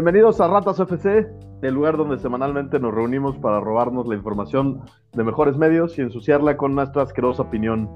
Bienvenidos 0.00 0.40
a 0.40 0.48
Ratas 0.48 0.80
FC, 0.80 1.28
el 1.60 1.74
lugar 1.74 1.98
donde 1.98 2.16
semanalmente 2.16 2.80
nos 2.80 2.94
reunimos 2.94 3.36
para 3.36 3.60
robarnos 3.60 4.06
la 4.06 4.14
información 4.14 4.80
de 5.12 5.22
mejores 5.22 5.58
medios 5.58 5.98
y 5.98 6.00
ensuciarla 6.00 6.56
con 6.56 6.74
nuestra 6.74 7.02
asquerosa 7.02 7.42
opinión. 7.42 7.86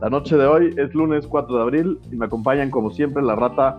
La 0.00 0.08
noche 0.08 0.38
de 0.38 0.46
hoy 0.46 0.74
es 0.78 0.94
lunes 0.94 1.26
4 1.26 1.54
de 1.54 1.62
abril 1.62 1.98
y 2.10 2.16
me 2.16 2.24
acompañan 2.24 2.70
como 2.70 2.90
siempre 2.90 3.22
la 3.22 3.36
rata 3.36 3.78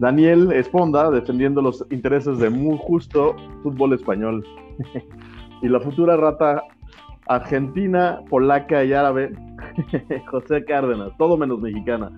Daniel 0.00 0.50
Esponda 0.50 1.12
defendiendo 1.12 1.62
los 1.62 1.86
intereses 1.92 2.38
de 2.38 2.50
muy 2.50 2.76
justo 2.82 3.36
fútbol 3.62 3.92
español. 3.92 4.44
y 5.62 5.68
la 5.68 5.78
futura 5.78 6.16
rata 6.16 6.64
argentina, 7.28 8.18
polaca 8.30 8.82
y 8.82 8.94
árabe, 8.94 9.32
José 10.28 10.64
Cárdenas, 10.64 11.16
todo 11.18 11.36
menos 11.36 11.60
mexicana. 11.60 12.10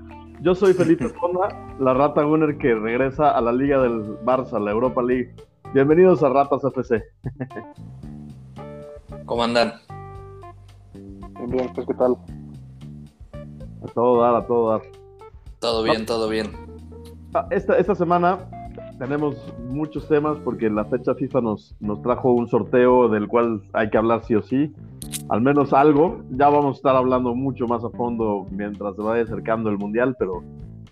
Yo 0.45 0.55
soy 0.55 0.75
Felipe 0.75 1.07
Esponda, 1.07 1.49
la 1.79 1.95
rata 1.95 2.23
Gunner 2.23 2.59
que 2.59 2.74
regresa 2.74 3.30
a 3.30 3.41
la 3.41 3.51
Liga 3.51 3.80
del 3.80 4.18
Barça, 4.27 4.63
la 4.63 4.73
Europa 4.73 5.02
League. 5.02 5.35
Bienvenidos 5.73 6.23
a 6.23 6.29
Ratas 6.29 6.63
FC. 6.65 7.02
¿Cómo 9.24 9.43
andan? 9.43 9.73
Bien, 10.93 11.51
bien, 11.51 11.73
pues 11.74 11.87
qué 11.87 11.95
tal. 11.95 12.18
A 13.83 13.87
todo 13.95 14.21
dar, 14.21 14.35
a 14.35 14.46
todo 14.46 14.71
dar. 14.73 14.83
Todo 15.60 15.83
bien, 15.83 16.05
todo 16.05 16.29
bien. 16.29 16.52
Ah, 17.33 17.46
Esta, 17.51 17.79
esta 17.79 17.95
semana 17.95 18.38
tenemos 18.99 19.37
muchos 19.71 20.07
temas 20.09 20.37
porque 20.45 20.68
la 20.68 20.85
fecha 20.85 21.15
FIFA 21.15 21.40
nos, 21.40 21.74
nos 21.80 22.02
trajo 22.02 22.33
un 22.33 22.49
sorteo 22.49 23.09
del 23.09 23.29
cual 23.29 23.63
hay 23.73 23.88
que 23.88 23.96
hablar 23.96 24.23
sí 24.24 24.35
o 24.35 24.43
sí. 24.43 24.74
Al 25.29 25.41
menos 25.41 25.73
algo. 25.73 26.23
Ya 26.30 26.49
vamos 26.49 26.77
a 26.77 26.79
estar 26.79 26.97
hablando 26.97 27.35
mucho 27.35 27.67
más 27.67 27.85
a 27.85 27.91
fondo 27.91 28.47
mientras 28.51 28.97
se 28.97 29.03
vaya 29.03 29.23
acercando 29.23 29.71
el 29.71 29.79
Mundial, 29.79 30.17
pero, 30.19 30.43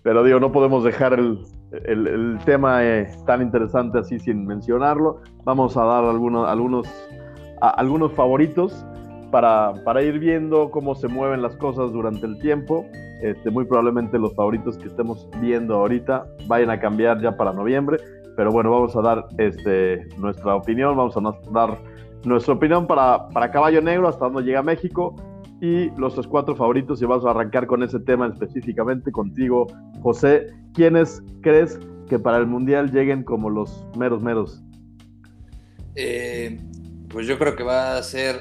pero 0.03 0.25
digo, 0.25 0.41
no 0.41 0.53
podemos 0.53 0.85
dejar 0.85 1.15
el, 1.15 1.39
el, 1.73 2.39
tema 2.45 2.85
eh, 2.85 3.09
tan 3.27 3.43
interesante 3.43 3.99
así 3.99 4.19
sin 4.19 4.47
mencionarlo. 4.47 5.21
Vamos 5.45 5.77
a 5.77 5.85
dar 5.85 6.05
algunos, 6.05 6.49
algunos, 6.49 6.89
algunos 7.61 8.13
favoritos 8.13 8.85
para, 9.31 9.73
para 9.85 10.03
ir 10.03 10.19
viendo 10.19 10.71
cómo 10.71 10.95
se 10.95 11.09
mueven 11.09 11.43
las 11.43 11.57
cosas 11.57 11.93
durante 11.93 12.27
el 12.27 12.39
tiempo. 12.39 12.87
Este, 13.23 13.51
muy 13.51 13.65
probablemente 13.65 14.19
los 14.19 14.35
favoritos 14.35 14.77
que 14.79 14.89
estemos 14.89 15.29
viendo 15.41 15.77
ahorita 15.77 16.27
vayan 16.49 16.71
a 16.71 16.81
cambiar 16.81 17.21
ya 17.21 17.37
para 17.37 17.53
noviembre. 17.53 17.99
Pero 18.37 18.51
bueno, 18.51 18.71
vamos 18.71 18.97
a 18.97 19.03
dar 19.03 19.27
este, 19.39 20.07
nuestra 20.19 20.55
opinión, 20.55 20.97
vamos 20.97 21.17
a 21.17 21.21
dar 21.53 21.79
nuestra 22.25 22.55
opinión 22.55 22.87
para, 22.87 23.29
para 23.29 23.51
Caballo 23.51 23.81
Negro, 23.81 24.09
hasta 24.09 24.27
dónde 24.27 24.43
llega 24.43 24.63
México, 24.63 25.17
y 25.61 25.91
los 25.97 26.27
cuatro 26.27 26.57
favoritos. 26.57 27.01
Y 27.01 27.05
vamos 27.05 27.25
a 27.25 27.31
arrancar 27.31 27.67
con 27.67 27.83
ese 27.83 28.01
tema 28.01 28.27
específicamente 28.27 29.13
contigo, 29.13 29.67
José. 30.03 30.47
¿Quiénes 30.75 31.23
crees 31.41 31.79
que 32.09 32.19
para 32.19 32.39
el 32.39 32.47
Mundial 32.47 32.91
lleguen 32.91 33.23
como 33.23 33.49
los 33.49 33.87
meros 33.97 34.23
meros? 34.23 34.63
Eh, 35.95 36.59
pues 37.09 37.27
yo 37.27 37.39
creo 37.39 37.55
que 37.55 37.63
va 37.63 37.97
a 37.97 38.03
ser 38.03 38.41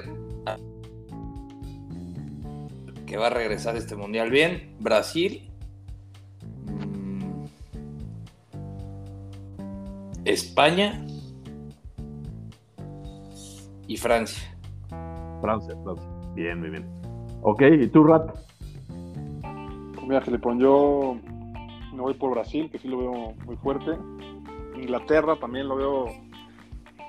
que 3.11 3.17
va 3.17 3.27
a 3.27 3.29
regresar 3.29 3.75
este 3.75 3.97
mundial 3.97 4.31
bien. 4.31 4.73
Brasil. 4.79 5.51
Mm, 6.66 7.44
España. 10.23 11.06
Y 13.91 13.97
Francia. 13.97 14.41
Francia, 15.41 15.75
Francia. 15.84 16.09
Bien, 16.34 16.62
muy 16.62 16.69
bien. 16.69 16.85
Ok, 17.41 17.62
¿y 17.78 17.88
tú, 17.88 18.06
Rat? 18.06 18.34
Pues 19.44 20.07
Mira, 20.07 20.22
Felipón, 20.22 20.59
yo 20.59 21.18
me 21.94 22.01
voy 22.01 22.13
por 22.13 22.31
Brasil, 22.31 22.69
que 22.72 22.80
sí 22.80 22.88
lo 22.88 23.00
veo 23.00 23.34
muy 23.46 23.57
fuerte. 23.57 23.91
Inglaterra 24.78 25.35
también 25.35 25.68
lo 25.68 25.75
veo, 25.75 26.06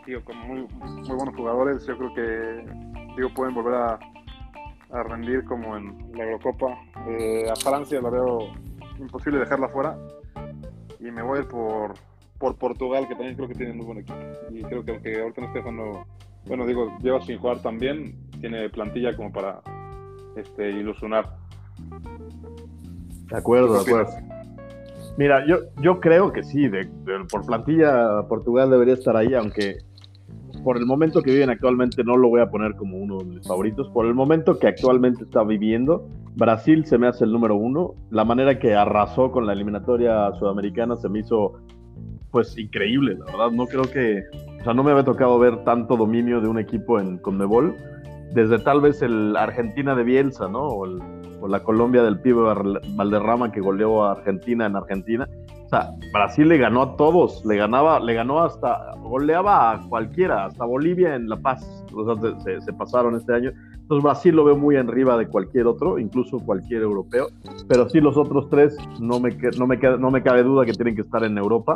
digo, 0.09 0.25
con 0.25 0.37
muy, 0.39 0.67
muy 0.73 1.17
buenos 1.17 1.37
jugadores. 1.37 1.87
Yo 1.87 1.97
creo 1.97 2.15
que, 2.15 3.15
digo, 3.17 3.29
pueden 3.33 3.55
volver 3.55 3.75
a, 3.75 4.01
a 4.91 5.03
rendir 5.05 5.45
como 5.45 5.77
en 5.77 6.11
la 6.17 6.25
Eurocopa. 6.25 6.77
Eh, 7.07 7.45
a 7.49 7.55
Francia 7.55 8.01
la 8.03 8.11
veo 8.11 8.39
imposible 8.99 9.39
dejarla 9.39 9.69
fuera. 9.69 9.97
Y 10.99 11.13
me 11.13 11.23
voy 11.23 11.45
por, 11.45 11.95
por 12.41 12.57
Portugal, 12.57 13.07
que 13.07 13.15
también 13.15 13.37
creo 13.37 13.47
que 13.47 13.55
tiene 13.55 13.73
muy 13.73 13.87
buen 13.87 13.99
equipo. 13.99 14.19
Y 14.51 14.65
creo 14.65 14.85
que 14.85 14.91
aunque 14.91 15.21
ahorita 15.21 15.43
no 15.43 15.47
esté 15.47 15.61
jugando, 15.61 16.07
bueno, 16.47 16.67
digo, 16.67 16.93
lleva 17.03 17.21
sin 17.23 17.39
jugar 17.39 17.61
también, 17.61 18.15
tiene 18.41 18.69
plantilla 18.71 19.15
como 19.17 19.33
para 19.33 19.61
este, 20.37 20.71
ilusionar. 20.71 21.37
De 23.31 23.37
acuerdo, 23.37 23.79
de 23.79 23.85
¿Qué 23.85 23.91
acuerdo. 23.91 24.13
Mira, 25.19 25.47
yo, 25.47 25.59
yo 25.81 26.01
creo 26.01 26.33
que 26.33 26.43
sí, 26.43 26.69
de, 26.69 26.85
de- 26.85 27.25
por 27.31 27.45
plantilla 27.47 28.23
Portugal 28.29 28.71
debería 28.71 28.95
estar 28.95 29.17
ahí, 29.17 29.35
aunque 29.35 29.77
por 30.65 30.77
el 30.77 30.87
momento 30.87 31.23
que 31.23 31.33
viven 31.33 31.51
actualmente 31.51 32.05
no 32.05 32.17
lo 32.17 32.29
voy 32.29 32.41
a 32.41 32.51
poner 32.51 32.77
como 32.77 32.97
uno 32.97 33.19
de 33.19 33.25
mis 33.25 33.47
favoritos. 33.47 33.89
Por 33.91 34.07
el 34.07 34.15
momento 34.15 34.59
que 34.59 34.69
actualmente 34.69 35.25
está 35.25 35.43
viviendo, 35.45 36.09
Brasil 36.37 36.85
se 36.87 36.99
me 36.99 37.09
hace 37.09 37.25
el 37.25 37.33
número 37.33 37.57
uno. 37.57 37.95
La 38.11 38.25
manera 38.25 38.59
que 38.59 38.75
arrasó 38.75 39.31
con 39.33 39.47
la 39.47 39.53
eliminatoria 39.55 40.31
sudamericana 40.39 40.97
se 40.97 41.09
me 41.09 41.21
hizo 41.21 41.55
pues 42.31 42.57
increíble, 42.57 43.17
la 43.19 43.25
verdad. 43.27 43.51
No 43.51 43.67
creo 43.67 43.83
que, 43.83 44.23
o 44.63 44.65
sea, 44.65 44.75
no 44.75 44.85
me 44.85 44.93
había 44.93 45.03
tocado 45.05 45.41
ver 45.41 45.65
tanto 45.65 45.97
dominio 45.97 46.41
de 46.41 46.47
un 46.47 46.57
equipo 46.57 47.01
en 47.01 47.19
Conmebol 47.19 47.75
desde 48.33 48.61
tal 48.61 48.81
vez 48.81 49.03
el 49.03 49.37
Argentina 49.37 49.97
de 49.97 50.05
Bielsa, 50.05 50.47
¿no? 50.47 50.69
O, 50.69 50.87
la 51.49 51.65
Colombia 51.65 52.05
del 52.05 52.21
pibe 52.21 52.43
Val- 52.43 52.81
Valderrama 52.95 53.51
que 53.51 53.61
goleó 53.61 54.05
a 54.05 54.13
Argentina 54.13 54.67
en 54.67 54.77
Argentina. 54.77 55.29
O 55.65 55.69
sea, 55.69 55.91
Brasil 56.13 56.49
le 56.49 56.59
ganó 56.59 56.83
a 56.83 56.97
todos, 56.97 57.45
le 57.45 57.57
ganaba, 57.57 57.99
le 57.99 58.15
ganó 58.15 58.41
hasta, 58.45 58.95
goleaba 59.03 59.73
a 59.73 59.89
cualquiera, 59.89 60.45
hasta 60.45 60.65
Bolivia 60.65 61.17
en 61.17 61.29
La 61.29 61.37
Paz. 61.39 61.85
O 61.93 62.05
sea, 62.05 62.61
se, 62.61 62.73
pasaron 62.75 63.17
este 63.17 63.35
año. 63.35 63.51
Entonces 63.73 64.05
Brasil 64.05 64.37
lo 64.37 64.45
veo 64.45 64.57
muy 64.57 64.77
arriba 64.77 65.19
de 65.19 65.27
cualquier 65.27 65.67
otro, 65.67 65.99
incluso 65.99 66.39
cualquier 66.39 66.83
europeo. 66.83 67.27
Pero 67.67 67.89
sí 67.89 68.01
los 68.01 68.17
otros 68.17 68.49
tres 68.49 68.77
no 69.01 69.19
me, 69.19 69.37
no 69.59 69.67
me, 69.67 69.77
no 69.77 70.11
me 70.13 70.23
cabe 70.23 70.45
duda 70.45 70.65
que 70.65 70.73
tienen 70.73 70.95
que 70.95 71.03
estar 71.03 71.25
en 71.25 71.37
Europa. 71.37 71.75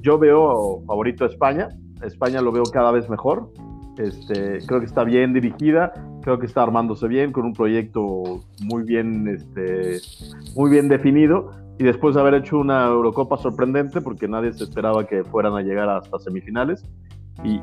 Yo 0.00 0.18
veo 0.18 0.82
favorito 0.86 1.24
a 1.24 1.26
España. 1.26 1.68
España 2.04 2.40
lo 2.40 2.52
veo 2.52 2.64
cada 2.64 2.90
vez 2.90 3.08
mejor. 3.08 3.50
Este, 3.98 4.58
creo 4.66 4.80
que 4.80 4.86
está 4.86 5.04
bien 5.04 5.32
dirigida, 5.32 5.92
creo 6.22 6.38
que 6.38 6.46
está 6.46 6.62
armándose 6.64 7.06
bien 7.06 7.30
con 7.30 7.44
un 7.44 7.52
proyecto 7.52 8.42
muy 8.60 8.82
bien, 8.82 9.28
este, 9.28 10.00
muy 10.56 10.70
bien 10.70 10.88
definido 10.88 11.50
y 11.78 11.84
después 11.84 12.14
de 12.14 12.20
haber 12.20 12.34
hecho 12.34 12.58
una 12.58 12.86
Eurocopa 12.86 13.36
sorprendente 13.36 14.00
porque 14.00 14.28
nadie 14.28 14.52
se 14.52 14.64
esperaba 14.64 15.06
que 15.06 15.24
fueran 15.24 15.54
a 15.54 15.62
llegar 15.62 15.88
hasta 15.88 16.18
semifinales 16.18 16.84
y, 17.42 17.60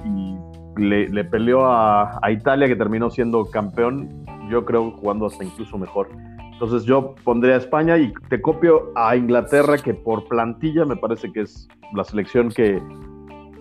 le, 0.78 1.10
le 1.10 1.26
peleó 1.26 1.66
a, 1.66 2.20
Italia 2.32 2.68
que 2.68 2.78
terminó 2.78 3.10
siendo 3.10 3.46
campeón, 3.46 4.26
yo 4.50 4.64
creo 4.64 4.92
jugando 4.92 5.26
hasta 5.26 5.44
incluso 5.44 5.78
mejor. 5.78 6.08
Entonces 6.54 6.84
yo 6.84 7.16
pondré 7.24 7.54
a 7.54 7.58
España 7.58 7.98
y 7.98 8.14
te 8.30 8.42
copio 8.42 8.92
a 8.96 9.16
Inglaterra 9.16 9.78
que 9.78 9.94
por 9.94 10.28
plantilla 10.28 10.86
me 10.86 10.96
parece 10.96 11.32
que 11.32 11.42
es 11.42 11.68
la 11.94 12.04
selección 12.04 12.50
que, 12.50 12.82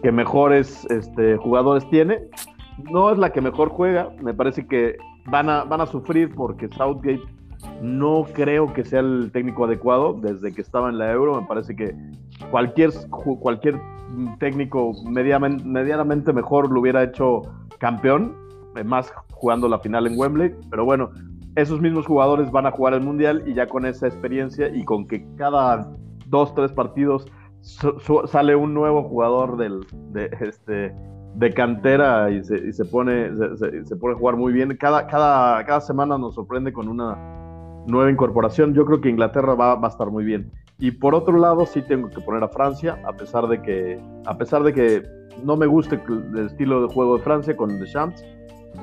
que 0.02 0.12
mejores 0.12 0.86
este, 0.90 1.36
jugadores 1.36 1.88
tiene 1.90 2.20
no 2.90 3.10
es 3.10 3.18
la 3.18 3.30
que 3.30 3.40
mejor 3.40 3.68
juega. 3.68 4.10
Me 4.22 4.34
parece 4.34 4.66
que 4.66 4.96
van 5.26 5.48
a, 5.48 5.64
van 5.64 5.80
a 5.80 5.86
sufrir 5.86 6.34
porque 6.34 6.68
Southgate 6.68 7.20
no 7.82 8.24
creo 8.32 8.72
que 8.72 8.84
sea 8.84 9.00
el 9.00 9.30
técnico 9.32 9.64
adecuado 9.64 10.14
desde 10.14 10.52
que 10.52 10.62
estaba 10.62 10.88
en 10.88 10.98
la 10.98 11.10
Euro. 11.12 11.40
Me 11.40 11.46
parece 11.46 11.76
que 11.76 11.94
cualquier, 12.50 12.90
cualquier 13.10 13.80
técnico 14.38 14.92
medianamente 15.04 16.32
mejor 16.32 16.70
lo 16.70 16.80
hubiera 16.80 17.02
hecho 17.02 17.42
campeón, 17.78 18.34
eh, 18.76 18.84
más 18.84 19.12
jugando 19.32 19.68
la 19.68 19.78
final 19.78 20.06
en 20.06 20.18
Wembley. 20.18 20.54
Pero 20.70 20.84
bueno, 20.84 21.10
esos 21.56 21.80
mismos 21.80 22.06
jugadores 22.06 22.50
van 22.50 22.66
a 22.66 22.70
jugar 22.70 22.94
el 22.94 23.02
Mundial 23.02 23.42
y 23.46 23.54
ya 23.54 23.66
con 23.66 23.84
esa 23.84 24.06
experiencia 24.06 24.68
y 24.68 24.84
con 24.84 25.06
que 25.06 25.26
cada 25.36 25.90
dos, 26.28 26.54
tres 26.54 26.72
partidos 26.72 27.26
su- 28.00 28.22
sale 28.26 28.56
un 28.56 28.74
nuevo 28.74 29.02
jugador 29.04 29.56
del, 29.56 29.80
de, 30.12 30.30
este, 30.40 30.92
de 31.34 31.54
cantera 31.54 32.30
y 32.30 32.42
se, 32.44 32.56
y 32.58 32.72
se 32.72 32.84
pone, 32.84 33.30
se, 33.36 33.56
se- 33.56 33.84
se 33.86 33.96
pone 33.96 34.14
a 34.14 34.18
jugar 34.18 34.36
muy 34.36 34.52
bien. 34.52 34.76
Cada, 34.76 35.06
cada, 35.06 35.64
cada 35.64 35.80
semana 35.80 36.18
nos 36.18 36.34
sorprende 36.34 36.72
con 36.72 36.88
una 36.88 37.16
nueva 37.86 38.10
incorporación. 38.10 38.74
Yo 38.74 38.84
creo 38.84 39.00
que 39.00 39.08
Inglaterra 39.08 39.54
va, 39.54 39.74
va 39.76 39.88
a 39.88 39.90
estar 39.90 40.10
muy 40.10 40.24
bien. 40.24 40.50
Y 40.78 40.92
por 40.92 41.14
otro 41.14 41.36
lado, 41.38 41.66
sí 41.66 41.82
tengo 41.82 42.08
que 42.08 42.20
poner 42.20 42.42
a 42.42 42.48
Francia, 42.48 42.98
a 43.06 43.12
pesar 43.12 43.46
de 43.48 43.60
que, 43.60 44.00
a 44.26 44.36
pesar 44.38 44.62
de 44.62 44.72
que 44.72 45.02
no 45.44 45.56
me 45.56 45.66
guste 45.66 46.00
el 46.34 46.46
estilo 46.46 46.86
de 46.86 46.92
juego 46.94 47.16
de 47.18 47.22
Francia 47.22 47.56
con 47.56 47.78
Deschamps. 47.78 48.24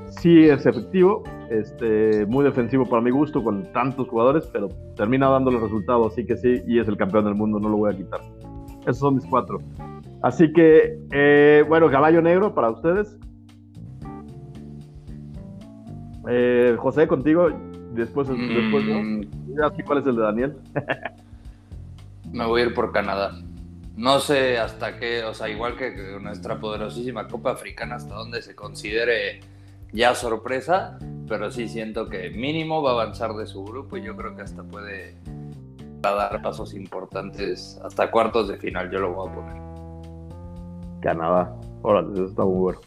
sí 0.09 0.43
es 0.45 0.65
efectivo, 0.65 1.23
este, 1.49 2.25
muy 2.27 2.43
defensivo 2.43 2.85
para 2.85 3.01
mi 3.01 3.09
gusto 3.11 3.43
con 3.43 3.71
tantos 3.73 4.07
jugadores, 4.07 4.47
pero 4.53 4.69
termina 4.95 5.29
dando 5.29 5.51
los 5.51 5.61
resultados, 5.61 6.13
así 6.13 6.25
que 6.25 6.37
sí, 6.37 6.61
y 6.67 6.79
es 6.79 6.87
el 6.87 6.97
campeón 6.97 7.25
del 7.25 7.35
mundo, 7.35 7.59
no 7.59 7.69
lo 7.69 7.77
voy 7.77 7.93
a 7.93 7.97
quitar. 7.97 8.21
Esos 8.87 8.99
son 8.99 9.15
mis 9.15 9.25
cuatro. 9.25 9.59
Así 10.21 10.51
que, 10.53 10.97
eh, 11.11 11.65
bueno, 11.67 11.91
caballo 11.91 12.21
negro 12.21 12.55
para 12.55 12.69
ustedes. 12.69 13.17
Eh, 16.29 16.73
José, 16.79 17.05
contigo, 17.05 17.49
después, 17.91 18.29
después 18.29 18.85
Mm, 18.85 19.21
sé 19.75 19.83
cuál 19.83 19.99
es 19.99 20.07
el 20.07 20.15
de 20.15 20.21
Daniel. 20.21 20.57
me 22.31 22.45
voy 22.45 22.61
a 22.61 22.65
ir 22.67 22.73
por 22.73 22.93
Canadá. 22.93 23.33
No 23.97 24.21
sé 24.21 24.57
hasta 24.57 24.97
qué, 24.97 25.25
o 25.25 25.33
sea, 25.33 25.49
igual 25.49 25.75
que 25.75 26.17
nuestra 26.21 26.57
poderosísima 26.57 27.27
Copa 27.27 27.51
Africana, 27.51 27.95
hasta 27.95 28.15
dónde 28.15 28.41
se 28.41 28.55
considere 28.55 29.41
ya 29.91 30.15
sorpresa, 30.15 30.97
pero 31.27 31.51
sí 31.51 31.67
siento 31.67 32.07
que 32.07 32.29
mínimo 32.29 32.81
va 32.81 32.91
a 32.91 32.93
avanzar 32.93 33.33
de 33.33 33.47
su 33.47 33.65
grupo 33.65 33.97
y 33.97 34.03
yo 34.03 34.15
creo 34.15 34.33
que 34.35 34.43
hasta 34.43 34.63
puede 34.63 35.15
dar 36.01 36.41
pasos 36.41 36.73
importantes 36.73 37.79
hasta 37.83 38.09
cuartos 38.11 38.47
de 38.47 38.57
final, 38.57 38.89
yo 38.91 38.99
lo 38.99 39.13
voy 39.13 39.29
a 39.29 39.33
poner. 39.33 39.57
Canadá. 41.01 41.55
Órale, 41.81 42.13
eso 42.13 42.25
está 42.25 42.44
muy 42.44 42.55
bueno. 42.59 42.79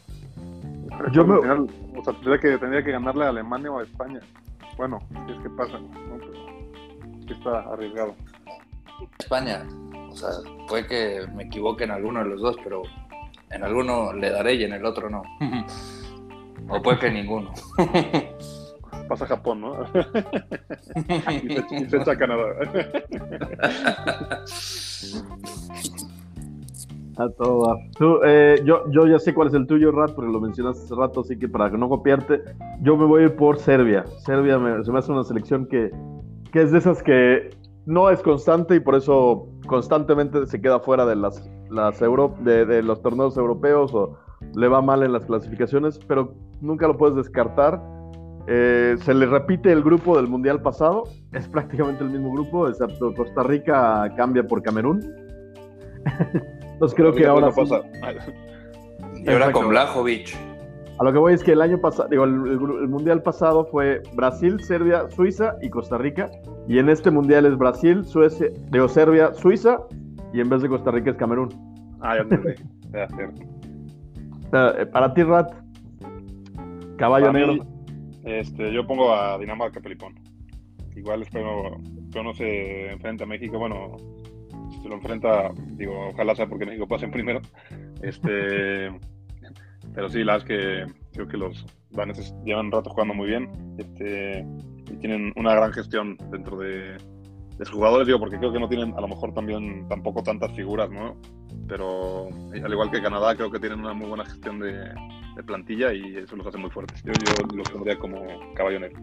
Yo 1.11 1.23
Yo 1.23 1.25
me- 1.25 1.35
al 1.35 1.41
final, 1.41 1.67
o 1.97 2.03
sea, 2.03 2.13
tendría 2.13 2.39
que, 2.39 2.57
tendría 2.57 2.83
que 2.83 2.91
ganarle 2.91 3.25
a 3.25 3.29
Alemania 3.29 3.71
o 3.71 3.79
a 3.79 3.83
España. 3.83 4.19
Bueno, 4.77 4.99
si 5.27 5.31
es 5.33 5.39
que 5.39 5.49
pasa, 5.51 5.79
¿no? 5.79 5.89
Pero 6.19 7.33
está 7.33 7.59
arriesgado. 7.71 8.15
España, 9.19 9.63
o 10.09 10.15
sea, 10.15 10.29
puede 10.67 10.85
que 10.87 11.25
me 11.33 11.43
equivoque 11.43 11.85
en 11.85 11.91
alguno 11.91 12.19
de 12.19 12.25
los 12.25 12.41
dos, 12.41 12.55
pero 12.63 12.81
en 13.49 13.63
alguno 13.63 14.13
le 14.13 14.29
daré 14.29 14.55
y 14.55 14.63
en 14.63 14.73
el 14.73 14.85
otro 14.85 15.09
no. 15.09 15.21
O 16.69 16.81
puede 16.81 16.99
que 16.99 17.11
ninguno. 17.11 17.51
Pasa 19.11 19.25
Japón, 19.27 19.59
¿no? 19.59 19.73
y, 21.43 21.49
se, 21.49 21.65
y 21.75 21.89
se 21.89 21.97
echa 21.97 22.11
a 22.13 22.17
Canadá. 22.17 22.45
A 27.17 27.27
todo 27.37 27.67
dar. 27.67 27.77
Tú, 27.99 28.19
eh, 28.25 28.61
yo, 28.63 28.89
yo 28.89 29.05
ya 29.07 29.19
sé 29.19 29.33
cuál 29.33 29.49
es 29.49 29.53
el 29.53 29.67
tuyo, 29.67 29.91
Rat, 29.91 30.11
porque 30.15 30.31
lo 30.31 30.39
mencionaste 30.39 30.85
hace 30.85 30.95
rato, 30.95 31.19
así 31.19 31.37
que 31.37 31.49
para 31.49 31.69
no 31.71 31.89
copiarte, 31.89 32.41
yo 32.81 32.95
me 32.95 33.03
voy 33.05 33.23
a 33.23 33.25
ir 33.25 33.35
por 33.35 33.57
Serbia. 33.59 34.05
Serbia 34.25 34.57
me- 34.57 34.81
se 34.81 34.91
me 34.93 34.99
hace 34.99 35.11
una 35.11 35.25
selección 35.25 35.65
que, 35.67 35.91
que 36.53 36.61
es 36.61 36.71
de 36.71 36.77
esas 36.77 37.03
que 37.03 37.49
no 37.85 38.09
es 38.09 38.21
constante 38.21 38.75
y 38.75 38.79
por 38.79 38.95
eso 38.95 39.49
constantemente 39.67 40.45
se 40.47 40.61
queda 40.61 40.79
fuera 40.79 41.05
de, 41.05 41.17
las, 41.17 41.49
las 41.69 42.01
Euro, 42.01 42.33
de, 42.39 42.65
de 42.65 42.81
los 42.81 43.01
torneos 43.01 43.35
europeos 43.35 43.93
o 43.93 44.17
le 44.55 44.69
va 44.69 44.81
mal 44.81 45.03
en 45.03 45.11
las 45.11 45.25
clasificaciones, 45.25 45.99
pero 46.07 46.33
nunca 46.61 46.87
lo 46.87 46.95
puedes 46.97 47.17
descartar. 47.17 47.81
Eh, 48.47 48.95
se 49.01 49.13
le 49.13 49.25
repite 49.25 49.71
el 49.71 49.83
grupo 49.83 50.15
del 50.17 50.27
Mundial 50.27 50.61
pasado, 50.61 51.03
es 51.31 51.47
prácticamente 51.47 52.03
el 52.03 52.09
mismo 52.09 52.31
grupo, 52.33 52.67
excepto 52.67 53.13
Costa 53.13 53.43
Rica 53.43 54.11
cambia 54.17 54.43
por 54.43 54.61
Camerún. 54.61 55.01
Entonces 56.73 56.95
creo 56.95 57.13
que 57.13 57.25
ahora... 57.27 57.51
sí-. 57.51 59.23
Y 59.23 59.29
ahora 59.29 59.51
con 59.51 59.69
Blajovic. 59.69 60.35
A 60.99 61.03
lo 61.03 61.11
que 61.11 61.19
voy 61.19 61.33
es 61.33 61.43
que 61.43 61.53
el 61.53 61.61
año 61.61 61.79
pasado, 61.79 62.09
digo, 62.09 62.25
el, 62.25 62.33
el 62.33 62.87
mundial 62.87 63.23
pasado 63.23 63.65
fue 63.65 64.01
Brasil, 64.13 64.59
Serbia, 64.63 65.09
Suiza 65.09 65.55
y 65.61 65.69
Costa 65.69 65.97
Rica. 65.97 66.29
Y 66.67 66.79
en 66.79 66.89
este 66.89 67.09
mundial 67.09 67.45
es 67.45 67.57
Brasil, 67.57 68.05
Suecia, 68.05 68.49
digo, 68.69 68.87
Serbia, 68.87 69.33
Suiza 69.33 69.79
y 70.33 70.41
en 70.41 70.49
vez 70.49 70.61
de 70.61 70.69
Costa 70.69 70.91
Rica 70.91 71.11
es 71.11 71.17
Camerún. 71.17 71.49
Ah, 72.01 72.15
ya 72.15 72.21
entendí. 72.21 72.53
Ya, 72.93 73.07
cierto. 73.15 73.41
O 74.45 74.49
sea, 74.49 74.81
eh, 74.81 74.85
para 74.85 75.13
ti, 75.13 75.23
Rat, 75.23 75.53
caballo 76.97 77.27
Para 77.27 77.39
negro. 77.39 77.65
Este, 78.23 78.71
yo 78.73 78.85
pongo 78.85 79.13
a 79.13 79.37
Dinamarca 79.37 79.79
Pelipón. 79.79 80.15
Igual 80.95 81.21
espero 81.21 81.77
que 82.11 82.23
no 82.23 82.33
se 82.33 82.91
enfrente 82.91 83.23
a 83.23 83.27
México. 83.27 83.57
Bueno, 83.57 83.97
si 84.71 84.81
se 84.81 84.89
lo 84.89 84.95
enfrenta, 84.95 85.51
digo, 85.77 86.09
ojalá 86.09 86.35
sea 86.35 86.47
porque 86.47 86.65
México 86.65 86.87
pase 86.87 87.05
en 87.05 87.11
primero. 87.11 87.41
Este, 88.01 88.89
pero 89.93 90.09
sí, 90.09 90.23
la 90.23 90.37
verdad 90.37 90.37
es 90.37 90.43
que 90.43 90.93
creo 91.13 91.27
que 91.27 91.37
los 91.37 91.65
daneses 91.91 92.33
llevan 92.45 92.67
un 92.67 92.71
rato 92.71 92.89
jugando 92.89 93.13
muy 93.13 93.27
bien. 93.27 93.49
Este, 93.77 94.45
y 94.91 94.95
tienen 94.97 95.33
una 95.35 95.55
gran 95.55 95.71
gestión 95.71 96.17
dentro 96.29 96.57
de, 96.57 96.97
de 97.57 97.65
sus 97.65 97.75
jugadores, 97.75 98.07
digo, 98.07 98.19
porque 98.19 98.37
creo 98.37 98.51
que 98.51 98.59
no 98.59 98.67
tienen 98.67 98.93
a 98.97 99.01
lo 99.01 99.07
mejor 99.07 99.33
también 99.33 99.87
tampoco 99.87 100.23
tantas 100.23 100.51
figuras, 100.53 100.89
¿no? 100.89 101.15
Pero 101.67 102.27
al 102.27 102.71
igual 102.71 102.91
que 102.91 103.01
Canadá, 103.01 103.35
creo 103.35 103.51
que 103.51 103.59
tienen 103.59 103.79
una 103.79 103.93
muy 103.93 104.07
buena 104.07 104.25
gestión 104.25 104.59
de, 104.59 104.89
de 105.41 105.47
plantilla 105.47 105.93
y 105.93 106.17
eso 106.17 106.35
los 106.35 106.47
hace 106.47 106.57
muy 106.57 106.69
fuertes. 106.69 107.01
Yo, 107.03 107.13
yo 107.13 107.57
los 107.57 107.69
pondría 107.69 107.97
como 107.99 108.21
caballo 108.55 108.79
negro. 108.79 108.99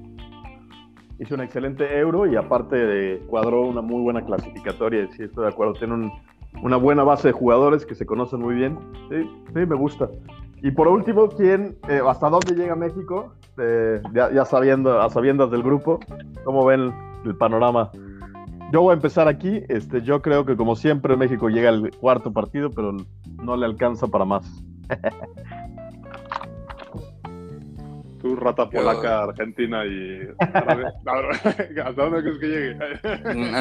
Hizo 1.20 1.34
un 1.34 1.40
excelente 1.40 1.98
euro 1.98 2.26
y 2.26 2.36
aparte 2.36 2.76
de, 2.76 3.18
cuadró 3.26 3.62
una 3.62 3.80
muy 3.82 4.00
buena 4.02 4.24
clasificatoria. 4.24 5.08
Sí, 5.16 5.24
estoy 5.24 5.44
de 5.44 5.50
acuerdo. 5.50 5.72
Tiene 5.74 5.94
un- 5.94 6.12
una 6.62 6.76
buena 6.76 7.02
base 7.04 7.28
de 7.28 7.32
jugadores 7.32 7.84
que 7.84 7.94
se 7.94 8.06
conocen 8.06 8.40
muy 8.40 8.54
bien. 8.54 8.78
Sí, 9.10 9.28
sí, 9.48 9.66
me 9.66 9.74
gusta. 9.74 10.08
Y 10.62 10.70
por 10.70 10.88
último, 10.88 11.28
¿quién, 11.28 11.76
eh, 11.88 12.00
¿hasta 12.06 12.28
dónde 12.30 12.54
llega 12.54 12.74
México? 12.74 13.34
Eh, 13.58 14.00
ya, 14.12 14.32
ya 14.32 14.44
sabiendo, 14.44 15.00
a 15.00 15.10
sabiendas 15.10 15.50
del 15.50 15.62
grupo, 15.62 16.00
¿cómo 16.44 16.64
ven 16.64 16.92
el 17.24 17.36
panorama? 17.36 17.90
Yo 18.72 18.82
voy 18.82 18.90
a 18.92 18.94
empezar 18.94 19.28
aquí. 19.28 19.62
Este, 19.68 20.02
yo 20.02 20.20
creo 20.22 20.44
que 20.44 20.56
como 20.56 20.76
siempre 20.76 21.16
México 21.16 21.48
llega 21.48 21.68
al 21.70 21.90
cuarto 22.00 22.32
partido, 22.32 22.70
pero 22.70 22.92
no 23.42 23.56
le 23.56 23.66
alcanza 23.66 24.06
para 24.06 24.24
más. 24.24 24.62
Tú, 28.20 28.34
rata 28.36 28.64
Yo- 28.64 28.70
polaca, 28.80 29.22
argentina 29.24 29.84
y. 29.84 30.28
¿Hasta 30.40 31.92
dónde 32.02 32.20
crees 32.22 32.38
que 32.38 32.46
llegue? 32.46 32.74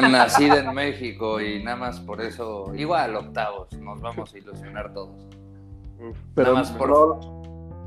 Nacida 0.00 0.58
en 0.58 0.74
México 0.74 1.40
y 1.40 1.62
nada 1.62 1.76
más 1.76 2.00
por 2.00 2.20
eso, 2.20 2.72
igual 2.74 3.14
octavos, 3.16 3.72
nos 3.74 4.00
vamos 4.00 4.34
a 4.34 4.38
ilusionar 4.38 4.92
todos. 4.92 5.14
Uf, 6.00 6.16
Pero 6.34 6.54
más 6.54 6.70
por- 6.72 6.88
no- 6.90 7.42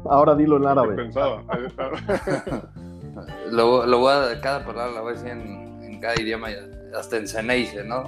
ahora 0.10 0.34
dilo 0.36 0.56
en 0.58 0.64
¿qué 0.64 0.68
árabe. 0.70 0.96
pensaba? 0.96 1.44
Lo, 3.52 3.86
lo 3.86 4.00
voy 4.00 4.14
a, 4.14 4.40
cada 4.40 4.66
palabra 4.66 4.94
la 4.94 5.02
voy 5.02 5.12
a 5.12 5.14
decir 5.16 5.30
en, 5.32 5.84
en 5.84 6.00
cada 6.00 6.20
idioma, 6.20 6.48
hasta 6.98 7.18
en 7.18 7.28
Ceneice, 7.28 7.84
¿no? 7.84 8.04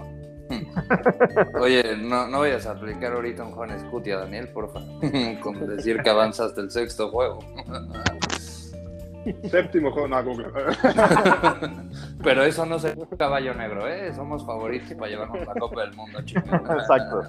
Oye, 1.60 1.98
no, 1.98 2.28
no 2.28 2.40
vayas 2.40 2.66
a 2.68 2.72
aplicar 2.72 3.12
ahorita 3.14 3.44
un 3.44 3.52
Juan 3.52 3.72
Escutia, 3.72 4.18
Daniel, 4.20 4.48
porfa, 4.50 4.80
con 5.42 5.68
decir 5.76 6.02
que 6.02 6.10
avanza 6.10 6.46
hasta 6.46 6.62
el 6.62 6.72
sexto 6.72 7.10
juego. 7.10 7.40
Séptimo 9.50 9.92
juego, 9.92 10.08
no, 10.08 10.24
como 10.24 10.38
que. 10.38 10.46
Pero 12.24 12.44
eso 12.44 12.66
no 12.66 12.76
es 12.76 12.96
caballo 13.18 13.54
negro, 13.54 13.88
¿eh? 13.88 14.14
Somos 14.14 14.46
favoritos 14.46 14.94
para 14.94 15.12
llevarnos 15.12 15.46
la 15.46 15.54
Copa 15.56 15.82
del 15.82 15.94
Mundo, 15.96 16.22
chicos. 16.24 16.46
Exacto. 16.46 17.22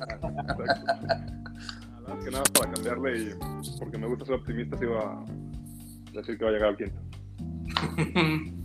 que 2.24 2.30
nada 2.30 2.44
para 2.52 2.72
cambiarle 2.72 3.18
y 3.18 3.34
porque 3.78 3.98
me 3.98 4.06
gusta 4.06 4.24
ser 4.24 4.36
optimista, 4.36 4.76
sí 4.78 4.84
iba 4.84 5.00
a 5.00 5.24
decir 6.12 6.38
que 6.38 6.44
va 6.44 6.50
a 6.50 6.52
llegar 6.52 6.68
al 6.70 6.76
quinto. 6.76 7.00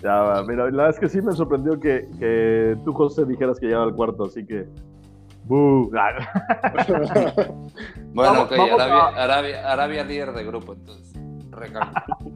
Ya, 0.00 0.44
mira, 0.46 0.66
la 0.66 0.70
verdad 0.70 0.90
es 0.90 1.00
que 1.00 1.08
sí 1.08 1.20
me 1.20 1.32
sorprendió 1.32 1.80
que, 1.80 2.08
que 2.20 2.76
tú, 2.84 2.92
José, 2.92 3.24
dijeras 3.24 3.58
que 3.58 3.66
llegaba 3.66 3.84
al 3.84 3.94
cuarto, 3.94 4.26
así 4.26 4.46
que. 4.46 4.66
¡Bu! 5.44 5.90
Bueno, 8.14 8.42
ok, 8.42 8.52
Arabia, 8.52 9.06
Arabia, 9.08 9.72
Arabia 9.72 10.04
líder 10.04 10.32
de 10.32 10.44
grupo, 10.44 10.72
entonces. 10.74 11.20
Recalco. 11.50 12.30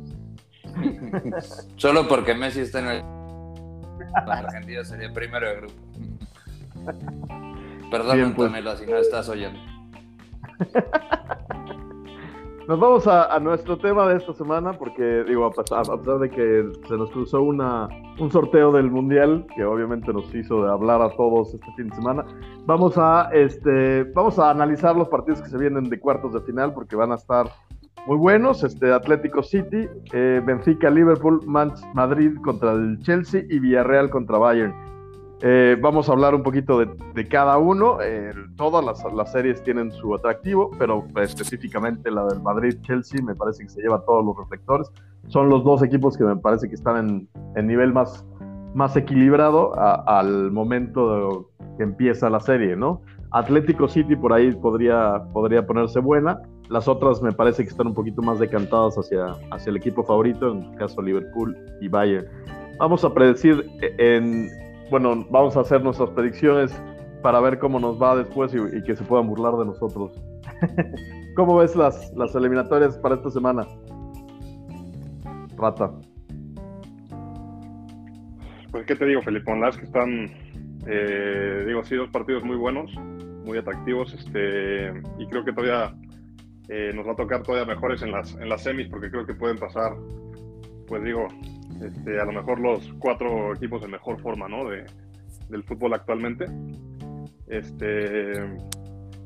Solo 1.76 2.08
porque 2.08 2.34
Messi 2.34 2.60
está 2.60 2.80
en 2.80 2.88
el. 2.88 3.02
Argentina 4.26 4.84
sería 4.84 5.12
primero 5.12 5.48
de 5.48 5.56
grupo. 5.56 5.74
Perdón, 7.90 8.16
Bien, 8.16 8.34
pues. 8.34 8.48
Antonella, 8.48 8.76
si 8.76 8.86
no 8.86 8.96
estás 8.96 9.28
oyendo. 9.28 9.58
Nos 12.68 12.78
vamos 12.78 13.08
a, 13.08 13.34
a 13.34 13.40
nuestro 13.40 13.76
tema 13.76 14.06
de 14.06 14.18
esta 14.18 14.32
semana, 14.34 14.72
porque, 14.72 15.24
digo, 15.24 15.44
a 15.44 15.50
pesar, 15.50 15.80
a 15.80 15.96
pesar 15.98 16.18
de 16.20 16.30
que 16.30 16.64
se 16.86 16.96
nos 16.96 17.10
cruzó 17.10 17.42
una, 17.42 17.88
un 18.20 18.30
sorteo 18.30 18.70
del 18.70 18.88
Mundial, 18.88 19.44
que 19.56 19.64
obviamente 19.64 20.12
nos 20.12 20.32
hizo 20.32 20.62
de 20.64 20.70
hablar 20.70 21.02
a 21.02 21.10
todos 21.10 21.52
este 21.54 21.66
fin 21.76 21.88
de 21.88 21.96
semana, 21.96 22.24
vamos 22.64 22.96
a, 22.96 23.30
este, 23.32 24.04
vamos 24.04 24.38
a 24.38 24.50
analizar 24.50 24.94
los 24.94 25.08
partidos 25.08 25.42
que 25.42 25.48
se 25.48 25.58
vienen 25.58 25.90
de 25.90 25.98
cuartos 25.98 26.34
de 26.34 26.40
final, 26.42 26.72
porque 26.72 26.94
van 26.94 27.10
a 27.10 27.16
estar 27.16 27.46
muy 28.06 28.16
buenos. 28.16 28.64
Este, 28.64 28.92
Atlético 28.92 29.42
City, 29.42 29.88
eh, 30.12 30.42
Benfica, 30.44 30.90
Liverpool, 30.90 31.40
Madrid 31.46 32.36
contra 32.42 32.72
el 32.72 32.98
Chelsea 33.00 33.42
y 33.48 33.58
Villarreal 33.58 34.10
contra 34.10 34.38
Bayern. 34.38 34.74
Eh, 35.44 35.76
vamos 35.80 36.08
a 36.08 36.12
hablar 36.12 36.36
un 36.36 36.42
poquito 36.44 36.78
de, 36.78 37.28
cada 37.28 37.58
uno. 37.58 37.98
Todas 38.56 38.84
las, 38.84 39.32
series 39.32 39.62
tienen 39.64 39.90
su 39.90 40.14
atractivo, 40.14 40.70
pero 40.78 41.04
específicamente 41.16 42.10
la 42.10 42.24
del 42.26 42.40
Madrid-Chelsea 42.40 43.20
me 43.22 43.34
parece 43.34 43.64
que 43.64 43.68
se 43.68 43.82
lleva 43.82 44.04
todos 44.04 44.24
los 44.24 44.36
reflectores. 44.36 44.90
Son 45.28 45.48
los 45.48 45.64
dos 45.64 45.82
equipos 45.82 46.16
que 46.16 46.24
me 46.24 46.36
parece 46.36 46.68
que 46.68 46.74
están 46.74 46.96
en, 46.96 47.28
en 47.56 47.66
nivel 47.66 47.92
más, 47.92 48.24
más 48.74 48.96
equilibrado 48.96 49.72
al 50.06 50.52
momento 50.52 51.12
de 51.12 51.76
que 51.76 51.82
empieza 51.82 52.30
la 52.30 52.40
serie, 52.40 52.76
¿no? 52.76 53.02
Atlético 53.32 53.88
City 53.88 54.14
por 54.14 54.32
ahí 54.32 54.52
podría, 54.52 55.24
podría 55.32 55.66
ponerse 55.66 56.00
buena. 56.00 56.40
Las 56.72 56.88
otras 56.88 57.20
me 57.20 57.32
parece 57.32 57.64
que 57.64 57.68
están 57.68 57.88
un 57.88 57.94
poquito 57.94 58.22
más 58.22 58.38
decantadas 58.38 58.96
hacia, 58.96 59.36
hacia 59.50 59.70
el 59.70 59.76
equipo 59.76 60.02
favorito, 60.02 60.52
en 60.52 60.62
el 60.64 60.76
caso 60.76 61.02
Liverpool 61.02 61.54
y 61.82 61.88
Bayern. 61.88 62.26
Vamos 62.78 63.04
a 63.04 63.12
predecir 63.12 63.68
en, 63.98 64.48
bueno, 64.90 65.26
vamos 65.30 65.54
a 65.58 65.60
hacer 65.60 65.84
nuestras 65.84 66.08
predicciones 66.10 66.72
para 67.22 67.40
ver 67.40 67.58
cómo 67.58 67.78
nos 67.78 68.00
va 68.00 68.16
después 68.16 68.54
y, 68.54 68.82
que 68.84 68.96
se 68.96 69.04
puedan 69.04 69.28
burlar 69.28 69.54
de 69.58 69.66
nosotros. 69.66 70.12
¿Cómo 71.36 71.56
ves 71.56 71.76
las, 71.76 72.10
las 72.16 72.34
eliminatorias 72.34 72.96
para 72.98 73.16
esta 73.16 73.30
semana? 73.30 73.66
Rata. 75.58 75.92
Pues, 78.70 78.86
¿qué 78.86 78.96
te 78.96 79.04
digo, 79.04 79.20
Felipe? 79.20 79.54
Las 79.58 79.76
que 79.76 79.84
están, 79.84 80.30
eh, 80.86 81.64
digo, 81.66 81.84
sí, 81.84 81.96
dos 81.96 82.08
partidos 82.08 82.42
muy 82.44 82.56
buenos, 82.56 82.90
muy 83.44 83.58
atractivos, 83.58 84.14
este, 84.14 84.88
y 85.18 85.26
creo 85.26 85.44
que 85.44 85.52
todavía 85.52 85.94
eh, 86.68 86.92
nos 86.94 87.06
va 87.06 87.12
a 87.12 87.16
tocar 87.16 87.42
todavía 87.42 87.74
mejores 87.74 88.02
en 88.02 88.12
las, 88.12 88.34
en 88.34 88.48
las 88.48 88.62
semis, 88.62 88.88
porque 88.88 89.10
creo 89.10 89.26
que 89.26 89.34
pueden 89.34 89.58
pasar, 89.58 89.92
pues 90.86 91.02
digo, 91.02 91.26
este, 91.84 92.20
a 92.20 92.24
lo 92.24 92.32
mejor 92.32 92.60
los 92.60 92.92
cuatro 92.98 93.54
equipos 93.54 93.82
de 93.82 93.88
mejor 93.88 94.20
forma, 94.20 94.48
¿no? 94.48 94.68
De, 94.68 94.84
del 95.48 95.62
fútbol 95.64 95.94
actualmente. 95.94 96.46
Este, 97.46 98.32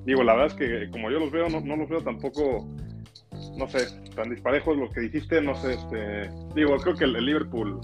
digo, 0.04 0.24
la 0.24 0.34
verdad 0.34 0.46
es 0.46 0.54
que 0.54 0.90
como 0.90 1.10
yo 1.10 1.18
los 1.18 1.30
veo, 1.30 1.48
no, 1.48 1.60
no 1.60 1.76
los 1.76 1.88
veo 1.88 2.00
tampoco, 2.00 2.66
no 3.56 3.68
sé, 3.68 3.86
tan 4.14 4.30
disparejos 4.30 4.76
los 4.76 4.90
que 4.92 5.02
dijiste, 5.02 5.40
no 5.40 5.54
sé, 5.54 5.74
este, 5.74 6.30
digo, 6.54 6.76
creo 6.78 6.94
que 6.94 7.04
el, 7.04 7.12
Liverpool, 7.12 7.80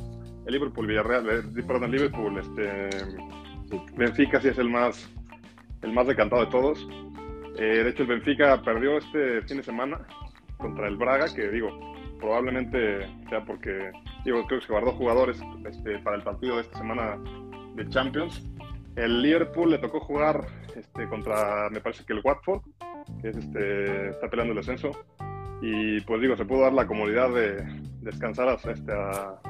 el 0.46 0.52
Liverpool 0.52 0.86
Villarreal, 0.86 1.28
eh, 1.28 1.62
perdón, 1.66 1.84
el 1.84 1.90
Liverpool, 1.92 2.38
este, 2.38 2.88
Benfica 3.96 4.40
sí 4.40 4.48
es 4.48 4.58
el 4.58 4.68
más, 4.68 5.10
el 5.82 5.92
más 5.92 6.06
decantado 6.06 6.44
de 6.44 6.50
todos. 6.50 6.88
Eh, 7.58 7.82
de 7.84 7.90
hecho, 7.90 8.02
el 8.02 8.08
Benfica 8.08 8.60
perdió 8.62 8.98
este 8.98 9.42
fin 9.42 9.58
de 9.58 9.62
semana 9.62 10.00
contra 10.56 10.88
el 10.88 10.96
Braga, 10.96 11.26
que 11.34 11.48
digo, 11.50 11.94
probablemente 12.18 13.06
sea 13.28 13.44
porque, 13.44 13.90
digo, 14.24 14.46
creo 14.46 14.60
que 14.60 14.66
se 14.66 14.72
guardó 14.72 14.92
jugadores 14.92 15.40
este, 15.68 15.98
para 15.98 16.16
el 16.16 16.22
partido 16.22 16.56
de 16.56 16.62
esta 16.62 16.78
semana 16.78 17.18
de 17.74 17.88
Champions. 17.88 18.42
El 18.96 19.22
Liverpool 19.22 19.70
le 19.70 19.78
tocó 19.78 20.00
jugar 20.00 20.46
este, 20.76 21.08
contra, 21.08 21.68
me 21.70 21.80
parece 21.80 22.04
que 22.04 22.12
el 22.12 22.20
Watford, 22.22 22.62
que 23.20 23.28
es 23.30 23.36
este, 23.36 24.10
está 24.10 24.28
peleando 24.28 24.52
el 24.52 24.58
descenso. 24.58 24.90
Y 25.60 26.00
pues 26.02 26.20
digo, 26.20 26.36
se 26.36 26.44
pudo 26.44 26.62
dar 26.62 26.72
la 26.72 26.86
comodidad 26.86 27.30
de 27.30 27.64
descansar 28.00 28.48
a, 28.48 28.54
este, 28.54 28.92
a, 28.92 29.40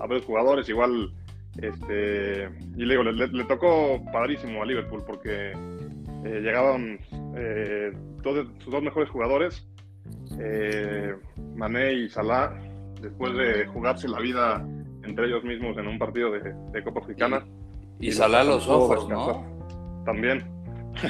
a 0.00 0.20
jugadores. 0.26 0.68
Igual, 0.68 1.12
este, 1.60 2.48
y 2.76 2.84
le 2.84 2.94
digo, 2.94 3.02
le, 3.04 3.44
tocó 3.44 4.02
padrísimo 4.12 4.62
a 4.62 4.66
Liverpool 4.66 5.04
porque 5.06 5.52
eh, 6.24 6.40
llegaban 6.40 6.98
eh, 7.36 7.92
dos, 8.22 8.46
sus 8.62 8.72
dos 8.72 8.82
mejores 8.82 9.08
jugadores, 9.10 9.66
eh, 10.38 11.14
Mané 11.54 11.92
y 11.94 12.08
Salah, 12.08 12.54
después 13.00 13.34
de 13.34 13.66
jugarse 13.66 14.08
la 14.08 14.20
vida 14.20 14.66
entre 15.02 15.26
ellos 15.26 15.44
mismos 15.44 15.76
en 15.78 15.86
un 15.86 15.98
partido 15.98 16.30
de, 16.30 16.54
de 16.72 16.84
Copa 16.84 17.00
Africana. 17.00 17.44
Y, 17.98 18.12
Salah 18.12 18.44
los 18.44 18.68
ojos, 18.68 19.08
¿no? 19.08 19.44
También. 20.04 20.44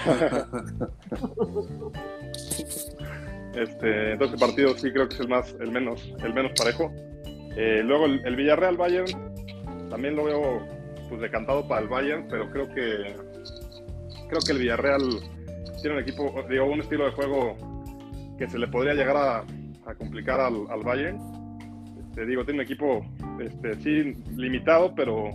este, 3.55 4.13
entonces 4.13 4.35
el 4.35 4.47
partido 4.47 4.77
sí 4.77 4.93
creo 4.93 5.09
que 5.09 5.15
es 5.15 5.21
el 5.21 5.29
más, 5.29 5.57
el 5.61 5.71
menos, 5.71 6.13
el 6.23 6.35
menos 6.35 6.53
parejo. 6.57 6.93
Eh, 7.57 7.83
luego 7.85 8.07
el, 8.07 8.37
Villarreal 8.37 8.77
Bayern 8.77 9.07
también 9.89 10.15
lo 10.17 10.25
veo 10.25 10.61
pues 11.09 11.21
decantado 11.21 11.67
para 11.67 11.81
el 11.83 11.89
Bayern, 11.89 12.29
pero 12.29 12.51
creo 12.51 12.69
que 12.69 13.17
creo 14.31 14.41
que 14.43 14.53
el 14.53 14.59
Villarreal 14.59 15.03
tiene 15.83 15.97
un 15.97 16.03
equipo, 16.03 16.33
digo, 16.49 16.67
un 16.67 16.81
estilo 16.81 17.05
de 17.07 17.11
juego 17.13 17.57
que 18.39 18.49
se 18.49 18.59
le 18.59 18.69
podría 18.69 18.95
llegar 18.95 19.17
a, 19.17 19.95
complicar 19.95 20.41
al, 20.41 20.83
Bayern. 20.85 21.19
Te 22.15 22.25
digo, 22.25 22.45
tiene 22.45 22.61
un 22.61 22.65
equipo, 22.65 23.05
este, 23.41 23.75
sí, 23.81 24.15
limitado, 24.37 24.95
pero 24.95 25.33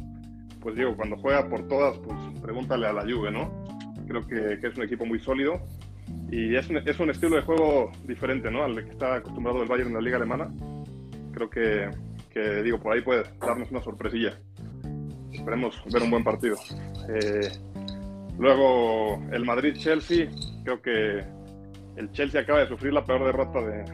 pues 0.61 0.75
digo, 0.75 0.95
cuando 0.95 1.17
juega 1.17 1.47
por 1.47 1.67
todas, 1.67 1.97
pues 1.99 2.17
pregúntale 2.41 2.87
a 2.87 2.93
la 2.93 3.01
Juve, 3.01 3.31
¿no? 3.31 3.51
Creo 4.07 4.25
que, 4.25 4.65
es 4.65 4.77
un 4.77 4.83
equipo 4.83 5.05
muy 5.05 5.19
sólido 5.19 5.61
y 6.31 6.55
es 6.55 6.69
un, 6.69 6.77
es 6.77 6.99
un, 6.99 7.09
estilo 7.09 7.35
de 7.35 7.41
juego 7.41 7.91
diferente, 8.07 8.49
¿no? 8.49 8.63
Al 8.63 8.83
que 8.83 8.91
está 8.91 9.15
acostumbrado 9.15 9.61
el 9.61 9.67
Bayern 9.67 9.89
en 9.89 9.95
la 9.95 10.01
liga 10.01 10.17
alemana. 10.17 10.49
Creo 11.33 11.49
que, 11.49 11.89
que 12.31 12.63
digo, 12.63 12.79
por 12.79 12.93
ahí 12.93 13.01
puede 13.01 13.23
darnos 13.39 13.69
una 13.71 13.81
sorpresilla. 13.81 14.39
Esperemos 15.33 15.83
ver 15.91 16.01
un 16.01 16.11
buen 16.11 16.23
partido. 16.23 16.55
Eh, 17.09 17.51
luego, 18.37 19.21
el 19.31 19.45
Madrid-Chelsea, 19.45 20.29
creo 20.63 20.81
que 20.81 21.23
el 21.95 22.11
Chelsea 22.11 22.41
acaba 22.41 22.59
de 22.59 22.67
sufrir 22.67 22.93
la 22.93 23.05
peor 23.05 23.25
derrota 23.25 23.61
de, 23.61 23.85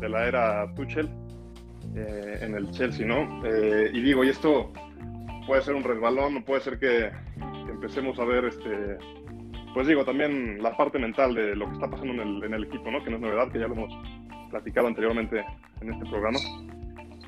de 0.00 0.08
la 0.08 0.26
era 0.26 0.74
Tuchel 0.74 1.08
eh, 1.94 2.38
en 2.40 2.54
el 2.54 2.70
Chelsea, 2.70 3.06
¿no? 3.06 3.44
Eh, 3.46 3.90
y 3.92 4.00
digo, 4.00 4.24
y 4.24 4.30
esto 4.30 4.72
puede 5.46 5.62
ser 5.62 5.74
un 5.74 5.84
resbalón, 5.84 6.42
puede 6.42 6.60
ser 6.60 6.78
que, 6.78 7.10
empecemos 7.68 8.18
a 8.18 8.24
ver, 8.24 8.46
este, 8.46 8.96
pues 9.74 9.86
digo, 9.86 10.04
también 10.04 10.62
la 10.62 10.76
parte 10.76 10.98
mental 10.98 11.34
de 11.34 11.54
lo 11.54 11.66
que 11.66 11.74
está 11.74 11.90
pasando 11.90 12.14
en 12.14 12.20
el, 12.20 12.44
en 12.44 12.54
el 12.54 12.64
equipo, 12.64 12.90
¿no? 12.90 13.02
Que 13.02 13.10
no 13.10 13.16
es 13.16 13.22
novedad, 13.22 13.50
que 13.52 13.58
ya 13.58 13.68
lo 13.68 13.74
hemos 13.74 13.92
platicado 14.50 14.86
anteriormente 14.86 15.44
en 15.80 15.92
este 15.92 16.06
programa. 16.06 16.38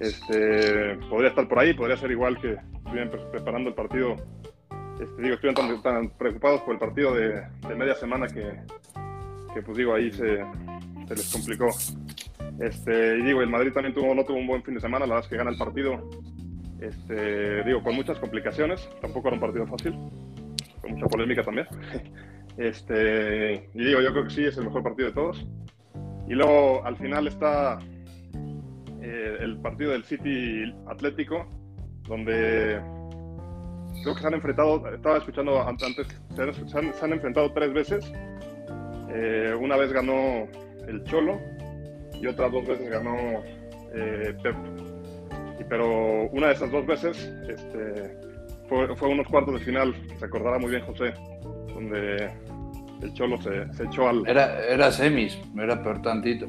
Este, 0.00 0.96
podría 1.08 1.28
estar 1.28 1.46
por 1.46 1.58
ahí, 1.58 1.74
podría 1.74 1.96
ser 1.96 2.10
igual 2.10 2.40
que 2.40 2.56
estuvieran 2.76 3.10
preparando 3.30 3.68
el 3.68 3.74
partido. 3.74 4.16
Este, 5.00 5.22
digo, 5.22 5.34
estuvieran 5.34 5.82
tan, 5.82 6.10
preocupados 6.10 6.60
por 6.62 6.74
el 6.74 6.78
partido 6.78 7.14
de, 7.14 7.42
de 7.68 7.74
media 7.74 7.94
semana 7.94 8.26
que, 8.26 8.60
que, 9.52 9.62
pues 9.62 9.76
digo, 9.76 9.94
ahí 9.94 10.10
se, 10.12 10.44
se 11.08 11.14
les 11.14 11.32
complicó. 11.32 11.68
Este, 12.60 13.18
y 13.18 13.22
digo, 13.22 13.42
el 13.42 13.50
Madrid 13.50 13.72
también 13.72 13.94
tuvo, 13.94 14.14
no 14.14 14.24
tuvo 14.24 14.38
un 14.38 14.46
buen 14.46 14.62
fin 14.62 14.74
de 14.74 14.80
semana, 14.80 15.06
la 15.06 15.14
verdad 15.14 15.24
es 15.24 15.30
que 15.30 15.36
gana 15.36 15.50
el 15.50 15.58
partido 15.58 16.08
este, 16.84 17.64
digo, 17.64 17.82
con 17.82 17.94
muchas 17.94 18.18
complicaciones, 18.18 18.88
tampoco 19.00 19.28
era 19.28 19.36
un 19.36 19.40
partido 19.40 19.66
fácil, 19.66 19.92
con 20.80 20.90
mucha 20.92 21.06
polémica 21.06 21.42
también. 21.42 21.66
Este, 22.56 23.68
y 23.74 23.84
digo, 23.84 24.00
yo 24.00 24.12
creo 24.12 24.22
que 24.22 24.30
sí, 24.30 24.44
es 24.44 24.56
el 24.56 24.66
mejor 24.66 24.84
partido 24.84 25.08
de 25.08 25.14
todos. 25.14 25.44
Y 26.28 26.34
luego 26.34 26.84
al 26.84 26.96
final 26.96 27.26
está 27.26 27.80
eh, 29.02 29.38
el 29.40 29.56
partido 29.56 29.90
del 29.90 30.04
City 30.04 30.72
Atlético, 30.86 31.48
donde 32.06 32.80
creo 34.02 34.14
que 34.14 34.20
se 34.20 34.26
han 34.26 34.34
enfrentado, 34.34 34.88
estaba 34.94 35.18
escuchando 35.18 35.62
antes, 35.66 36.06
se 36.34 36.42
han, 36.42 36.94
se 36.94 37.04
han, 37.04 37.12
enfrentado 37.12 37.52
tres 37.52 37.72
veces. 37.72 38.12
Eh, 39.10 39.54
una 39.58 39.76
vez 39.76 39.92
ganó 39.92 40.48
el 40.88 41.04
Cholo 41.04 41.38
y 42.20 42.26
otras 42.26 42.50
dos 42.50 42.66
veces 42.66 42.90
ganó 42.90 43.14
eh, 43.94 44.34
Pep 44.42 44.56
pero 45.68 46.28
una 46.30 46.48
de 46.48 46.52
esas 46.54 46.70
dos 46.70 46.86
veces 46.86 47.16
este, 47.48 48.16
fue, 48.68 48.94
fue, 48.96 49.08
unos 49.08 49.26
cuartos 49.28 49.54
de 49.54 49.60
final, 49.60 49.94
se 50.18 50.24
acordará 50.24 50.58
muy 50.58 50.70
bien 50.70 50.82
José, 50.84 51.14
donde 51.72 52.30
el 53.02 53.14
Cholo 53.14 53.40
se, 53.40 53.72
se 53.72 53.84
echó 53.84 54.08
al... 54.08 54.26
Era, 54.26 54.64
era 54.66 54.90
semis, 54.92 55.38
era 55.56 55.82
peor 55.82 56.02
tantito. 56.02 56.46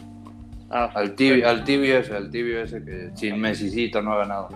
Ah, 0.70 0.90
al, 0.96 1.16
tibio, 1.16 1.48
al 1.48 1.64
tibio 1.64 1.98
ese, 1.98 2.16
al 2.16 2.30
tibio 2.30 2.62
ese 2.62 2.84
que 2.84 3.12
sin 3.14 3.40
Messicito 3.40 4.02
no 4.02 4.14
ha 4.14 4.18
ganado, 4.18 4.50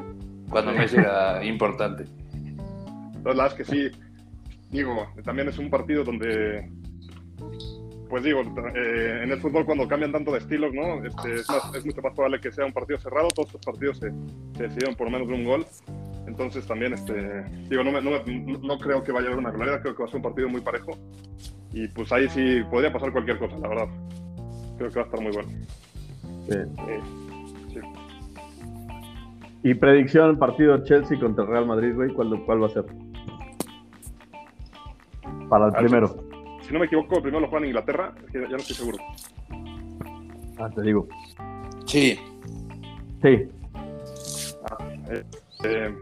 cuando 0.50 0.72
Messi 0.74 0.98
era 0.98 1.44
importante. 1.44 2.06
Entonces, 3.30 3.38
la 3.38 3.44
verdad 3.44 3.60
es 3.60 3.68
que 3.68 3.92
sí, 3.92 4.00
digo, 4.72 5.08
también 5.24 5.50
es 5.50 5.58
un 5.60 5.70
partido 5.70 6.04
donde 6.04 6.70
pues 8.10 8.24
digo, 8.24 8.42
eh, 8.42 9.22
en 9.24 9.32
el 9.32 9.40
fútbol 9.40 9.66
cuando 9.66 9.88
cambian 9.88 10.12
tanto 10.12 10.32
de 10.32 10.40
estilos, 10.40 10.74
¿no? 10.74 11.06
Este, 11.06 11.36
es, 11.36 11.86
mucho 11.86 12.02
más 12.02 12.14
probable 12.16 12.42
que 12.42 12.52
sea 12.52 12.66
un 12.66 12.74
partido 12.74 12.98
cerrado, 12.98 13.28
todos 13.28 13.54
los 13.54 13.64
partidos 13.64 14.00
se, 14.00 14.12
se 14.58 14.64
decidieron 14.64 14.96
por 14.96 15.12
menos 15.12 15.28
de 15.28 15.36
un 15.36 15.46
gol. 15.46 15.66
Entonces 16.26 16.66
también, 16.66 16.94
este, 16.94 17.14
digo, 17.70 17.84
no, 17.84 17.92
no, 17.92 18.12
no, 18.64 18.80
creo 18.80 19.04
que 19.04 19.12
vaya 19.12 19.28
a 19.28 19.32
haber 19.32 19.40
una 19.40 19.52
goleada, 19.52 19.82
creo 19.82 19.96
que 19.96 20.02
va 20.02 20.08
a 20.08 20.12
ser 20.12 20.18
un 20.18 20.24
partido 20.24 20.50
muy 20.50 20.62
parejo. 20.62 20.92
Y 21.72 21.88
pues 21.90 22.12
ahí 22.12 22.28
sí 22.30 22.62
podría 22.72 22.92
pasar 22.92 23.12
cualquier 23.12 23.38
cosa, 23.38 23.58
la 23.60 23.68
verdad. 23.68 23.88
Creo 24.78 24.90
que 24.90 24.96
va 24.96 25.02
a 25.02 25.06
estar 25.06 25.22
muy 25.22 25.32
bueno. 25.32 25.50
sí. 27.74 27.80
Y 29.62 29.74
predicción, 29.76 30.40
partido 30.40 30.84
Chelsea 30.84 31.20
contra 31.20 31.46
Real 31.46 31.68
Madrid, 31.68 31.94
güey, 31.94 32.12
¿cuál, 32.14 32.44
¿cuál 32.46 32.64
va 32.64 32.68
a 32.68 32.70
ser? 32.70 32.86
Para 35.50 35.68
el 35.68 35.74
primero 35.74 36.30
si 36.70 36.74
no 36.74 36.80
me 36.80 36.86
equivoco, 36.86 37.20
primero 37.20 37.40
lo 37.40 37.48
juegan 37.48 37.64
en 37.64 37.70
Inglaterra, 37.70 38.14
ya 38.32 38.42
no 38.42 38.58
estoy 38.58 38.76
seguro. 38.76 39.00
Ah, 40.60 40.70
te 40.70 40.84
digo. 40.84 41.08
Sí. 41.88 42.20
Sí. 43.24 43.50
Ah, 44.70 44.78
eh, 45.10 45.24
eh, 45.64 45.96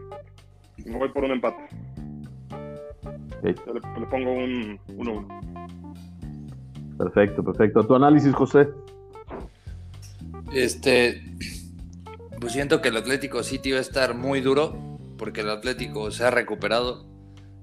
me 0.84 0.98
voy 0.98 1.08
por 1.08 1.24
un 1.24 1.30
empate. 1.30 1.62
Le, 3.42 3.54
pongo 4.10 4.30
un 4.30 4.78
1-1. 4.88 5.26
Perfecto, 6.98 7.42
perfecto. 7.42 7.86
¿Tu 7.86 7.94
análisis, 7.94 8.34
José? 8.34 8.68
Este, 10.52 11.22
pues 12.40 12.52
siento 12.52 12.82
que 12.82 12.88
el 12.88 12.98
Atlético 12.98 13.42
City 13.42 13.72
va 13.72 13.78
a 13.78 13.80
estar 13.80 14.14
muy 14.14 14.42
duro 14.42 14.98
porque 15.16 15.40
el 15.40 15.48
Atlético 15.48 16.10
se 16.10 16.24
ha 16.24 16.30
recuperado. 16.30 17.06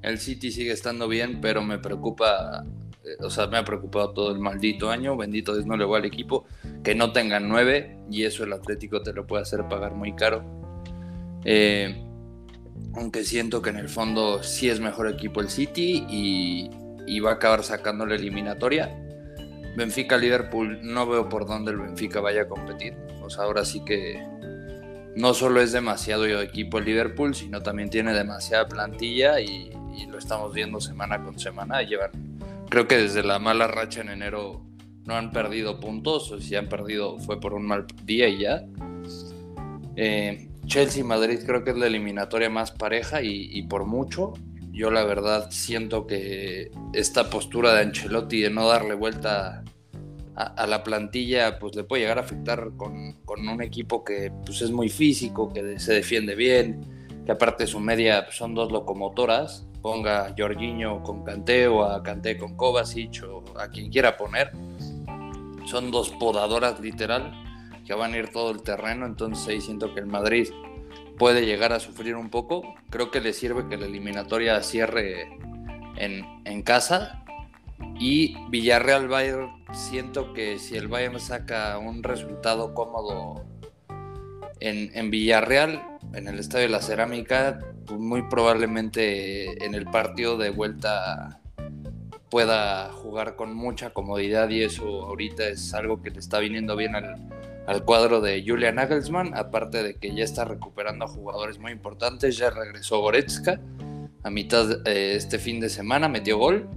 El 0.05 0.19
City 0.19 0.51
sigue 0.51 0.71
estando 0.71 1.07
bien, 1.07 1.41
pero 1.41 1.63
me 1.63 1.79
preocupa 1.79 2.63
eh, 3.05 3.17
o 3.23 3.29
sea, 3.29 3.47
me 3.47 3.57
ha 3.57 3.63
preocupado 3.63 4.11
todo 4.11 4.31
el 4.31 4.39
maldito 4.39 4.89
año, 4.89 5.15
bendito 5.15 5.53
Dios 5.53 5.65
no 5.65 5.77
le 5.77 5.85
voy 5.85 5.99
al 5.99 6.05
equipo, 6.05 6.45
que 6.83 6.95
no 6.95 7.11
tengan 7.11 7.47
nueve 7.47 7.97
y 8.09 8.23
eso 8.23 8.43
el 8.43 8.53
Atlético 8.53 9.01
te 9.01 9.13
lo 9.13 9.27
puede 9.27 9.43
hacer 9.43 9.67
pagar 9.67 9.93
muy 9.93 10.15
caro. 10.15 10.43
Eh, 11.43 12.03
aunque 12.95 13.23
siento 13.23 13.61
que 13.61 13.69
en 13.69 13.77
el 13.77 13.89
fondo 13.89 14.41
sí 14.41 14.69
es 14.69 14.79
mejor 14.79 15.07
equipo 15.07 15.41
el 15.41 15.49
City 15.49 16.05
y, 16.09 16.69
y 17.05 17.19
va 17.19 17.31
a 17.31 17.33
acabar 17.35 17.63
sacando 17.63 18.05
la 18.05 18.15
eliminatoria. 18.15 19.01
Benfica-Liverpool, 19.77 20.79
no 20.81 21.05
veo 21.05 21.29
por 21.29 21.45
dónde 21.45 21.71
el 21.71 21.77
Benfica 21.77 22.21
vaya 22.21 22.43
a 22.43 22.47
competir. 22.47 22.95
O 23.21 23.29
sea, 23.29 23.43
ahora 23.43 23.65
sí 23.65 23.83
que 23.85 24.23
no 25.15 25.33
solo 25.33 25.61
es 25.61 25.73
demasiado 25.73 26.25
equipo 26.25 26.79
el 26.79 26.85
Liverpool, 26.85 27.35
sino 27.35 27.61
también 27.61 27.89
tiene 27.89 28.13
demasiada 28.13 28.67
plantilla 28.67 29.39
y, 29.41 29.71
lo 30.05 30.17
estamos 30.17 30.53
viendo 30.53 30.79
semana 30.79 31.23
con 31.23 31.39
semana. 31.39 31.81
Llevan, 31.81 32.11
creo 32.69 32.87
que 32.87 32.97
desde 32.97 33.23
la 33.23 33.39
mala 33.39 33.67
racha 33.67 34.01
en 34.01 34.09
enero 34.09 34.61
no 35.05 35.15
han 35.15 35.31
perdido 35.31 35.79
puntos, 35.79 36.31
o 36.31 36.39
si 36.39 36.55
han 36.55 36.67
perdido 36.67 37.19
fue 37.19 37.39
por 37.39 37.53
un 37.53 37.65
mal 37.65 37.85
día 38.03 38.27
y 38.27 38.39
ya. 38.39 38.65
Eh, 39.95 40.49
Chelsea-Madrid 40.65 41.39
creo 41.45 41.63
que 41.63 41.71
es 41.71 41.77
la 41.77 41.87
eliminatoria 41.87 42.49
más 42.49 42.71
pareja 42.71 43.21
y, 43.21 43.61
por 43.63 43.85
mucho. 43.85 44.33
Yo 44.71 44.91
la 44.91 45.05
verdad 45.05 45.49
siento 45.51 46.05
que 46.05 46.71
esta 46.93 47.29
postura 47.29 47.73
de 47.73 47.83
Ancelotti 47.83 48.41
de 48.41 48.49
no 48.49 48.67
darle 48.67 48.93
vuelta 48.93 49.63
a, 50.35 50.67
la 50.67 50.83
plantilla 50.83 51.59
pues 51.59 51.75
le 51.75 51.85
puede 51.85 52.01
llegar 52.01 52.17
a 52.17 52.21
afectar 52.21 52.71
con, 52.75 53.13
con, 53.23 53.47
un 53.47 53.61
equipo 53.61 54.03
que 54.03 54.33
pues 54.45 54.61
es 54.61 54.71
muy 54.71 54.89
físico, 54.89 55.53
que 55.53 55.79
se 55.79 55.93
defiende 55.93 56.35
bien, 56.35 56.81
que 57.25 57.31
aparte 57.31 57.67
su 57.67 57.79
media 57.79 58.25
pues, 58.25 58.35
son 58.35 58.53
dos 58.53 58.69
locomotoras, 58.69 59.65
ponga 59.85 60.25
a 60.25 60.33
Jorginho 60.35 61.03
con 61.03 61.23
Kanté 61.23 61.67
o 61.67 61.83
a 61.83 62.01
Kanté 62.01 62.39
con 62.39 62.57
Kovacic 62.57 63.21
o 63.29 63.43
a 63.59 63.69
quien 63.69 63.91
quiera 63.91 64.17
poner, 64.17 64.51
son 65.67 65.91
dos 65.91 66.09
podadoras 66.09 66.79
literal 66.79 67.31
que 67.85 67.93
van 67.93 68.15
a 68.15 68.17
ir 68.17 68.29
todo 68.29 68.49
el 68.49 68.63
terreno, 68.63 69.05
entonces 69.05 69.47
ahí 69.47 69.61
siento 69.61 69.93
que 69.93 69.99
el 69.99 70.07
Madrid 70.07 70.49
puede 71.19 71.45
llegar 71.45 71.71
a 71.71 71.79
sufrir 71.79 72.15
un 72.15 72.31
poco, 72.31 72.63
creo 72.89 73.11
que 73.11 73.21
le 73.21 73.31
sirve 73.31 73.67
que 73.67 73.77
la 73.77 73.85
eliminatoria 73.85 74.59
cierre 74.63 75.37
en, 75.97 76.25
en 76.45 76.63
casa. 76.63 77.23
Y 77.99 78.35
Villarreal 78.49 79.07
Bayern, 79.07 79.51
siento 79.71 80.33
que 80.33 80.57
si 80.57 80.77
el 80.77 80.87
Bayern 80.87 81.19
saca 81.19 81.77
un 81.77 82.01
resultado 82.01 82.73
cómodo 82.73 83.45
en, 84.59 85.11
Villarreal, 85.11 85.99
en 86.13 86.27
el 86.27 86.39
Estadio 86.39 86.63
de 86.63 86.71
la 86.71 86.81
Cerámica, 86.81 87.59
muy 87.91 88.23
probablemente 88.23 89.63
en 89.63 89.75
el 89.75 89.85
partido 89.85 90.37
de 90.37 90.49
vuelta 90.49 91.41
pueda 92.29 92.91
jugar 92.91 93.35
con 93.35 93.55
mucha 93.55 93.91
comodidad 93.91 94.49
y 94.49 94.63
eso 94.63 95.03
ahorita 95.05 95.47
es 95.47 95.73
algo 95.73 96.01
que 96.01 96.09
le 96.09 96.19
está 96.19 96.39
viniendo 96.39 96.75
bien 96.75 96.95
al, 96.95 97.83
cuadro 97.85 98.21
de 98.21 98.43
Julian 98.45 98.75
Nagelsmann, 98.75 99.35
aparte 99.35 99.81
de 99.81 99.95
que 99.95 100.13
ya 100.13 100.23
está 100.23 100.45
recuperando 100.45 101.05
a 101.05 101.07
jugadores 101.07 101.59
muy 101.59 101.71
importantes, 101.71 102.37
ya 102.37 102.49
regresó 102.49 102.99
Goretzka 102.99 103.59
a 104.23 104.29
mitad 104.29 104.87
eh, 104.87 105.15
este 105.15 105.39
fin 105.39 105.59
de 105.59 105.69
semana, 105.69 106.07
metió 106.07 106.37
gol 106.37 106.67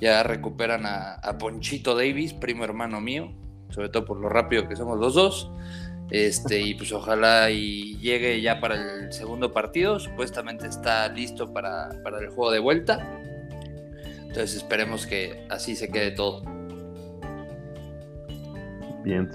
ya 0.00 0.22
recuperan 0.22 0.86
a, 0.86 1.38
Ponchito 1.38 1.94
Davis, 1.94 2.32
primo 2.32 2.64
hermano 2.64 3.00
mío, 3.00 3.32
sobre 3.70 3.88
todo 3.88 4.04
por 4.04 4.18
lo 4.18 4.28
rápido 4.28 4.68
que 4.68 4.76
somos 4.76 4.98
los 4.98 5.14
dos. 5.14 5.50
Este, 6.10 6.60
y 6.60 6.74
pues 6.74 6.92
ojalá 6.92 7.50
y 7.50 7.98
llegue 7.98 8.40
ya 8.40 8.60
para 8.60 8.76
el 8.76 9.12
segundo 9.12 9.52
partido. 9.52 9.98
Supuestamente 9.98 10.66
está 10.66 11.08
listo 11.08 11.52
para, 11.52 11.90
el 12.20 12.28
juego 12.28 12.50
de 12.50 12.58
vuelta. 12.60 12.98
Entonces 14.20 14.56
esperemos 14.56 15.06
que 15.06 15.46
así 15.50 15.76
se 15.76 15.88
quede 15.90 16.12
todo. 16.12 16.42
Bien. 19.04 19.28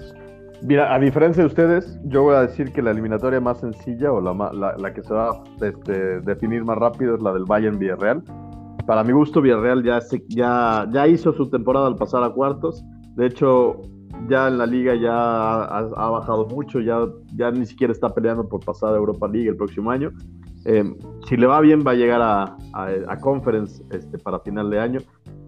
Mira, 0.62 0.94
a 0.94 0.98
diferencia 0.98 1.42
de 1.42 1.48
ustedes, 1.48 1.98
yo 2.04 2.22
voy 2.22 2.36
a 2.36 2.40
decir 2.40 2.72
que 2.72 2.80
la 2.80 2.90
eliminatoria 2.90 3.40
más 3.40 3.60
sencilla 3.60 4.12
o 4.12 4.20
la, 4.20 4.76
la, 4.78 4.94
que 4.94 5.02
se 5.02 5.12
va 5.12 5.30
a 5.30 5.42
este, 5.60 6.20
definir 6.20 6.64
más 6.64 6.78
rápido 6.78 7.16
es 7.16 7.22
la 7.22 7.34
del 7.34 7.44
Bayern 7.44 7.78
Villarreal 7.78 8.22
para 8.86 9.02
mi 9.02 9.12
gusto, 9.12 9.40
Villarreal 9.40 9.82
ya, 9.82 10.00
ya, 10.28 10.86
ya 10.90 11.06
hizo 11.06 11.32
su 11.32 11.48
temporada 11.48 11.86
al 11.86 11.96
pasar 11.96 12.22
a 12.22 12.30
cuartos. 12.30 12.84
De 13.14 13.26
hecho, 13.26 13.80
ya 14.28 14.48
en 14.48 14.58
la 14.58 14.66
liga 14.66 14.94
ya 14.94 15.64
ha, 15.64 16.10
bajado 16.10 16.46
mucho, 16.46 16.80
ya, 16.80 17.06
ya 17.34 17.50
ni 17.50 17.66
siquiera 17.66 17.92
está 17.92 18.14
peleando 18.14 18.48
por 18.48 18.64
pasar 18.64 18.94
a 18.94 18.96
Europa 18.96 19.28
League 19.28 19.48
el 19.48 19.56
próximo 19.56 19.90
año. 19.90 20.10
Eh, 20.64 20.84
si 21.28 21.36
le 21.36 21.46
va 21.46 21.60
bien, 21.60 21.84
va 21.86 21.92
a 21.92 21.94
llegar 21.94 22.22
a, 22.22 22.56
a, 22.72 23.20
Conference 23.20 23.82
este, 23.90 24.18
para 24.18 24.40
final 24.40 24.70
de 24.70 24.80
año. 24.80 25.00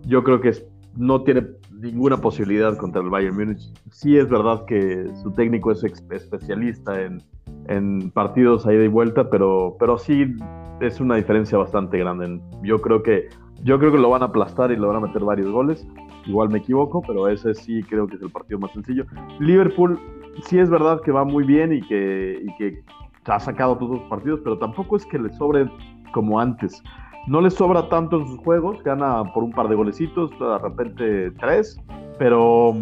Yo 0.06 0.22
creo 0.22 0.40
que 0.40 0.52
no 0.96 1.22
tiene 1.22 1.46
ninguna 1.72 2.18
posibilidad 2.18 2.76
contra 2.76 3.02
el 3.02 3.08
Bayern 3.08 3.36
Múnich. 3.36 3.72
Sí 3.90 4.16
es 4.16 4.28
verdad 4.28 4.64
que 4.66 5.10
su 5.22 5.32
técnico 5.32 5.72
es 5.72 5.82
especialista 5.84 7.00
en, 7.00 7.22
en 7.68 8.10
partidos 8.10 8.66
a 8.66 8.74
ida 8.74 8.84
y 8.84 8.88
vuelta, 8.88 9.30
pero, 9.30 9.76
pero 9.78 9.98
sí 9.98 10.34
es 10.80 11.00
una 11.00 11.16
diferencia 11.16 11.56
bastante 11.56 11.98
grande. 11.98 12.40
Yo 12.62 12.78
creo 12.80 13.02
que 13.02 13.28
yo 13.62 13.78
creo 13.78 13.92
que 13.92 13.98
lo 13.98 14.10
van 14.10 14.22
a 14.22 14.26
aplastar 14.26 14.70
y 14.70 14.76
lo 14.76 14.88
van 14.88 14.96
a 14.96 15.00
meter 15.00 15.24
varios 15.24 15.50
goles. 15.50 15.86
Igual 16.26 16.48
me 16.48 16.58
equivoco, 16.58 17.02
pero 17.06 17.28
ese 17.28 17.54
sí 17.54 17.82
creo 17.84 18.06
que 18.06 18.16
es 18.16 18.22
el 18.22 18.30
partido 18.30 18.58
más 18.58 18.72
sencillo. 18.72 19.04
Liverpool 19.38 19.98
sí 20.44 20.58
es 20.58 20.68
verdad 20.68 21.00
que 21.02 21.12
va 21.12 21.24
muy 21.24 21.44
bien 21.44 21.72
y 21.72 21.80
que, 21.82 22.40
y 22.42 22.56
que 22.56 22.82
ha 23.26 23.40
sacado 23.40 23.76
todos 23.76 23.98
los 23.98 24.08
partidos, 24.08 24.40
pero 24.42 24.58
tampoco 24.58 24.96
es 24.96 25.06
que 25.06 25.18
le 25.18 25.32
sobre 25.34 25.70
como 26.12 26.40
antes. 26.40 26.82
No 27.26 27.40
le 27.40 27.50
sobra 27.50 27.88
tanto 27.88 28.20
en 28.20 28.28
sus 28.28 28.38
juegos, 28.38 28.82
gana 28.84 29.24
por 29.32 29.42
un 29.42 29.50
par 29.50 29.68
de 29.68 29.74
golecitos, 29.74 30.30
de 30.38 30.58
repente 30.58 31.30
tres, 31.32 31.80
pero, 32.18 32.72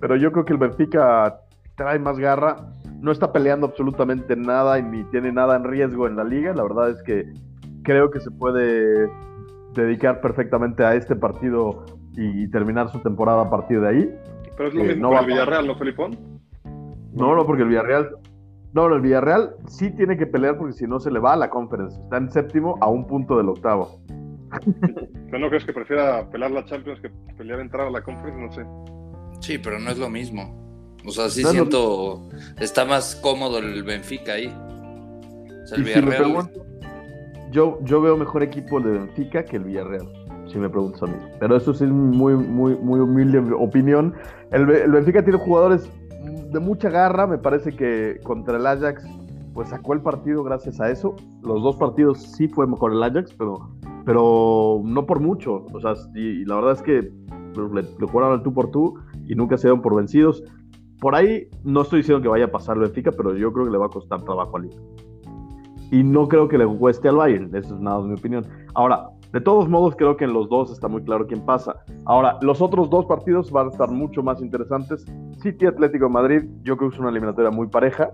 pero 0.00 0.16
yo 0.16 0.30
creo 0.30 0.44
que 0.44 0.52
el 0.52 0.58
Benfica 0.58 1.40
trae 1.76 1.98
más 1.98 2.18
garra 2.18 2.56
no 3.00 3.12
está 3.12 3.32
peleando 3.32 3.66
absolutamente 3.66 4.34
nada 4.36 4.78
y 4.78 4.82
ni 4.82 5.04
tiene 5.04 5.32
nada 5.32 5.56
en 5.56 5.64
riesgo 5.64 6.06
en 6.06 6.16
la 6.16 6.24
liga. 6.24 6.52
La 6.52 6.62
verdad 6.62 6.90
es 6.90 7.02
que 7.02 7.32
creo 7.82 8.10
que 8.10 8.20
se 8.20 8.30
puede 8.30 9.08
dedicar 9.74 10.20
perfectamente 10.20 10.84
a 10.84 10.94
este 10.94 11.14
partido 11.14 11.84
y 12.18 12.50
terminar 12.50 12.90
su 12.90 12.98
temporada 13.00 13.42
a 13.42 13.50
partir 13.50 13.80
de 13.80 13.88
ahí. 13.88 14.14
Pero 14.56 14.68
es 14.68 14.74
lo 14.74 14.82
eh, 14.82 14.88
mismo 14.88 15.10
no 15.10 15.20
el 15.20 15.26
Villarreal, 15.26 15.66
¿no, 15.66 15.76
Felipón? 15.76 16.18
No, 17.12 17.36
no, 17.36 17.46
porque 17.46 17.62
el 17.62 17.68
Villarreal. 17.68 18.10
No, 18.72 18.86
el 18.92 19.00
Villarreal 19.00 19.54
sí 19.66 19.90
tiene 19.92 20.16
que 20.16 20.26
pelear 20.26 20.58
porque 20.58 20.72
si 20.72 20.86
no 20.86 20.98
se 20.98 21.10
le 21.10 21.20
va 21.20 21.34
a 21.34 21.36
la 21.36 21.48
conferencia. 21.48 22.02
Está 22.02 22.16
en 22.16 22.30
séptimo 22.30 22.76
a 22.80 22.88
un 22.88 23.06
punto 23.06 23.36
del 23.36 23.48
octavo. 23.48 24.00
¿Pero 25.30 25.38
no 25.38 25.48
crees 25.48 25.64
que 25.64 25.72
prefiera 25.72 26.28
pelear 26.28 26.50
la 26.50 26.64
Champions 26.64 27.00
que 27.00 27.10
pelear 27.36 27.60
entrar 27.60 27.86
a 27.86 27.90
la 27.90 28.02
conferencia? 28.02 28.44
No 28.44 28.52
sé. 28.52 28.66
Sí, 29.40 29.58
pero 29.58 29.78
no 29.78 29.90
es 29.90 29.98
lo 29.98 30.10
mismo. 30.10 30.96
O 31.06 31.10
sea, 31.10 31.28
sí 31.28 31.44
siento. 31.44 32.28
Está 32.58 32.84
más 32.84 33.14
cómodo 33.16 33.58
el 33.58 33.84
Benfica 33.84 34.32
ahí. 34.32 34.46
O 34.48 35.66
sea, 35.66 35.78
el 35.78 35.84
Villarreal. 35.84 36.50
yo, 37.52 37.78
yo 37.82 38.00
veo 38.00 38.16
mejor 38.16 38.42
equipo 38.42 38.78
el 38.78 38.84
de 38.84 38.90
Benfica 38.90 39.44
que 39.44 39.56
el 39.56 39.64
Villarreal, 39.64 40.08
si 40.48 40.58
me 40.58 40.68
preguntas 40.68 41.02
a 41.02 41.06
mí. 41.06 41.16
Pero 41.38 41.56
eso 41.56 41.74
sí 41.74 41.84
es 41.84 41.90
muy, 41.90 42.34
muy, 42.34 42.76
muy 42.76 43.00
humilde 43.00 43.38
opinión. 43.56 44.14
El, 44.50 44.68
el 44.70 44.90
Benfica 44.90 45.22
tiene 45.22 45.38
jugadores 45.38 45.90
de 46.50 46.60
mucha 46.60 46.90
garra. 46.90 47.26
Me 47.26 47.38
parece 47.38 47.72
que 47.72 48.18
contra 48.22 48.56
el 48.56 48.66
Ajax, 48.66 49.04
pues 49.54 49.68
sacó 49.68 49.94
el 49.94 50.00
partido 50.00 50.42
gracias 50.42 50.80
a 50.80 50.90
eso. 50.90 51.14
Los 51.42 51.62
dos 51.62 51.76
partidos 51.76 52.22
sí 52.22 52.48
fue 52.48 52.66
mejor 52.66 52.92
el 52.92 53.02
Ajax, 53.02 53.34
pero, 53.36 53.70
pero 54.04 54.80
no 54.84 55.06
por 55.06 55.20
mucho. 55.20 55.66
O 55.72 55.80
sea, 55.80 55.94
y, 56.14 56.44
la 56.44 56.56
verdad 56.56 56.72
es 56.72 56.82
que 56.82 56.92
le, 57.74 57.82
le 57.82 58.06
jugaron 58.06 58.38
al 58.38 58.42
tú 58.42 58.52
por 58.52 58.70
tú 58.70 58.94
y 59.26 59.34
nunca 59.34 59.56
se 59.56 59.68
dieron 59.68 59.82
por 59.82 59.96
vencidos. 59.96 60.42
Por 61.00 61.14
ahí 61.14 61.48
no 61.62 61.82
estoy 61.82 62.00
diciendo 62.00 62.22
que 62.22 62.28
vaya 62.28 62.46
a 62.46 62.50
pasar 62.50 62.78
Benfica, 62.78 63.12
pero 63.12 63.36
yo 63.36 63.52
creo 63.52 63.66
que 63.66 63.72
le 63.72 63.78
va 63.78 63.86
a 63.86 63.90
costar 63.90 64.22
trabajo 64.24 64.56
al 64.56 64.64
Liga. 64.64 64.76
Y 65.90 66.02
no 66.02 66.28
creo 66.28 66.48
que 66.48 66.58
le 66.58 66.66
cueste 66.66 67.08
al 67.08 67.16
Bayern, 67.16 67.54
eso 67.54 67.74
es 67.74 67.80
nada 67.80 68.02
de 68.02 68.08
mi 68.08 68.14
opinión. 68.14 68.44
Ahora, 68.74 69.08
de 69.32 69.40
todos 69.42 69.68
modos, 69.68 69.94
creo 69.96 70.16
que 70.16 70.24
en 70.24 70.32
los 70.32 70.48
dos 70.48 70.70
está 70.70 70.88
muy 70.88 71.02
claro 71.02 71.26
quién 71.26 71.44
pasa. 71.44 71.76
Ahora, 72.06 72.38
los 72.40 72.62
otros 72.62 72.88
dos 72.88 73.04
partidos 73.04 73.50
van 73.50 73.66
a 73.66 73.70
estar 73.70 73.90
mucho 73.90 74.22
más 74.22 74.40
interesantes. 74.40 75.04
City 75.42 75.66
Atlético 75.66 76.06
de 76.06 76.10
Madrid, 76.10 76.42
yo 76.62 76.76
creo 76.76 76.88
que 76.88 76.96
es 76.96 77.00
una 77.00 77.10
eliminatoria 77.10 77.50
muy 77.50 77.66
pareja. 77.66 78.10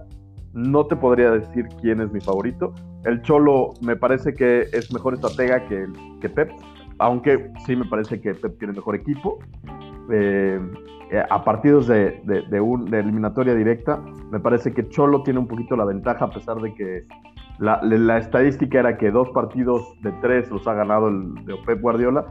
No 0.55 0.87
te 0.87 0.97
podría 0.97 1.31
decir 1.31 1.67
quién 1.81 2.01
es 2.01 2.13
mi 2.13 2.21
favorito. 2.21 2.75
El 3.05 3.23
Cholo 3.23 3.75
me 3.81 3.95
parece 3.97 4.35
que 4.35 4.67
es 4.73 4.93
mejor 4.93 5.15
estratega 5.15 5.65
que, 5.67 5.87
que 6.21 6.29
Pep, 6.29 6.51
aunque 6.99 7.51
sí 7.65 7.77
me 7.77 7.85
parece 7.85 8.21
que 8.21 8.35
Pep 8.35 8.59
tiene 8.59 8.75
mejor 8.75 8.97
equipo. 8.97 9.39
Eh, 10.11 10.61
a 11.19 11.45
partidos 11.45 11.87
de, 11.87 12.21
de, 12.25 12.61
un, 12.61 12.87
de, 12.87 13.01
eliminatoria 13.01 13.55
directa, 13.55 14.01
me 14.31 14.41
parece 14.41 14.73
que 14.73 14.89
Cholo 14.89 15.23
tiene 15.23 15.39
un 15.39 15.47
poquito 15.47 15.77
la 15.77 15.85
ventaja, 15.85 16.25
a 16.25 16.31
pesar 16.31 16.61
de 16.61 16.75
que 16.75 17.07
la, 17.59 17.81
la 17.83 18.19
estadística 18.19 18.81
era 18.81 18.97
que 18.97 19.11
dos 19.11 19.31
partidos 19.31 19.83
de 20.03 20.13
tres 20.21 20.51
los 20.51 20.67
ha 20.67 20.75
ganado 20.75 21.09
el 21.09 21.35
de 21.45 21.57
Pep 21.67 21.81
Guardiola, 21.81 22.27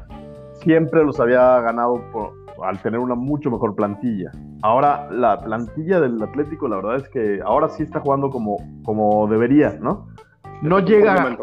siempre 0.64 1.04
los 1.04 1.20
había 1.20 1.60
ganado 1.62 2.02
por, 2.12 2.34
al 2.64 2.82
tener 2.82 3.00
una 3.00 3.16
mucho 3.16 3.50
mejor 3.52 3.76
plantilla. 3.76 4.32
Ahora 4.62 5.10
la 5.12 5.40
plantilla 5.42 6.00
del 6.00 6.22
Atlético, 6.22 6.68
la 6.68 6.78
verdad 6.78 6.98
es 6.98 7.10
que 7.10 7.42
ahora 7.46 7.70
sí 7.70 7.84
está 7.84 8.00
jugando 8.00 8.30
como, 8.30 8.58
como 8.84 9.28
debería, 9.28 9.78
¿no? 9.82 10.08
No 10.62 10.80
llega... 10.80 11.38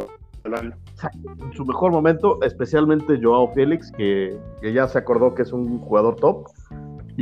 en 0.45 1.53
su 1.53 1.65
mejor 1.67 1.93
momento, 1.93 2.39
especialmente 2.43 3.21
Joao 3.23 3.53
Félix, 3.53 3.93
que, 3.93 4.39
que, 4.63 4.73
ya 4.73 4.89
se 4.89 4.99
acordó 4.99 5.35
que 5.35 5.43
es 5.43 5.53
un 5.53 5.79
jugador 5.81 6.17
top. 6.17 6.47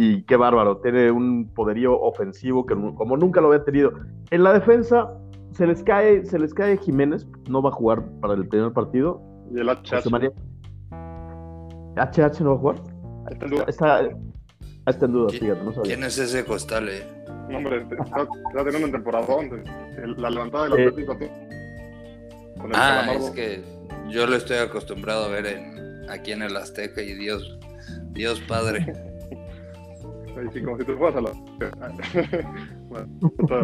Y 0.00 0.22
qué 0.26 0.37
bárbaro, 0.37 0.76
tiene 0.76 1.11
un 1.11 1.52
poderío 1.52 2.00
ofensivo 2.00 2.64
que 2.64 2.74
como 2.76 3.16
nunca 3.16 3.40
lo 3.40 3.48
había 3.48 3.64
tenido. 3.64 3.90
En 4.30 4.44
la 4.44 4.52
defensa 4.52 5.12
se 5.50 5.66
les 5.66 5.82
cae, 5.82 6.24
se 6.24 6.38
les 6.38 6.54
cae 6.54 6.76
Jiménez, 6.76 7.26
no 7.50 7.61
va 7.62 7.70
a 7.70 7.72
jugar 7.72 8.04
para 8.20 8.34
el 8.34 8.46
primer 8.46 8.72
partido. 8.72 9.20
Y 9.52 9.58
el 9.58 9.68
HH. 9.68 10.06
HH 11.96 12.40
no 12.44 12.50
va 12.50 12.54
a 12.54 12.58
jugar. 12.58 12.76
Está 13.30 13.44
en 13.44 13.50
duda. 13.50 13.64
Está, 13.66 14.00
está 14.87 15.06
en 15.06 15.12
duda, 15.12 15.30
fíjate, 15.30 15.64
no 15.64 15.72
sabía. 15.72 15.94
¿Quién 15.94 16.04
es 16.04 16.16
ese 16.18 16.44
costal, 16.44 16.88
eh? 16.88 17.02
No, 17.50 17.58
hombre, 17.58 17.78
está, 17.90 18.20
está 18.22 18.64
teniendo 18.64 18.87
un 18.87 18.92
temporadón. 18.92 19.64
La 20.16 20.30
levantada 20.30 20.68
del 20.68 20.78
Eh, 20.78 20.87
Atlético. 20.88 21.16
con 22.61 22.70
el 22.70 22.76
Ah, 22.76 23.02
Calamardo. 23.04 23.24
es 23.26 23.30
que 23.32 23.62
yo 24.11 24.26
lo 24.28 24.37
estoy 24.37 24.58
acostumbrado 24.58 25.24
a 25.24 25.28
ver 25.28 25.46
en, 25.46 26.08
aquí 26.08 26.30
en 26.30 26.42
el 26.42 26.56
Azteca 26.56 27.02
y 27.02 27.14
Dios, 27.14 27.58
Dios 28.12 28.40
Padre. 28.42 28.87
Ahí 30.38 30.46
sí, 30.53 30.62
como 30.62 30.79
si 30.79 30.85
te 30.85 30.94
fueras 30.94 31.16
a 31.16 31.20
la. 31.22 31.31
bueno, 32.88 33.09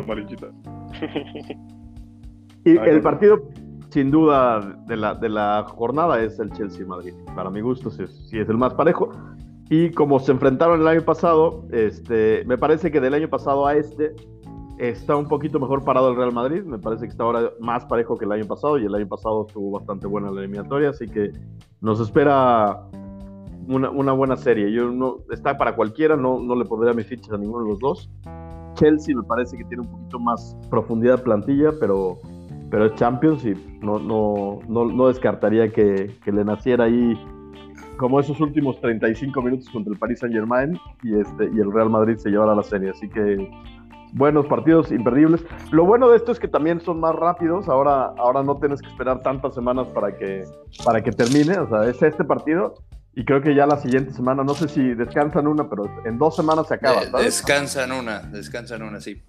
marinchita. 0.06 0.48
Y 2.64 2.78
Ay, 2.78 2.90
el 2.90 3.00
partido, 3.02 3.42
sin 3.90 4.10
duda, 4.10 4.60
de 4.86 4.96
la, 4.96 5.14
de 5.14 5.28
la 5.28 5.64
jornada 5.68 6.22
es 6.22 6.38
el 6.38 6.50
Chelsea-Madrid. 6.52 7.12
Para 7.34 7.50
mi 7.50 7.60
gusto, 7.60 7.90
sí, 7.90 8.02
es- 8.04 8.28
sí 8.28 8.38
es 8.38 8.48
el 8.48 8.56
más 8.56 8.74
parejo. 8.74 9.10
Y 9.70 9.90
como 9.90 10.18
se 10.18 10.32
enfrentaron 10.32 10.80
el 10.80 10.88
año 10.88 11.02
pasado, 11.02 11.64
este, 11.70 12.44
me 12.46 12.58
parece 12.58 12.90
que 12.90 13.00
del 13.00 13.14
año 13.14 13.28
pasado 13.28 13.66
a 13.66 13.74
este 13.74 14.14
está 14.78 15.14
un 15.16 15.26
poquito 15.28 15.60
mejor 15.60 15.84
parado 15.84 16.10
el 16.10 16.16
Real 16.16 16.32
Madrid. 16.32 16.62
Me 16.64 16.78
parece 16.78 17.04
que 17.04 17.10
está 17.10 17.24
ahora 17.24 17.50
más 17.60 17.84
parejo 17.86 18.16
que 18.16 18.24
el 18.24 18.32
año 18.32 18.46
pasado. 18.46 18.78
Y 18.78 18.84
el 18.84 18.94
año 18.94 19.06
pasado 19.08 19.46
estuvo 19.46 19.70
bastante 19.70 20.06
buena 20.06 20.30
la 20.30 20.40
eliminatoria. 20.40 20.90
Así 20.90 21.06
que 21.06 21.30
nos 21.80 22.00
espera 22.00 22.80
una, 23.68 24.12
buena 24.12 24.36
serie. 24.36 24.72
Yo 24.72 24.90
no, 24.90 25.18
está 25.30 25.56
para 25.56 25.74
cualquiera, 25.74 26.16
no, 26.16 26.40
no 26.40 26.54
le 26.54 26.64
pondría 26.64 26.92
mis 26.92 27.06
fichas 27.06 27.32
a 27.32 27.38
ninguno 27.38 27.64
de 27.64 27.70
los 27.70 27.78
dos. 27.80 28.10
Chelsea 28.74 29.14
me 29.16 29.22
parece 29.22 29.56
que 29.56 29.64
tiene 29.64 29.82
un 29.82 29.90
poquito 29.90 30.18
más 30.18 30.56
profundidad 30.68 31.22
plantilla, 31.22 31.70
pero, 31.78 32.18
pero 32.70 32.86
es 32.86 32.94
Champions 32.94 33.44
y 33.44 33.54
no, 33.80 33.98
no, 33.98 34.58
no, 34.68 34.84
no 34.86 35.08
descartaría 35.08 35.72
que, 35.72 36.16
que 36.24 36.32
le 36.32 36.44
naciera 36.44 36.84
ahí 36.84 37.16
como 37.96 38.18
esos 38.18 38.40
últimos 38.40 38.80
35 38.80 39.40
minutos 39.42 39.68
contra 39.70 39.92
el 39.92 39.98
Paris 39.98 40.18
Saint 40.18 40.34
Germain 40.34 40.78
y, 41.02 41.18
este, 41.18 41.50
y 41.54 41.60
el 41.60 41.72
Real 41.72 41.90
Madrid 41.90 42.16
se 42.16 42.30
llevará 42.30 42.54
la 42.54 42.62
serie. 42.62 42.90
Así 42.90 43.08
que 43.08 43.48
buenos 44.14 44.46
partidos, 44.46 44.90
imperdibles. 44.90 45.44
Lo 45.70 45.84
bueno 45.84 46.08
de 46.08 46.16
esto 46.16 46.32
es 46.32 46.38
que 46.38 46.48
también 46.48 46.80
son 46.80 47.00
más 47.00 47.14
rápidos. 47.14 47.68
Ahora, 47.68 48.12
ahora 48.18 48.42
no 48.42 48.56
tienes 48.58 48.80
que 48.80 48.88
esperar 48.88 49.22
tantas 49.22 49.54
semanas 49.54 49.86
para 49.88 50.16
que, 50.16 50.44
para 50.84 51.02
que 51.02 51.12
termine. 51.12 51.58
O 51.58 51.68
sea, 51.68 51.88
es 51.88 52.02
este 52.02 52.24
partido. 52.24 52.74
Y 53.16 53.24
creo 53.24 53.40
que 53.40 53.54
ya 53.54 53.66
la 53.66 53.76
siguiente 53.76 54.12
semana, 54.12 54.42
no 54.42 54.54
sé 54.54 54.68
si 54.68 54.94
descansan 54.94 55.46
una, 55.46 55.68
pero 55.68 55.84
en 56.04 56.18
dos 56.18 56.34
semanas 56.36 56.66
se 56.68 56.74
acaba. 56.74 57.02
¿sabes? 57.04 57.24
descansan 57.24 57.92
una, 57.92 58.20
descansan 58.20 58.82
una, 58.82 59.00
sí. 59.00 59.22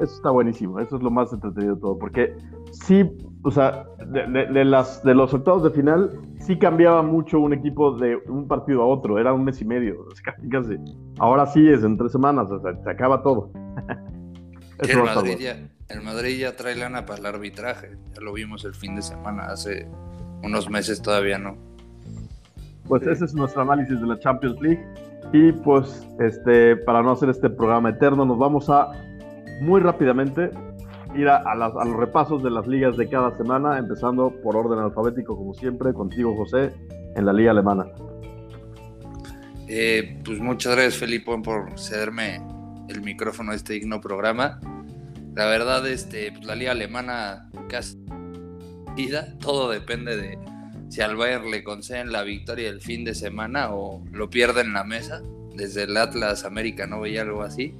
Eso 0.00 0.14
está 0.14 0.30
buenísimo, 0.30 0.80
eso 0.80 0.96
es 0.96 1.02
lo 1.02 1.10
más 1.10 1.30
entretenido 1.30 1.74
de 1.74 1.80
todo, 1.82 1.98
porque 1.98 2.34
sí, 2.72 3.04
o 3.42 3.50
sea, 3.50 3.84
de, 4.06 4.26
de- 4.28 4.46
de 4.46 4.64
las, 4.64 5.02
de 5.04 5.14
los 5.14 5.34
octavos 5.34 5.62
de 5.62 5.70
final, 5.70 6.18
sí 6.38 6.58
cambiaba 6.58 7.02
mucho 7.02 7.38
un 7.38 7.52
equipo 7.52 7.98
de 7.98 8.16
un 8.28 8.48
partido 8.48 8.80
a 8.80 8.86
otro, 8.86 9.18
era 9.18 9.34
un 9.34 9.44
mes 9.44 9.60
y 9.60 9.66
medio, 9.66 10.06
casi, 10.24 10.48
casi. 10.48 10.76
Ahora 11.18 11.44
sí 11.46 11.68
es 11.68 11.84
en 11.84 11.98
tres 11.98 12.12
semanas, 12.12 12.50
o 12.50 12.62
sea, 12.62 12.82
se 12.82 12.90
acaba 12.90 13.22
todo. 13.22 13.50
El, 14.78 15.02
Madrid 15.02 15.36
ya, 15.38 15.58
el 15.90 16.00
Madrid 16.00 16.38
ya 16.38 16.56
trae 16.56 16.74
lana 16.74 17.04
para 17.04 17.18
el 17.18 17.26
arbitraje. 17.26 17.98
Ya 18.14 18.22
lo 18.22 18.32
vimos 18.32 18.64
el 18.64 18.72
fin 18.72 18.96
de 18.96 19.02
semana, 19.02 19.48
hace 19.48 19.86
unos 20.42 20.70
meses 20.70 21.02
todavía 21.02 21.36
no. 21.36 21.58
Pues 22.90 23.06
ese 23.06 23.24
es 23.24 23.34
nuestro 23.34 23.62
análisis 23.62 23.98
de 24.00 24.06
la 24.06 24.18
Champions 24.18 24.60
League. 24.60 24.84
Y 25.32 25.52
pues, 25.52 26.06
este, 26.18 26.76
para 26.76 27.02
no 27.02 27.12
hacer 27.12 27.30
este 27.30 27.48
programa 27.48 27.90
eterno, 27.90 28.24
nos 28.26 28.36
vamos 28.38 28.68
a 28.68 28.88
muy 29.62 29.80
rápidamente 29.80 30.50
ir 31.14 31.28
a, 31.28 31.36
a 31.38 31.54
las- 31.54 31.74
a 31.76 31.84
los 31.84 31.96
repasos 31.96 32.42
de 32.42 32.50
las 32.50 32.66
ligas 32.66 32.96
de 32.96 33.08
cada 33.08 33.36
semana, 33.36 33.78
empezando 33.78 34.30
por 34.42 34.56
orden 34.56 34.78
alfabético, 34.78 35.36
como 35.36 35.54
siempre, 35.54 35.92
contigo, 35.92 36.36
José, 36.36 36.72
en 37.16 37.24
la 37.26 37.32
liga 37.32 37.52
alemana. 37.52 37.86
Eh, 39.68 40.20
pues 40.24 40.40
muchas 40.40 40.72
gracias, 40.74 40.96
Felipe, 40.96 41.30
por 41.44 41.78
cederme 41.78 42.42
el 42.88 43.02
micrófono 43.02 43.52
a 43.52 43.54
este 43.54 43.74
digno 43.74 44.00
programa. 44.00 44.58
La 45.34 45.46
verdad, 45.46 45.86
este, 45.86 46.32
pues, 46.32 46.44
la 46.44 46.56
liga 46.56 46.72
alemana 46.72 47.48
casi 47.68 47.96
todo 49.40 49.70
depende 49.70 50.16
de 50.16 50.38
si 50.90 51.00
al 51.02 51.14
Bayern 51.14 51.50
le 51.52 51.62
conceden 51.62 52.10
la 52.10 52.24
victoria 52.24 52.68
el 52.68 52.80
fin 52.80 53.04
de 53.04 53.14
semana 53.14 53.72
o 53.72 54.02
lo 54.10 54.28
pierde 54.28 54.62
en 54.62 54.72
la 54.72 54.82
mesa. 54.82 55.22
Desde 55.54 55.84
el 55.84 55.96
Atlas 55.96 56.44
América 56.44 56.86
no 56.86 57.00
veía 57.00 57.22
algo 57.22 57.42
así. 57.42 57.74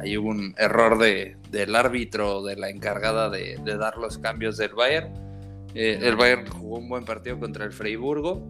Ahí 0.00 0.16
hubo 0.16 0.30
un 0.30 0.54
error 0.56 0.98
de, 0.98 1.36
del 1.50 1.76
árbitro, 1.76 2.42
de 2.42 2.56
la 2.56 2.70
encargada 2.70 3.28
de, 3.28 3.58
de 3.62 3.76
dar 3.76 3.98
los 3.98 4.16
cambios 4.16 4.56
del 4.56 4.72
Bayern. 4.72 5.12
Eh, 5.74 5.98
el 6.02 6.16
Bayern 6.16 6.46
jugó 6.46 6.78
un 6.78 6.88
buen 6.88 7.04
partido 7.04 7.38
contra 7.38 7.66
el 7.66 7.72
Freiburgo. 7.72 8.42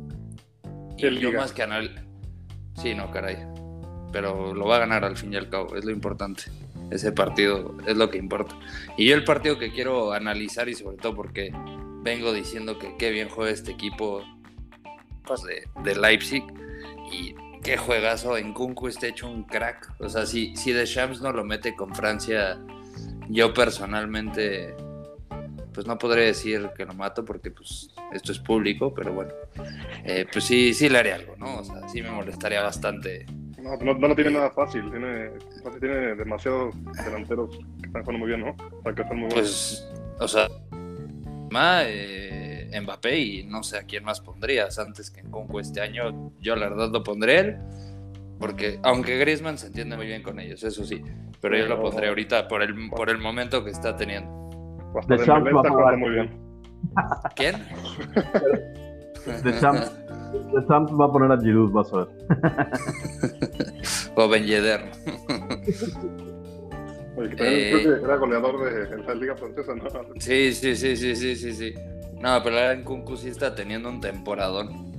Y 0.96 1.02
yo 1.02 1.10
liga. 1.10 1.40
más 1.40 1.52
que 1.52 1.62
anal... 1.64 2.06
Sí, 2.80 2.94
no, 2.94 3.10
caray. 3.10 3.36
Pero 4.12 4.54
lo 4.54 4.64
va 4.64 4.76
a 4.76 4.80
ganar 4.80 5.04
al 5.04 5.16
fin 5.16 5.32
y 5.32 5.36
al 5.36 5.48
cabo, 5.48 5.74
es 5.74 5.84
lo 5.84 5.90
importante. 5.90 6.44
Ese 6.92 7.10
partido 7.10 7.76
es 7.84 7.96
lo 7.96 8.10
que 8.10 8.18
importa. 8.18 8.56
Y 8.96 9.08
yo 9.08 9.16
el 9.16 9.24
partido 9.24 9.58
que 9.58 9.72
quiero 9.72 10.12
analizar 10.12 10.68
y 10.68 10.74
sobre 10.74 10.98
todo 10.98 11.16
porque 11.16 11.52
vengo 12.02 12.32
diciendo 12.32 12.78
que 12.78 12.96
qué 12.96 13.10
bien 13.10 13.28
juega 13.28 13.50
este 13.50 13.72
equipo 13.72 14.22
pues, 15.24 15.42
de, 15.42 15.68
de 15.82 15.94
Leipzig 15.94 16.44
y 17.10 17.34
qué 17.62 17.76
juegazo 17.76 18.36
en 18.36 18.52
Kunku 18.52 18.88
está 18.88 19.06
hecho 19.06 19.30
un 19.30 19.44
crack. 19.44 19.94
O 20.00 20.08
sea, 20.08 20.26
si, 20.26 20.56
si 20.56 20.72
Deschamps 20.72 21.20
no 21.20 21.32
lo 21.32 21.44
mete 21.44 21.74
con 21.74 21.94
Francia, 21.94 22.58
yo 23.28 23.54
personalmente 23.54 24.74
pues 25.72 25.86
no 25.86 25.96
podré 25.96 26.26
decir 26.26 26.70
que 26.76 26.84
lo 26.84 26.92
mato 26.92 27.24
porque 27.24 27.50
pues 27.50 27.94
esto 28.12 28.32
es 28.32 28.38
público, 28.38 28.92
pero 28.92 29.12
bueno, 29.14 29.32
eh, 30.04 30.26
pues 30.30 30.44
sí, 30.44 30.74
sí 30.74 30.88
le 30.88 30.98
haré 30.98 31.12
algo, 31.14 31.34
¿no? 31.36 31.60
O 31.60 31.64
sea, 31.64 31.88
sí 31.88 32.02
me 32.02 32.10
molestaría 32.10 32.62
bastante. 32.62 33.24
No, 33.58 33.76
no, 33.76 33.94
no 33.94 34.08
lo 34.08 34.14
tiene 34.14 34.32
nada 34.32 34.50
fácil. 34.50 34.90
Tiene, 34.90 35.30
tiene 35.80 36.14
demasiados 36.16 36.74
delanteros 37.04 37.56
que 37.80 37.86
están 37.86 38.02
jugando 38.02 38.18
muy 38.18 38.28
bien, 38.28 38.40
¿no? 38.40 38.50
O 38.50 38.82
sea, 38.82 38.94
que 38.94 39.02
están 39.02 39.18
muy 39.18 39.28
buenos. 39.28 39.34
Pues, 39.34 39.88
o 40.20 40.28
sea, 40.28 40.48
Ma, 41.52 41.82
eh, 41.84 42.70
Mbappé 42.80 43.18
y 43.18 43.44
no 43.44 43.62
sé 43.62 43.78
a 43.78 43.82
quién 43.82 44.04
más 44.04 44.20
pondrías 44.20 44.78
antes 44.78 45.10
que 45.10 45.20
en 45.20 45.30
Conco 45.30 45.60
este 45.60 45.80
año. 45.80 46.32
Yo 46.40 46.56
la 46.56 46.70
verdad 46.70 46.90
lo 46.90 47.02
pondré 47.02 47.38
él, 47.38 47.58
porque 48.38 48.80
aunque 48.82 49.18
Griezmann 49.18 49.58
se 49.58 49.66
entiende 49.66 49.96
muy 49.96 50.06
bien 50.06 50.22
con 50.22 50.40
ellos, 50.40 50.64
eso 50.64 50.84
sí, 50.84 51.02
pero 51.40 51.58
yo 51.58 51.66
lo 51.66 51.80
pondré 51.80 52.08
ahorita 52.08 52.48
por 52.48 52.62
el, 52.62 52.90
por 52.90 53.10
el 53.10 53.18
momento 53.18 53.62
que 53.62 53.70
está 53.70 53.94
teniendo. 53.94 54.30
A 54.94 55.14
está 55.14 55.70
jugando 55.70 55.98
muy 55.98 56.10
bien. 56.10 56.30
¿Quién? 57.36 57.56
Deschamps, 59.44 59.92
Deschamps 60.52 60.92
va 60.92 61.04
a 61.04 61.12
poner 61.12 61.32
a 61.32 61.40
Giroud, 61.40 61.70
vas 61.70 61.92
a 61.92 61.98
ver. 61.98 62.08
o 64.16 64.28
Ben 64.28 64.44
Yedder. 64.44 64.90
Que 67.14 67.36
también 67.36 67.38
Eh. 67.38 67.70
creo 67.82 67.98
que 67.98 68.04
era 68.04 68.16
goleador 68.16 68.64
de 68.90 69.02
la 69.04 69.14
Liga 69.14 69.36
Francesa, 69.36 69.74
¿no? 69.74 69.84
Sí, 70.18 70.52
sí, 70.54 70.74
sí, 70.76 70.96
sí, 70.96 71.14
sí, 71.16 71.36
sí, 71.36 71.52
sí. 71.52 71.74
No, 72.20 72.40
pero 72.42 72.54
la 72.56 72.60
verdad 72.62 72.72
en 72.74 72.84
Kunku 72.84 73.16
sí 73.16 73.28
está 73.28 73.54
teniendo 73.54 73.88
un 73.88 74.00
temporadón. 74.00 74.92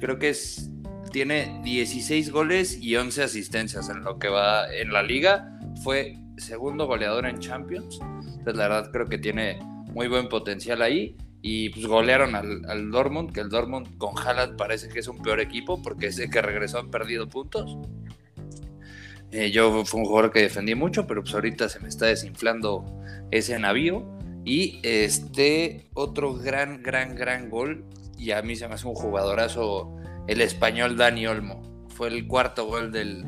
Creo 0.00 0.18
que 0.18 0.30
es 0.30 0.68
tiene 1.12 1.60
16 1.64 2.30
goles 2.30 2.78
y 2.80 2.94
11 2.96 3.22
asistencias 3.24 3.88
en 3.88 4.04
lo 4.04 4.18
que 4.18 4.28
va 4.28 4.72
en 4.72 4.92
la 4.92 5.02
liga. 5.02 5.58
Fue 5.82 6.16
segundo 6.36 6.86
goleador 6.86 7.26
en 7.26 7.38
Champions. 7.38 7.98
Entonces 8.02 8.56
la 8.56 8.68
verdad 8.68 8.90
creo 8.92 9.06
que 9.06 9.18
tiene 9.18 9.58
muy 9.92 10.08
buen 10.08 10.28
potencial 10.28 10.82
ahí. 10.82 11.16
Y 11.42 11.70
pues 11.70 11.86
golearon 11.86 12.34
al, 12.34 12.64
al 12.68 12.90
Dortmund, 12.90 13.32
que 13.32 13.40
el 13.40 13.48
Dortmund 13.48 13.96
con 13.96 14.16
Haaland 14.18 14.56
parece 14.56 14.88
que 14.88 14.98
es 14.98 15.08
un 15.08 15.22
peor 15.22 15.40
equipo 15.40 15.82
porque 15.82 16.08
ese 16.08 16.28
que 16.28 16.42
regresó 16.42 16.78
han 16.78 16.90
perdido 16.90 17.28
puntos. 17.28 17.78
Eh, 19.32 19.50
yo 19.50 19.84
fue 19.84 20.00
un 20.00 20.06
jugador 20.06 20.32
que 20.32 20.40
defendí 20.40 20.74
mucho, 20.74 21.06
pero 21.06 21.22
pues 21.22 21.34
ahorita 21.34 21.68
se 21.68 21.80
me 21.80 21.88
está 21.88 22.06
desinflando 22.06 22.84
ese 23.30 23.58
navío. 23.58 24.04
Y 24.44 24.80
este 24.82 25.88
otro 25.94 26.34
gran, 26.34 26.82
gran, 26.82 27.14
gran 27.14 27.50
gol, 27.50 27.84
y 28.18 28.32
a 28.32 28.42
mí 28.42 28.56
se 28.56 28.66
me 28.68 28.74
hace 28.74 28.86
un 28.86 28.94
jugadorazo, 28.94 29.96
el 30.26 30.40
español 30.40 30.96
Dani 30.96 31.26
Olmo. 31.26 31.86
Fue 31.88 32.08
el 32.08 32.26
cuarto 32.26 32.66
gol 32.66 32.90
del, 32.90 33.24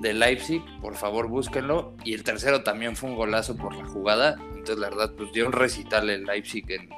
del 0.00 0.18
Leipzig, 0.18 0.62
por 0.80 0.94
favor 0.96 1.28
búsquenlo. 1.28 1.94
Y 2.04 2.14
el 2.14 2.24
tercero 2.24 2.62
también 2.62 2.96
fue 2.96 3.10
un 3.10 3.16
golazo 3.16 3.56
por 3.56 3.74
la 3.76 3.86
jugada. 3.86 4.36
Entonces 4.50 4.78
la 4.78 4.88
verdad, 4.88 5.12
pues 5.16 5.32
dio 5.32 5.46
un 5.46 5.52
recital 5.52 6.08
el 6.08 6.24
Leipzig, 6.24 6.64
en, 6.70 6.88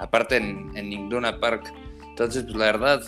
aparte 0.00 0.36
en, 0.36 0.70
en 0.76 1.40
Park. 1.40 1.72
Entonces, 2.08 2.42
pues 2.42 2.56
la 2.56 2.66
verdad, 2.66 3.02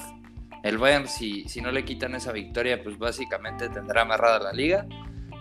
el 0.64 0.78
Bayern, 0.78 1.06
si, 1.06 1.46
si 1.46 1.60
no 1.60 1.70
le 1.70 1.84
quitan 1.84 2.14
esa 2.14 2.32
victoria, 2.32 2.82
pues 2.82 2.98
básicamente 2.98 3.68
tendrá 3.68 4.02
amarrada 4.02 4.38
la 4.38 4.52
liga. 4.52 4.86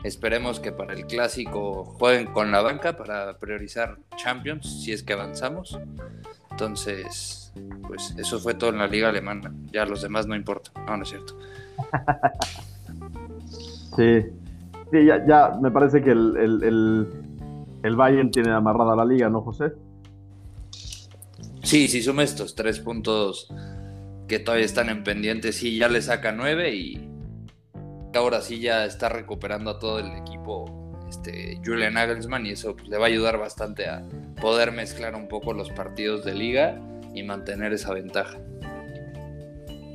Esperemos 0.03 0.59
que 0.59 0.73
para 0.73 0.93
el 0.93 1.05
clásico 1.05 1.85
jueguen 1.85 2.27
con 2.27 2.51
la 2.51 2.61
banca 2.61 2.97
para 2.97 3.39
priorizar 3.39 3.99
Champions, 4.17 4.83
si 4.83 4.91
es 4.91 5.01
que 5.01 5.13
avanzamos. 5.13 5.79
Entonces, 6.51 7.53
pues 7.87 8.13
eso 8.17 8.37
fue 8.41 8.55
todo 8.55 8.71
en 8.71 8.79
la 8.79 8.87
liga 8.87 9.07
alemana. 9.07 9.53
Ya 9.71 9.85
los 9.85 10.01
demás 10.01 10.27
no 10.27 10.35
importan. 10.35 10.85
No, 10.85 10.97
no 10.97 11.03
es 11.03 11.09
cierto. 11.09 11.39
sí, 13.95 14.25
sí 14.91 15.05
ya, 15.05 15.25
ya, 15.25 15.57
me 15.61 15.71
parece 15.71 16.03
que 16.03 16.11
el, 16.11 16.35
el, 16.35 17.07
el, 17.81 17.95
Bayern 17.95 18.29
tiene 18.29 18.51
amarrada 18.51 18.93
la 18.93 19.05
liga, 19.05 19.29
¿no, 19.29 19.39
José? 19.39 19.71
Sí, 21.61 21.87
si 21.87 22.01
suma 22.01 22.23
estos 22.23 22.55
tres 22.55 22.81
puntos 22.81 23.47
que 24.33 24.39
todavía 24.39 24.65
están 24.65 24.89
en 24.89 25.03
pendiente, 25.03 25.51
sí, 25.51 25.77
ya 25.77 25.87
le 25.89 26.01
saca 26.01 26.31
nueve 26.31 26.73
y 26.73 27.07
ahora 28.15 28.41
sí 28.41 28.59
ya 28.59 28.83
está 28.83 29.07
recuperando 29.07 29.69
a 29.69 29.77
todo 29.77 29.99
el 29.99 30.07
equipo 30.07 30.65
este, 31.07 31.61
Julian 31.63 31.93
Nagelsmann 31.93 32.47
y 32.47 32.49
eso 32.49 32.75
pues, 32.75 32.87
le 32.87 32.97
va 32.97 33.05
a 33.05 33.09
ayudar 33.09 33.37
bastante 33.37 33.87
a 33.87 34.01
poder 34.41 34.71
mezclar 34.71 35.13
un 35.13 35.27
poco 35.27 35.53
los 35.53 35.69
partidos 35.69 36.25
de 36.25 36.33
liga 36.33 36.81
y 37.13 37.21
mantener 37.21 37.73
esa 37.73 37.93
ventaja. 37.93 38.39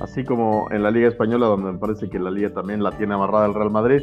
Así 0.00 0.22
como 0.22 0.68
en 0.70 0.84
la 0.84 0.92
Liga 0.92 1.08
Española, 1.08 1.46
donde 1.46 1.72
me 1.72 1.78
parece 1.80 2.08
que 2.08 2.20
la 2.20 2.30
Liga 2.30 2.50
también 2.50 2.80
la 2.80 2.92
tiene 2.92 3.14
amarrada 3.14 3.46
el 3.46 3.54
Real 3.54 3.72
Madrid. 3.72 4.02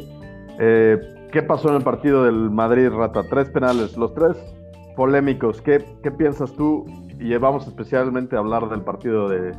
Eh, 0.60 0.98
¿Qué 1.32 1.42
pasó 1.42 1.70
en 1.70 1.76
el 1.76 1.82
partido 1.82 2.24
del 2.24 2.50
Madrid-Rata? 2.50 3.22
Tres 3.30 3.48
penales, 3.48 3.96
los 3.96 4.12
tres 4.12 4.36
polémicos. 4.96 5.62
¿Qué, 5.62 5.82
qué 6.02 6.10
piensas 6.10 6.52
tú? 6.52 6.84
Y 7.18 7.34
vamos 7.38 7.66
especialmente 7.66 8.36
a 8.36 8.40
hablar 8.40 8.68
del 8.68 8.82
partido 8.82 9.30
de, 9.30 9.54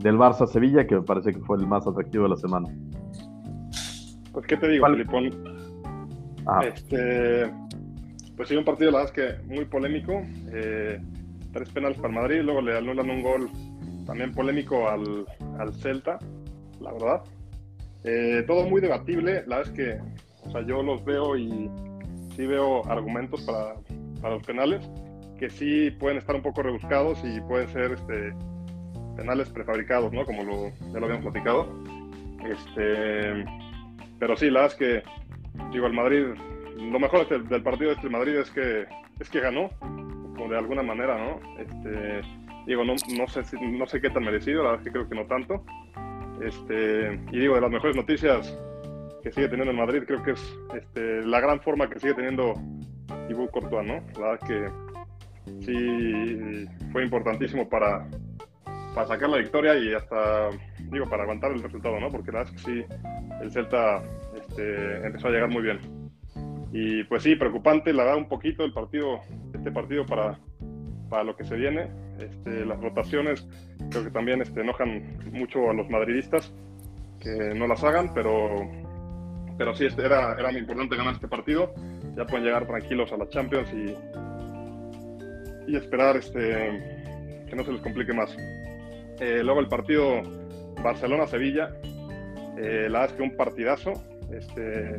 del 0.00 0.16
Barça-Sevilla, 0.16 0.86
que 0.86 0.96
me 0.96 1.02
parece 1.02 1.32
que 1.32 1.40
fue 1.40 1.58
el 1.58 1.66
más 1.66 1.86
atractivo 1.86 2.24
de 2.24 2.30
la 2.30 2.36
semana. 2.36 2.68
Pues, 4.32 4.46
¿qué 4.46 4.56
te 4.56 4.68
digo, 4.68 4.86
Filipón? 4.86 5.30
Ah. 6.46 6.60
Este, 6.64 7.50
pues 8.36 8.48
sí, 8.48 8.56
un 8.56 8.64
partido, 8.64 8.90
la 8.90 8.98
verdad 8.98 9.14
es 9.14 9.38
que 9.46 9.54
muy 9.54 9.64
polémico. 9.64 10.22
Eh, 10.52 11.00
tres 11.52 11.68
penales 11.70 11.98
para 11.98 12.14
Madrid, 12.14 12.40
luego 12.42 12.60
le 12.62 12.78
anulan 12.78 13.10
un 13.10 13.22
gol 13.22 13.50
también 14.06 14.32
polémico 14.32 14.88
al, 14.88 15.26
al 15.58 15.72
Celta, 15.74 16.18
la 16.80 16.92
verdad. 16.92 17.22
Eh, 18.04 18.44
todo 18.46 18.68
muy 18.68 18.80
debatible, 18.80 19.44
la 19.46 19.58
verdad 19.58 19.62
es 19.62 19.70
que 19.72 20.20
o 20.46 20.50
sea, 20.50 20.62
yo 20.62 20.82
los 20.82 21.04
veo 21.04 21.36
y 21.36 21.70
sí 22.34 22.46
veo 22.46 22.84
argumentos 22.90 23.42
para, 23.42 23.74
para 24.20 24.34
los 24.34 24.42
penales 24.42 24.88
que 25.38 25.50
sí 25.50 25.90
pueden 25.90 26.18
estar 26.18 26.36
un 26.36 26.42
poco 26.42 26.62
rebuscados 26.62 27.18
y 27.24 27.40
pueden 27.42 27.68
ser 27.70 27.92
este, 27.92 28.34
penales 29.20 29.50
prefabricados, 29.50 30.10
¿no? 30.14 30.24
Como 30.24 30.42
lo, 30.42 30.70
ya 30.92 30.98
lo 30.98 31.04
habíamos 31.04 31.30
platicado. 31.30 31.68
Este, 32.42 33.44
pero 34.18 34.34
sí, 34.34 34.48
la 34.48 34.62
verdad 34.62 34.72
es 34.72 34.78
que, 34.78 35.02
digo, 35.72 35.86
el 35.86 35.92
Madrid, 35.92 36.24
lo 36.78 36.98
mejor 36.98 37.28
del, 37.28 37.62
partido 37.62 37.90
de 37.90 37.96
este 37.96 38.08
Madrid 38.08 38.36
es 38.36 38.50
que, 38.50 38.86
es 39.18 39.28
que 39.28 39.40
ganó, 39.40 39.68
de 40.48 40.56
alguna 40.56 40.82
manera, 40.82 41.18
¿no? 41.18 41.38
Este, 41.58 42.22
digo, 42.66 42.82
no, 42.82 42.94
no, 43.14 43.28
sé, 43.28 43.42
no 43.60 43.86
sé 43.86 44.00
qué 44.00 44.08
tan 44.08 44.24
merecido, 44.24 44.62
la 44.62 44.70
verdad 44.70 44.86
es 44.86 44.90
que 44.90 44.92
creo 44.92 45.08
que 45.10 45.16
no 45.16 45.26
tanto. 45.26 45.66
Este, 46.42 47.20
y 47.30 47.40
digo, 47.40 47.56
de 47.56 47.60
las 47.60 47.70
mejores 47.70 47.96
noticias 47.96 48.58
que 49.22 49.32
sigue 49.32 49.48
teniendo 49.48 49.72
el 49.72 49.76
Madrid, 49.76 50.04
creo 50.06 50.22
que 50.22 50.30
es 50.30 50.58
este, 50.74 51.20
la 51.26 51.40
gran 51.40 51.60
forma 51.60 51.90
que 51.90 52.00
sigue 52.00 52.14
teniendo 52.14 52.54
Thibaut 53.28 53.50
Courtois, 53.50 53.86
¿no? 53.86 54.02
La 54.18 54.30
verdad 54.30 54.46
que 54.46 54.70
sí 55.60 56.66
fue 56.90 57.04
importantísimo 57.04 57.68
para, 57.68 58.08
para 58.94 59.06
sacar 59.06 59.28
la 59.28 59.38
victoria 59.38 59.76
y 59.76 59.94
hasta, 59.94 60.50
digo, 60.90 61.08
para 61.08 61.22
aguantar 61.22 61.52
el 61.52 61.62
resultado, 61.62 62.00
¿no? 62.00 62.10
Porque 62.10 62.32
la 62.32 62.40
verdad 62.40 62.54
es 62.54 62.64
que 62.64 62.72
sí, 62.72 62.84
el 63.40 63.50
Celta 63.50 64.02
este, 64.34 65.06
empezó 65.06 65.28
a 65.28 65.30
llegar 65.30 65.48
muy 65.48 65.62
bien. 65.62 65.78
Y 66.72 67.04
pues 67.04 67.22
sí, 67.22 67.36
preocupante, 67.36 67.92
la 67.92 68.04
verdad, 68.04 68.18
un 68.18 68.28
poquito 68.28 68.64
el 68.64 68.72
partido, 68.72 69.20
este 69.52 69.70
partido 69.72 70.06
para, 70.06 70.38
para 71.08 71.24
lo 71.24 71.36
que 71.36 71.44
se 71.44 71.56
viene. 71.56 71.88
Este, 72.18 72.64
las 72.64 72.80
rotaciones 72.80 73.46
creo 73.90 74.04
que 74.04 74.10
también 74.10 74.42
este, 74.42 74.60
enojan 74.60 75.18
mucho 75.32 75.70
a 75.70 75.74
los 75.74 75.88
madridistas 75.88 76.52
que 77.20 77.54
no 77.54 77.66
las 77.66 77.82
hagan, 77.82 78.12
pero, 78.14 78.70
pero 79.58 79.74
sí, 79.74 79.86
este, 79.86 80.04
era, 80.04 80.34
era 80.38 80.50
muy 80.50 80.60
importante 80.60 80.96
ganar 80.96 81.14
este 81.14 81.28
partido. 81.28 81.72
Ya 82.16 82.26
pueden 82.26 82.44
llegar 82.44 82.66
tranquilos 82.66 83.12
a 83.12 83.16
la 83.16 83.28
Champions 83.28 83.72
y, 83.72 83.94
y 85.70 85.76
esperar 85.76 86.16
este, 86.16 87.44
que 87.48 87.56
no 87.56 87.64
se 87.64 87.72
les 87.72 87.80
complique 87.80 88.12
más. 88.12 88.36
Eh, 89.20 89.42
luego 89.44 89.60
el 89.60 89.68
partido 89.68 90.22
Barcelona-Sevilla, 90.82 91.70
eh, 92.56 92.88
la 92.88 93.00
verdad 93.00 93.04
es 93.04 93.12
que 93.12 93.22
un 93.22 93.36
partidazo, 93.36 93.92
este, 94.32 94.98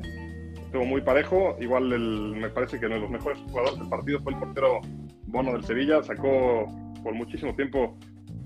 estuvo 0.53 0.85
muy 0.85 1.01
parejo, 1.01 1.57
igual 1.59 1.89
me 1.89 2.49
parece 2.49 2.79
que 2.79 2.85
uno 2.85 2.95
de 2.95 3.01
los 3.01 3.09
mejores 3.09 3.39
jugadores 3.39 3.79
del 3.79 3.89
partido 3.89 4.19
fue 4.21 4.33
el 4.33 4.39
portero 4.39 4.79
Bono 5.25 5.53
del 5.53 5.63
Sevilla, 5.63 6.03
sacó 6.03 6.67
por 7.03 7.13
muchísimo 7.13 7.55
tiempo 7.55 7.97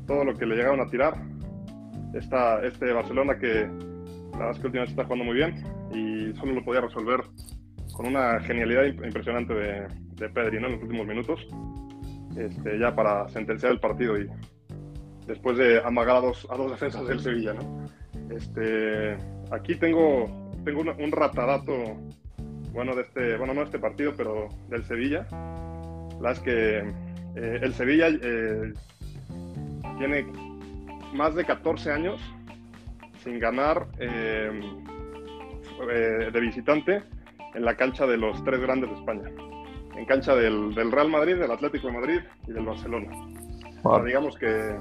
todo 0.08 0.24
lo 0.24 0.34
que 0.34 0.46
le 0.46 0.56
llegaron 0.56 0.80
a 0.80 0.90
tirar. 0.90 1.16
Esta, 2.14 2.66
este 2.66 2.94
Barcelona 2.94 3.38
que 3.38 3.68
la 4.32 4.38
verdad 4.38 4.52
es 4.52 4.60
que 4.60 4.68
últimamente 4.68 4.92
está 4.92 5.04
jugando 5.04 5.26
muy 5.26 5.36
bien 5.36 5.56
y 5.94 6.34
solo 6.38 6.54
lo 6.54 6.64
podía 6.64 6.82
resolver 6.82 7.22
con 7.94 8.08
una 8.08 8.40
genialidad 8.42 8.86
impresionante 8.86 9.54
de, 9.54 9.88
de 10.16 10.30
Pedri 10.30 10.58
en 10.58 10.64
los 10.64 10.82
últimos 10.82 11.08
minutos, 11.08 11.46
este, 12.38 12.80
ya 12.80 12.96
para 12.96 13.28
sentenciar 13.30 13.74
el 13.74 13.80
partido 13.80 14.18
y 14.18 14.30
después 15.28 15.58
de 15.58 15.80
amagar 15.84 16.18
a 16.18 16.22
dos, 16.22 16.48
a 16.50 16.56
dos 16.56 16.72
defensas 16.72 17.08
del 17.08 17.20
Sevilla. 17.20 17.54
¿no? 17.54 17.88
Este, 18.30 19.18
aquí 19.52 19.76
tengo, 19.76 20.52
tengo 20.64 20.82
un, 20.82 21.12
ratadato, 21.12 21.74
bueno, 22.72 22.96
de 22.96 23.04
este, 23.04 23.38
bueno, 23.38 23.54
no 23.54 23.62
de 23.62 23.66
este 23.66 23.80
partido, 23.80 24.14
pero 24.16 24.50
del 24.70 24.84
Sevilla. 24.86 25.28
La 26.22 26.32
es 26.32 26.40
que 26.40 26.78
eh, 27.36 27.60
el 27.62 27.74
Sevilla 27.74 28.08
eh, 28.10 28.74
tiene 29.98 30.26
más 31.14 31.36
de 31.36 31.46
14 31.46 31.92
años 31.92 32.22
sin 33.24 33.40
ganar 33.40 33.88
eh, 34.00 34.52
de 36.32 36.40
visitante 36.40 37.04
en 37.54 37.66
la 37.66 37.76
cancha 37.76 38.06
de 38.06 38.18
los 38.18 38.44
tres 38.44 38.60
grandes 38.60 38.90
de 38.90 38.96
España. 38.96 39.30
En 39.96 40.06
cancha 40.06 40.36
del, 40.36 40.76
del 40.76 40.92
Real 40.92 41.10
Madrid, 41.10 41.38
del 41.38 41.52
Atlético 41.52 41.88
de 41.88 41.94
Madrid 41.94 42.20
y 42.48 42.52
del 42.52 42.66
Barcelona. 42.66 43.12
digamos 44.04 44.38
que 44.38 44.76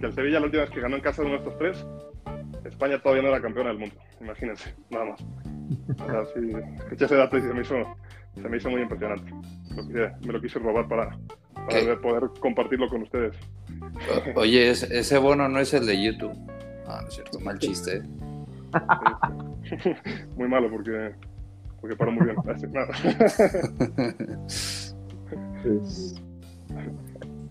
que 0.00 0.06
el 0.06 0.14
Sevilla 0.14 0.40
la 0.40 0.46
última 0.46 0.62
vez 0.62 0.70
que 0.70 0.80
ganó 0.80 0.96
en 0.96 1.02
casa 1.02 1.22
de 1.22 1.28
uno 1.28 1.38
de 1.38 1.44
estos 1.44 1.58
tres, 1.58 1.86
España 2.64 3.00
todavía 3.00 3.22
no 3.22 3.28
era 3.28 3.40
campeona 3.40 3.70
del 3.70 3.78
mundo, 3.78 3.94
imagínense, 4.20 4.74
nada 4.90 5.04
más. 5.06 5.24
O 6.00 6.10
sea, 6.10 6.24
sí, 6.34 6.52
escuché 6.78 7.04
ese 7.06 7.16
dato 7.16 7.38
y 7.38 7.42
se 7.42 7.54
me 7.54 7.62
hizo, 7.62 7.74
se 8.34 8.48
me 8.48 8.56
hizo 8.56 8.70
muy 8.70 8.82
impresionante. 8.82 9.32
me 10.24 10.32
lo 10.32 10.40
quise 10.40 10.58
robar 10.58 10.88
para, 10.88 11.16
para 11.54 12.00
poder 12.00 12.30
compartirlo 12.40 12.88
con 12.88 13.02
ustedes. 13.02 13.36
oye, 14.34 14.70
ese 14.70 15.18
bono 15.18 15.48
no 15.48 15.58
es 15.58 15.74
el 15.74 15.86
de 15.86 16.02
YouTube. 16.02 16.36
Ah, 16.86 17.00
no 17.02 17.08
es 17.08 17.14
cierto, 17.14 17.40
mal 17.40 17.58
chiste. 17.58 18.02
muy 20.36 20.48
malo 20.48 20.70
porque, 20.70 21.14
porque 21.80 21.96
paró 21.96 22.12
muy 22.12 22.26
bien. 22.26 22.36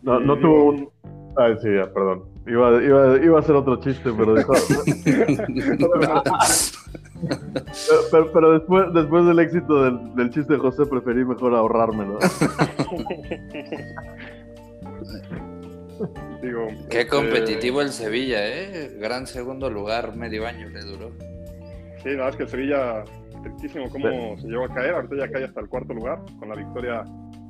No, 0.03 0.19
no 0.19 0.37
tuvo 0.37 0.65
un, 0.65 0.89
Ay, 1.37 1.55
sí, 1.61 1.69
ya, 1.75 1.91
perdón. 1.91 2.23
Iba, 2.47 2.83
iba, 2.83 3.17
iba 3.23 3.37
a 3.37 3.39
hacer 3.41 3.55
otro 3.55 3.77
chiste, 3.77 4.11
pero 4.17 4.35
pero, 8.11 8.31
pero, 8.31 8.51
después, 8.53 8.93
después 8.93 9.25
del 9.25 9.39
éxito 9.39 9.83
del, 9.83 10.15
del, 10.15 10.29
chiste 10.29 10.53
de 10.53 10.59
José, 10.59 10.85
preferí 10.85 11.25
mejor 11.25 11.55
ahorrármelo. 11.55 12.19
Digo, 16.41 16.67
Qué 16.89 17.01
este, 17.01 17.07
competitivo 17.07 17.81
el 17.81 17.89
Sevilla, 17.89 18.39
¿eh? 18.47 18.95
Gran 18.99 19.25
segundo 19.25 19.69
lugar, 19.69 20.15
medio 20.15 20.45
año 20.45 20.69
le 20.69 20.81
duró. 20.81 21.11
Sí, 22.03 22.09
la 22.09 22.25
verdad 22.25 22.29
es 22.29 22.35
que 22.35 22.43
el 22.43 22.49
Sevilla, 22.49 23.03
tristísimo 23.41 23.89
cómo 23.89 24.37
se 24.37 24.47
llegó 24.47 24.65
a 24.65 24.73
caer. 24.73 24.93
Ahorita 24.93 25.15
ya 25.15 25.31
cae 25.31 25.45
hasta 25.45 25.61
el 25.61 25.69
cuarto 25.69 25.93
lugar, 25.93 26.19
con 26.37 26.49
la 26.49 26.55
victoria 26.55 27.03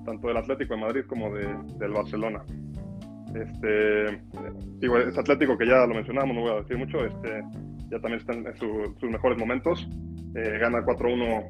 tanto 0.06 0.28
del 0.28 0.38
Atlético 0.38 0.76
de 0.76 0.82
Madrid 0.82 1.02
como 1.08 1.34
de, 1.34 1.54
del 1.80 1.92
Barcelona. 1.92 2.46
Este, 3.36 4.22
digo, 4.80 4.98
es 4.98 5.18
Atlético 5.18 5.58
que 5.58 5.68
ya 5.68 5.86
lo 5.86 5.94
mencionamos, 5.94 6.36
no 6.36 6.42
voy 6.42 6.52
a 6.52 6.62
decir 6.62 6.78
mucho, 6.78 7.06
este, 7.06 7.44
ya 7.90 8.00
también 8.00 8.20
está 8.20 8.34
en 8.34 8.46
sus 8.58 9.10
mejores 9.10 9.38
momentos. 9.38 9.88
Eh, 10.36 10.58
gana 10.60 10.80
4-1 10.80 11.48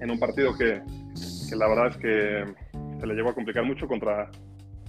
en 0.00 0.10
un 0.10 0.18
partido 0.18 0.56
que, 0.56 0.80
que, 1.48 1.56
la 1.56 1.68
verdad 1.68 1.88
es 1.88 1.96
que 1.96 2.44
se 3.00 3.06
le 3.06 3.14
llegó 3.14 3.30
a 3.30 3.34
complicar 3.34 3.64
mucho 3.64 3.86
contra 3.86 4.30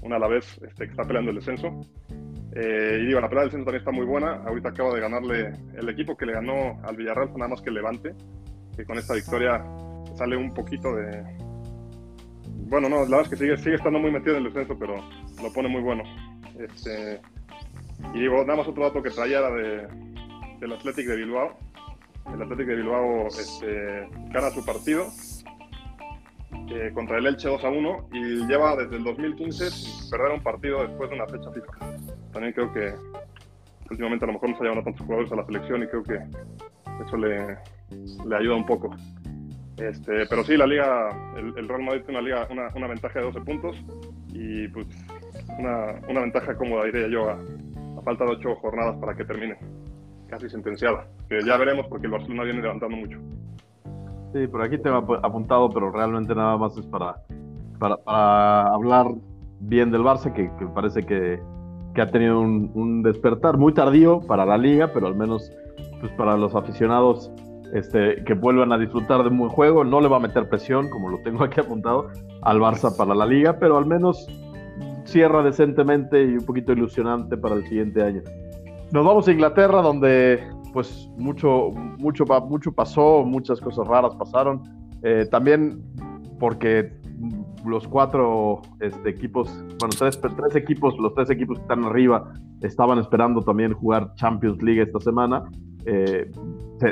un 0.04 0.14
Alavés 0.14 0.60
este, 0.62 0.86
que 0.86 0.92
está 0.92 1.04
peleando 1.04 1.32
el 1.32 1.38
descenso. 1.38 1.80
Eh, 2.54 3.00
y 3.02 3.08
digo, 3.08 3.20
la 3.20 3.30
pelea 3.30 3.44
del 3.44 3.50
descenso 3.50 3.66
también 3.66 3.82
está 3.82 3.92
muy 3.92 4.06
buena. 4.06 4.44
Ahorita 4.46 4.70
acaba 4.70 4.94
de 4.94 5.02
ganarle 5.02 5.54
el 5.76 5.90
equipo 5.90 6.16
que 6.16 6.26
le 6.28 6.34
ganó 6.34 6.80
al 6.84 6.96
Villarreal, 6.96 7.32
nada 7.36 7.50
más 7.50 7.62
que 7.62 7.72
Levante, 7.72 8.14
que 8.76 8.86
con 8.86 8.98
esta 8.98 9.16
victoria 9.16 9.64
sale 10.16 10.38
un 10.38 10.54
poquito 10.54 10.96
de, 10.96 11.24
bueno, 12.68 12.90
no, 12.90 12.98
la 13.06 13.18
verdad 13.18 13.22
es 13.22 13.30
que 13.30 13.36
sigue, 13.38 13.58
sigue 13.58 13.76
estando 13.76 14.00
muy 14.00 14.12
metido 14.12 14.36
en 14.36 14.46
el 14.46 14.54
descenso, 14.54 14.78
pero 14.78 14.96
lo 15.42 15.54
pone 15.54 15.70
muy 15.70 15.82
bueno. 15.82 16.04
Este, 16.60 17.22
y 18.14 18.20
digo, 18.20 18.44
nada 18.44 18.58
más 18.58 18.68
otro 18.68 18.84
dato 18.84 19.02
que 19.02 19.10
traía 19.10 19.40
era 19.40 19.52
de, 19.52 19.88
del 20.60 20.74
Athletic 20.74 21.08
de 21.08 21.16
Bilbao. 21.16 21.58
El 22.34 22.42
Athletic 22.42 22.68
de 22.68 22.76
Bilbao 22.76 23.28
este, 23.28 24.10
gana 24.32 24.50
su 24.50 24.66
partido 24.66 25.08
eh, 26.70 26.92
contra 26.94 27.20
el 27.20 27.28
Elche 27.28 27.48
2 27.48 27.64
a 27.64 27.70
1 27.70 28.10
y 28.12 28.48
lleva 28.48 28.76
desde 28.76 28.98
el 28.98 29.04
2015 29.06 30.10
perder 30.12 30.32
un 30.34 30.44
partido 30.44 30.86
después 30.86 31.10
de 31.10 31.16
una 31.16 31.28
fecha 31.28 31.52
FIFA. 31.52 31.98
También 32.34 32.54
creo 32.54 32.74
que 32.74 32.94
últimamente 33.90 34.26
a 34.26 34.28
lo 34.28 34.34
mejor 34.34 34.50
no 34.50 34.58
se 34.58 34.64
llevan 34.64 34.80
a 34.80 34.84
tantos 34.84 35.06
jugadores 35.06 35.32
a 35.32 35.36
la 35.38 35.46
selección 35.46 35.84
y 35.84 35.88
creo 35.88 36.04
que 36.04 36.20
eso 37.06 37.16
le 37.16 38.36
ayuda 38.36 38.56
un 38.56 38.66
poco. 38.66 38.94
Este, 39.78 40.26
pero 40.28 40.44
sí, 40.44 40.58
la 40.58 40.66
liga, 40.66 41.10
el, 41.38 41.68
Real 41.68 41.84
Madrid 41.84 42.02
tiene 42.04 42.20
una, 42.20 42.28
liga, 42.28 42.48
una, 42.50 42.70
una, 42.76 42.88
ventaja 42.88 43.20
de 43.20 43.26
12 43.26 43.42
puntos 43.42 43.76
y 44.30 44.68
pues 44.70 44.88
una, 45.60 46.02
una 46.10 46.22
ventaja 46.22 46.56
cómoda, 46.56 46.86
diría 46.86 47.08
yo, 47.08 47.30
a, 47.30 47.34
a, 47.34 48.02
falta 48.02 48.26
de 48.26 48.32
8 48.32 48.56
jornadas 48.56 48.98
para 48.98 49.16
que 49.16 49.24
termine, 49.24 49.56
casi 50.30 50.50
sentenciada. 50.50 51.08
Ya 51.46 51.58
veremos 51.58 51.86
porque 51.88 52.08
el 52.08 52.14
Barcelona 52.14 52.44
viene 52.44 52.62
levantando 52.62 52.98
mucho. 52.98 53.20
Sí, 54.34 54.48
por 54.48 54.64
aquí 54.64 54.80
te 54.80 54.90
he 54.90 54.92
apuntado, 54.92 55.70
pero 55.70 55.92
realmente 55.92 56.34
nada 56.34 56.58
más 56.58 56.76
es 56.76 56.86
para, 56.88 57.18
para, 57.78 57.98
para 57.98 58.74
hablar 58.74 59.08
bien 59.60 59.92
del 59.92 60.02
Barça, 60.02 60.34
que, 60.34 60.50
que 60.58 60.66
parece 60.74 61.04
que, 61.04 61.40
que, 61.94 62.02
ha 62.02 62.10
tenido 62.10 62.40
un, 62.40 62.72
un 62.74 63.04
despertar 63.04 63.58
muy 63.58 63.74
tardío 63.74 64.22
para 64.22 64.44
la 64.44 64.58
liga, 64.58 64.92
pero 64.92 65.06
al 65.06 65.16
menos 65.16 65.52
pues 66.00 66.12
para 66.14 66.36
los 66.36 66.56
aficionados 66.56 67.32
este, 67.74 68.24
que 68.24 68.34
vuelvan 68.34 68.72
a 68.72 68.78
disfrutar 68.78 69.24
de 69.24 69.30
un 69.30 69.38
buen 69.38 69.50
juego. 69.50 69.84
No 69.84 70.02
le 70.02 70.08
va 70.08 70.18
a 70.18 70.20
meter 70.20 70.48
presión, 70.50 70.90
como 70.90 71.10
lo 71.10 71.20
tengo 71.20 71.44
aquí 71.44 71.60
apuntado, 71.60 72.10
al 72.42 72.60
Barça 72.60 72.96
para 72.96 73.14
la 73.16 73.26
liga, 73.26 73.58
pero 73.60 73.78
al 73.78 73.86
menos 73.86 74.28
cierra 75.06 75.42
decentemente 75.42 76.24
y 76.24 76.38
un 76.38 76.46
poquito 76.46 76.74
ilusionante 76.74 77.38
para 77.38 77.56
el 77.56 77.66
siguiente 77.68 78.04
año. 78.04 78.22
Nos 78.92 79.06
vamos 79.06 79.28
a 79.28 79.32
Inglaterra, 79.32 79.82
donde 79.82 80.42
pues 80.74 81.10
mucho, 81.18 81.72
mucho, 81.98 82.26
mucho 82.48 82.72
pasó, 82.72 83.24
muchas 83.24 83.60
cosas 83.60 83.88
raras 83.88 84.16
pasaron. 84.16 84.62
Eh, 85.04 85.28
también 85.32 85.82
porque 86.40 86.92
los 87.66 87.88
cuatro 87.88 88.62
este, 88.80 89.10
equipos, 89.10 89.52
bueno, 89.80 89.96
tres, 89.98 90.20
tres 90.20 90.56
equipos, 90.56 90.98
los 91.00 91.14
tres 91.14 91.30
equipos 91.30 91.58
que 91.58 91.64
están 91.64 91.84
arriba, 91.84 92.34
estaban 92.62 93.00
esperando 93.00 93.42
también 93.42 93.74
jugar 93.74 94.14
Champions 94.16 94.62
League 94.62 94.82
esta 94.82 95.00
semana. 95.00 95.44
Eh, 95.90 96.30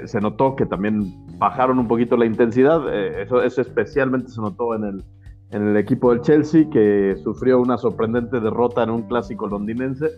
se, 0.05 0.21
notó 0.21 0.55
que 0.55 0.65
también 0.65 1.13
bajaron 1.37 1.79
un 1.79 1.87
poquito 1.87 2.15
la 2.15 2.25
intensidad. 2.25 2.81
Eh, 2.91 3.23
eso, 3.23 3.41
eso, 3.43 3.59
especialmente 3.61 4.29
se 4.29 4.39
notó 4.39 4.73
en 4.73 4.85
el, 4.85 5.03
en 5.51 5.67
el 5.67 5.75
equipo 5.75 6.11
del 6.11 6.21
Chelsea, 6.21 6.69
que 6.69 7.17
sufrió 7.21 7.59
una 7.59 7.77
sorprendente 7.77 8.39
derrota 8.39 8.83
en 8.83 8.91
un 8.91 9.01
clásico 9.03 9.47
londinense. 9.47 10.09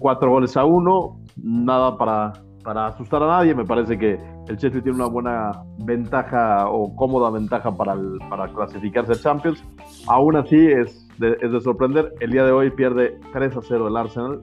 Cuatro 0.00 0.32
goles 0.32 0.56
a 0.56 0.64
uno, 0.64 1.20
nada 1.40 1.96
para, 1.96 2.32
para 2.64 2.88
asustar 2.88 3.22
a 3.22 3.28
nadie. 3.28 3.54
Me 3.54 3.64
parece 3.64 3.96
que 3.96 4.18
el 4.48 4.56
Chelsea 4.56 4.82
tiene 4.82 4.96
una 4.96 5.06
buena 5.06 5.52
ventaja 5.84 6.68
o 6.68 6.94
cómoda 6.96 7.30
ventaja 7.30 7.70
para, 7.70 7.96
para 8.28 8.48
clasificarse 8.48 9.12
a 9.12 9.14
Champions. 9.14 9.62
Aún 10.08 10.34
así, 10.34 10.56
es 10.56 11.08
de, 11.18 11.38
es 11.40 11.52
de 11.52 11.60
sorprender. 11.60 12.12
El 12.18 12.32
día 12.32 12.44
de 12.44 12.50
hoy 12.50 12.70
pierde 12.72 13.16
3 13.32 13.56
a 13.56 13.60
0 13.62 13.86
el 13.86 13.96
Arsenal. 13.96 14.40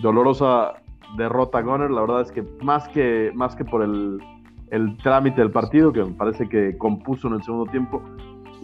Dolorosa 0.00 0.80
derrota 1.16 1.60
Gunner, 1.60 1.90
la 1.90 2.00
verdad 2.02 2.22
es 2.22 2.32
que 2.32 2.44
más 2.62 2.88
que, 2.88 3.30
más 3.34 3.56
que 3.56 3.64
por 3.64 3.82
el, 3.82 4.20
el 4.70 4.96
trámite 4.98 5.40
del 5.40 5.50
partido, 5.50 5.92
que 5.92 6.04
me 6.04 6.12
parece 6.12 6.48
que 6.48 6.76
compuso 6.78 7.28
en 7.28 7.34
el 7.34 7.42
segundo 7.42 7.70
tiempo, 7.70 8.02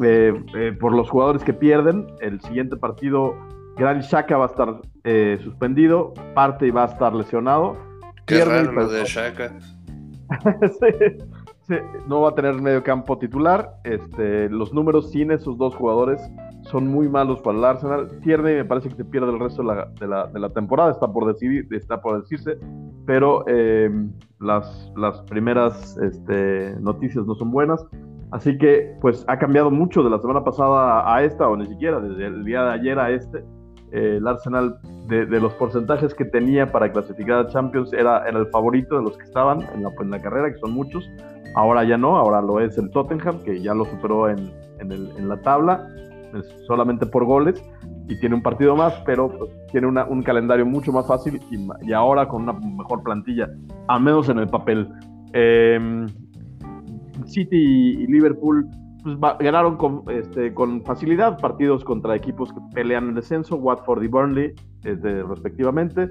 eh, 0.02 0.32
eh, 0.54 0.72
por 0.78 0.92
los 0.92 1.08
jugadores 1.10 1.42
que 1.42 1.52
pierden, 1.52 2.06
el 2.20 2.40
siguiente 2.40 2.76
partido, 2.76 3.34
Gran 3.76 4.00
Shaka 4.00 4.36
va 4.36 4.46
a 4.46 4.48
estar 4.48 4.80
eh, 5.04 5.38
suspendido, 5.42 6.14
parte 6.34 6.66
y 6.66 6.70
va 6.70 6.84
a 6.84 6.86
estar 6.86 7.14
lesionado. 7.14 7.76
Qué 8.26 8.44
raro 8.44 8.72
lo 8.72 8.88
de 8.88 9.04
Shaka. 9.04 9.52
no 12.08 12.20
va 12.22 12.30
a 12.30 12.34
tener 12.34 12.54
medio 12.60 12.82
campo 12.82 13.18
titular. 13.18 13.76
Este, 13.84 14.48
los 14.48 14.72
números 14.72 15.10
sin 15.10 15.30
esos 15.30 15.56
dos 15.58 15.74
jugadores 15.74 16.20
son 16.70 16.88
muy 16.88 17.08
malos 17.08 17.40
para 17.40 17.58
el 17.58 17.64
Arsenal. 17.64 18.10
Tierney 18.22 18.56
me 18.56 18.64
parece 18.64 18.88
que 18.88 18.96
se 18.96 19.04
pierde 19.04 19.30
el 19.30 19.38
resto 19.38 19.62
de 19.62 19.68
la, 20.08 20.26
de 20.26 20.38
la, 20.38 20.50
temporada, 20.50 20.90
está 20.90 21.12
por, 21.12 21.26
decidir, 21.26 21.66
está 21.70 22.00
por 22.00 22.20
decirse, 22.20 22.58
pero 23.06 23.44
eh, 23.46 23.90
las, 24.40 24.92
las 24.96 25.20
primeras 25.22 25.96
este, 25.98 26.74
noticias 26.80 27.24
no 27.26 27.34
son 27.34 27.50
buenas. 27.50 27.84
Así 28.32 28.58
que, 28.58 28.96
pues 29.00 29.24
ha 29.28 29.38
cambiado 29.38 29.70
mucho 29.70 30.02
de 30.02 30.10
la 30.10 30.18
semana 30.18 30.42
pasada 30.42 31.14
a 31.14 31.22
esta, 31.22 31.48
o 31.48 31.56
ni 31.56 31.66
siquiera 31.66 32.00
desde 32.00 32.26
el 32.26 32.44
día 32.44 32.62
de 32.64 32.72
ayer 32.72 32.98
a 32.98 33.10
este. 33.10 33.38
Eh, 33.92 34.16
el 34.16 34.26
Arsenal, 34.26 34.78
de, 35.06 35.26
los 35.26 35.52
porcentajes 35.54 36.12
que 36.12 36.24
tenía 36.24 36.72
para 36.72 36.90
clasificar 36.90 37.38
a 37.38 37.48
Champions, 37.48 37.92
era, 37.92 38.28
era 38.28 38.40
el 38.40 38.46
favorito 38.48 38.96
de 38.96 39.02
los 39.04 39.16
que 39.16 39.24
estaban 39.24 39.62
en 39.74 39.84
la, 39.84 39.90
en 40.00 40.10
la 40.10 40.20
carrera, 40.20 40.52
que 40.52 40.58
son 40.58 40.72
muchos. 40.72 41.08
Ahora 41.54 41.84
ya 41.84 41.96
no, 41.96 42.16
ahora 42.16 42.42
lo 42.42 42.58
es 42.58 42.76
el 42.76 42.90
Tottenham, 42.90 43.38
que 43.44 43.60
ya 43.60 43.72
lo 43.72 43.84
superó 43.84 44.28
en, 44.28 44.50
en 44.80 45.28
la 45.28 45.40
tabla 45.40 45.88
solamente 46.66 47.06
por 47.06 47.24
goles 47.24 47.62
y 48.08 48.18
tiene 48.20 48.34
un 48.34 48.42
partido 48.42 48.76
más, 48.76 48.94
pero 49.04 49.28
pues, 49.28 49.50
tiene 49.72 49.86
un 49.86 50.22
calendario 50.22 50.64
mucho 50.64 50.92
más 50.92 51.06
fácil 51.06 51.40
y, 51.82 51.92
ahora 51.92 52.28
con 52.28 52.42
una 52.42 52.52
mejor 52.52 53.02
plantilla, 53.02 53.48
al 53.88 54.02
menos 54.02 54.28
en 54.28 54.38
el 54.38 54.48
papel. 54.48 54.88
Em, 55.32 56.06
City 57.24 57.56
y 57.56 58.06
Liverpool 58.06 58.68
pues, 59.02 59.18
ganaron 59.40 59.76
con, 59.76 60.02
este, 60.08 60.54
con 60.54 60.82
facilidad 60.84 61.38
partidos 61.38 61.84
contra 61.84 62.14
equipos 62.14 62.52
que 62.52 62.60
pelean 62.74 63.08
el 63.08 63.14
descenso, 63.14 63.56
Watford 63.56 64.02
y 64.02 64.08
Burnley 64.08 64.52
este, 64.84 65.22
respectivamente, 65.22 66.08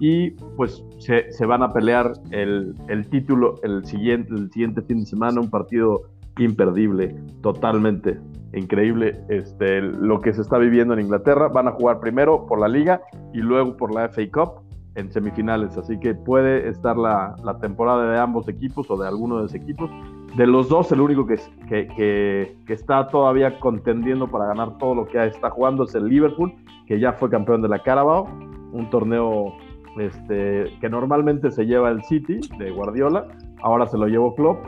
y 0.00 0.30
pues 0.56 0.84
se, 0.98 1.30
se 1.32 1.46
van 1.46 1.62
a 1.62 1.72
pelear 1.72 2.12
el, 2.30 2.74
el, 2.88 3.08
título 3.08 3.56
el 3.62 3.84
siguiente, 3.84 4.34
el 4.34 4.50
siguiente 4.50 4.82
fin 4.82 5.00
de 5.00 5.06
semana, 5.06 5.40
un 5.40 5.50
partido 5.50 6.02
imperdible, 6.38 7.16
totalmente 7.42 8.18
increíble 8.52 9.20
este, 9.28 9.80
lo 9.82 10.20
que 10.20 10.32
se 10.32 10.42
está 10.42 10.58
viviendo 10.58 10.94
en 10.94 11.00
Inglaterra. 11.00 11.48
Van 11.48 11.68
a 11.68 11.72
jugar 11.72 12.00
primero 12.00 12.46
por 12.46 12.60
la 12.60 12.68
liga 12.68 13.02
y 13.32 13.38
luego 13.38 13.76
por 13.76 13.94
la 13.94 14.08
FA 14.08 14.22
Cup 14.32 14.68
en 14.94 15.12
semifinales, 15.12 15.78
así 15.78 15.98
que 16.00 16.12
puede 16.14 16.68
estar 16.68 16.96
la, 16.96 17.36
temporada 17.60 18.10
de 18.10 18.18
ambos 18.18 18.48
equipos 18.48 18.90
o 18.90 18.96
de 18.96 19.06
alguno 19.06 19.36
de 19.36 19.42
los 19.42 19.54
equipos. 19.54 19.90
De 20.36 20.46
los 20.46 20.68
dos, 20.68 20.90
el 20.90 21.00
único 21.00 21.24
que, 21.26 21.38
que, 21.68 22.56
que, 22.66 22.72
está 22.72 23.06
todavía 23.06 23.60
contendiendo 23.60 24.28
para 24.28 24.46
ganar 24.46 24.76
todo 24.78 24.94
lo 24.94 25.06
que 25.06 25.24
está 25.24 25.50
jugando 25.50 25.84
es 25.84 25.94
el 25.94 26.06
Liverpool, 26.06 26.52
que 26.86 26.98
ya 26.98 27.12
fue 27.12 27.30
campeón 27.30 27.62
de 27.62 27.68
la 27.68 27.78
Carabao, 27.78 28.28
un 28.72 28.90
torneo 28.90 29.54
este, 29.98 30.64
que 30.80 30.88
normalmente 30.88 31.50
se 31.50 31.64
lleva 31.64 31.90
el 31.90 32.02
City 32.04 32.40
de 32.58 32.70
Guardiola, 32.70 33.26
ahora 33.62 33.86
se 33.86 33.96
lo 33.96 34.06
llevó 34.06 34.34
Klopp 34.34 34.64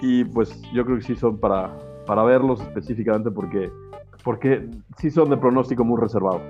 y 0.00 0.24
pues 0.24 0.60
yo 0.72 0.84
creo 0.84 0.98
que 0.98 1.04
sí 1.04 1.16
son 1.16 1.38
para, 1.38 1.72
para 2.08 2.22
verlos 2.22 2.62
específicamente 2.62 3.30
porque, 3.30 3.70
porque 4.24 4.66
sí 4.96 5.10
son 5.10 5.28
de 5.28 5.36
pronóstico 5.36 5.84
muy 5.84 6.00
reservado. 6.00 6.40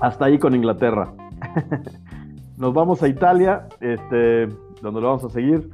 Hasta 0.00 0.24
ahí 0.24 0.38
con 0.38 0.54
Inglaterra. 0.54 1.12
Nos 2.56 2.72
vamos 2.72 3.02
a 3.02 3.08
Italia, 3.08 3.68
este, 3.78 4.46
donde 4.80 5.02
lo 5.02 5.08
vamos 5.08 5.24
a 5.24 5.28
seguir. 5.28 5.68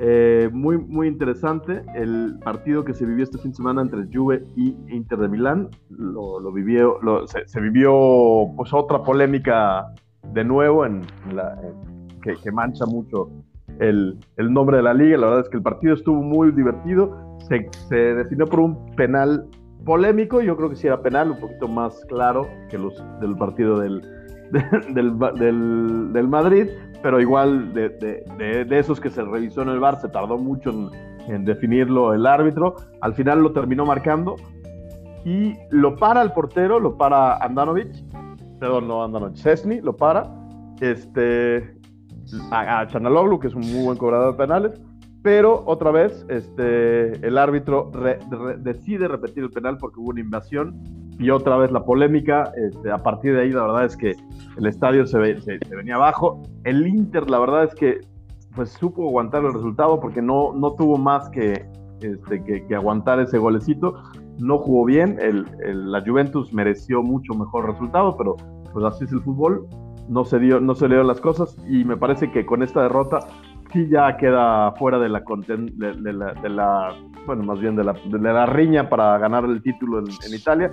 Eh, 0.00 0.48
muy, 0.50 0.78
muy 0.78 1.08
interesante 1.08 1.82
el 1.94 2.38
partido 2.42 2.84
que 2.84 2.94
se 2.94 3.04
vivió 3.04 3.24
este 3.24 3.36
fin 3.36 3.50
de 3.50 3.56
semana 3.56 3.82
entre 3.82 4.06
Juve 4.10 4.46
y 4.56 4.74
Inter 4.88 5.18
de 5.18 5.28
Milán. 5.28 5.68
Lo, 5.90 6.50
vivió, 6.50 6.98
se, 7.26 7.60
vivió 7.60 8.46
pues 8.56 8.72
otra 8.72 9.02
polémica 9.02 9.92
de 10.32 10.42
nuevo 10.42 10.86
en 10.86 11.02
la, 11.34 11.60
que, 12.22 12.34
que, 12.36 12.50
mancha 12.50 12.86
mucho 12.86 13.28
el, 13.78 14.18
el, 14.36 14.52
nombre 14.52 14.78
de 14.78 14.82
la 14.82 14.94
liga. 14.94 15.16
La 15.16 15.26
verdad 15.26 15.44
es 15.44 15.48
que 15.48 15.56
el 15.56 15.62
partido 15.62 15.94
estuvo 15.94 16.22
muy 16.22 16.50
divertido. 16.52 17.36
Se, 17.48 17.68
se 17.88 17.96
definió 17.96 18.46
por 18.46 18.60
un 18.60 18.86
penal 18.96 19.46
polémico. 19.84 20.40
Yo 20.40 20.56
creo 20.56 20.70
que 20.70 20.76
sí 20.76 20.86
era 20.86 21.00
penal, 21.00 21.30
un 21.30 21.40
poquito 21.40 21.68
más 21.68 22.04
claro 22.08 22.48
que 22.70 22.78
los 22.78 23.02
del 23.20 23.36
partido 23.36 23.78
del, 23.78 24.00
del, 24.94 25.18
del, 25.18 26.12
del, 26.12 26.28
Madrid, 26.28 26.68
pero 27.02 27.20
igual 27.20 27.72
de, 27.72 27.90
de, 27.90 28.64
de, 28.64 28.78
esos 28.78 29.00
que 29.00 29.10
se 29.10 29.22
revisó 29.22 29.62
en 29.62 29.68
el 29.68 29.80
bar, 29.80 30.00
se 30.00 30.08
tardó 30.08 30.38
mucho 30.38 30.70
en, 30.70 30.90
en, 31.32 31.44
definirlo 31.44 32.14
el 32.14 32.26
árbitro. 32.26 32.76
Al 33.00 33.14
final 33.14 33.42
lo 33.42 33.52
terminó 33.52 33.84
marcando 33.84 34.36
y 35.24 35.54
lo 35.70 35.96
para 35.96 36.22
el 36.22 36.32
portero, 36.32 36.80
lo 36.80 36.96
para 36.96 37.36
Andanovic, 37.36 37.92
perdón, 38.58 38.88
no 38.88 39.04
Andanovic, 39.04 39.36
Cesny, 39.36 39.80
lo 39.80 39.96
para. 39.96 40.24
Este, 40.80 41.77
a, 42.50 42.86
Chanaloglu, 42.86 43.38
que 43.38 43.48
es 43.48 43.54
un 43.54 43.62
muy 43.62 43.84
buen 43.84 43.98
cobrador 43.98 44.32
de 44.32 44.38
penales, 44.38 44.80
pero 45.22 45.62
otra 45.66 45.90
vez 45.90 46.24
este, 46.28 47.26
el 47.26 47.38
árbitro 47.38 47.90
decide 48.58 49.08
repetir 49.08 49.44
el 49.44 49.50
penal 49.50 49.76
porque 49.78 50.00
hubo 50.00 50.10
una 50.10 50.20
invasión 50.20 50.80
y 51.18 51.30
otra 51.30 51.56
vez 51.56 51.72
la 51.72 51.84
polémica. 51.84 52.52
Este, 52.56 52.90
a 52.90 52.98
partir 52.98 53.34
de 53.34 53.42
ahí, 53.42 53.50
la 53.50 53.62
verdad 53.62 53.84
es 53.84 53.96
que 53.96 54.14
el 54.56 54.66
estadio 54.66 55.06
se, 55.06 55.18
venía 55.18 55.96
abajo. 55.96 56.42
El 56.64 56.86
Inter, 56.86 57.28
la 57.28 57.40
verdad 57.40 57.64
es 57.64 57.74
que 57.74 58.00
pues 58.54 58.70
supo 58.70 59.06
aguantar 59.06 59.44
el 59.44 59.52
resultado 59.52 60.00
porque 60.00 60.22
no, 60.22 60.52
no 60.52 60.72
tuvo 60.72 60.96
más 60.96 61.28
que, 61.30 61.66
este, 62.00 62.42
que, 62.44 62.74
aguantar 62.74 63.20
ese 63.20 63.38
golecito. 63.38 64.02
No 64.38 64.58
jugó 64.58 64.84
bien, 64.84 65.18
el, 65.20 65.46
la 65.90 66.00
Juventus 66.00 66.52
mereció 66.52 67.02
mucho 67.02 67.34
mejor 67.34 67.66
resultado, 67.66 68.16
pero 68.16 68.36
pues 68.72 68.84
así 68.84 69.04
es 69.04 69.12
el 69.12 69.20
fútbol 69.20 69.66
no 70.08 70.24
se 70.24 70.38
dio, 70.38 70.60
no 70.60 70.74
se 70.74 70.88
le 70.88 71.02
las 71.04 71.20
cosas 71.20 71.56
y 71.68 71.84
me 71.84 71.96
parece 71.96 72.30
que 72.30 72.46
con 72.46 72.62
esta 72.62 72.82
derrota 72.82 73.20
sí 73.72 73.88
ya 73.88 74.16
queda 74.16 74.72
fuera 74.72 74.98
de 74.98 75.08
la, 75.08 75.22
de, 75.22 76.48
la, 76.48 76.94
bueno, 77.26 77.42
más 77.44 77.60
bien 77.60 77.76
de 77.76 77.84
la, 77.84 77.92
de 77.92 78.18
la 78.18 78.46
riña 78.46 78.88
para 78.88 79.18
ganar 79.18 79.44
el 79.44 79.62
título 79.62 79.98
en, 79.98 80.34
Italia. 80.34 80.72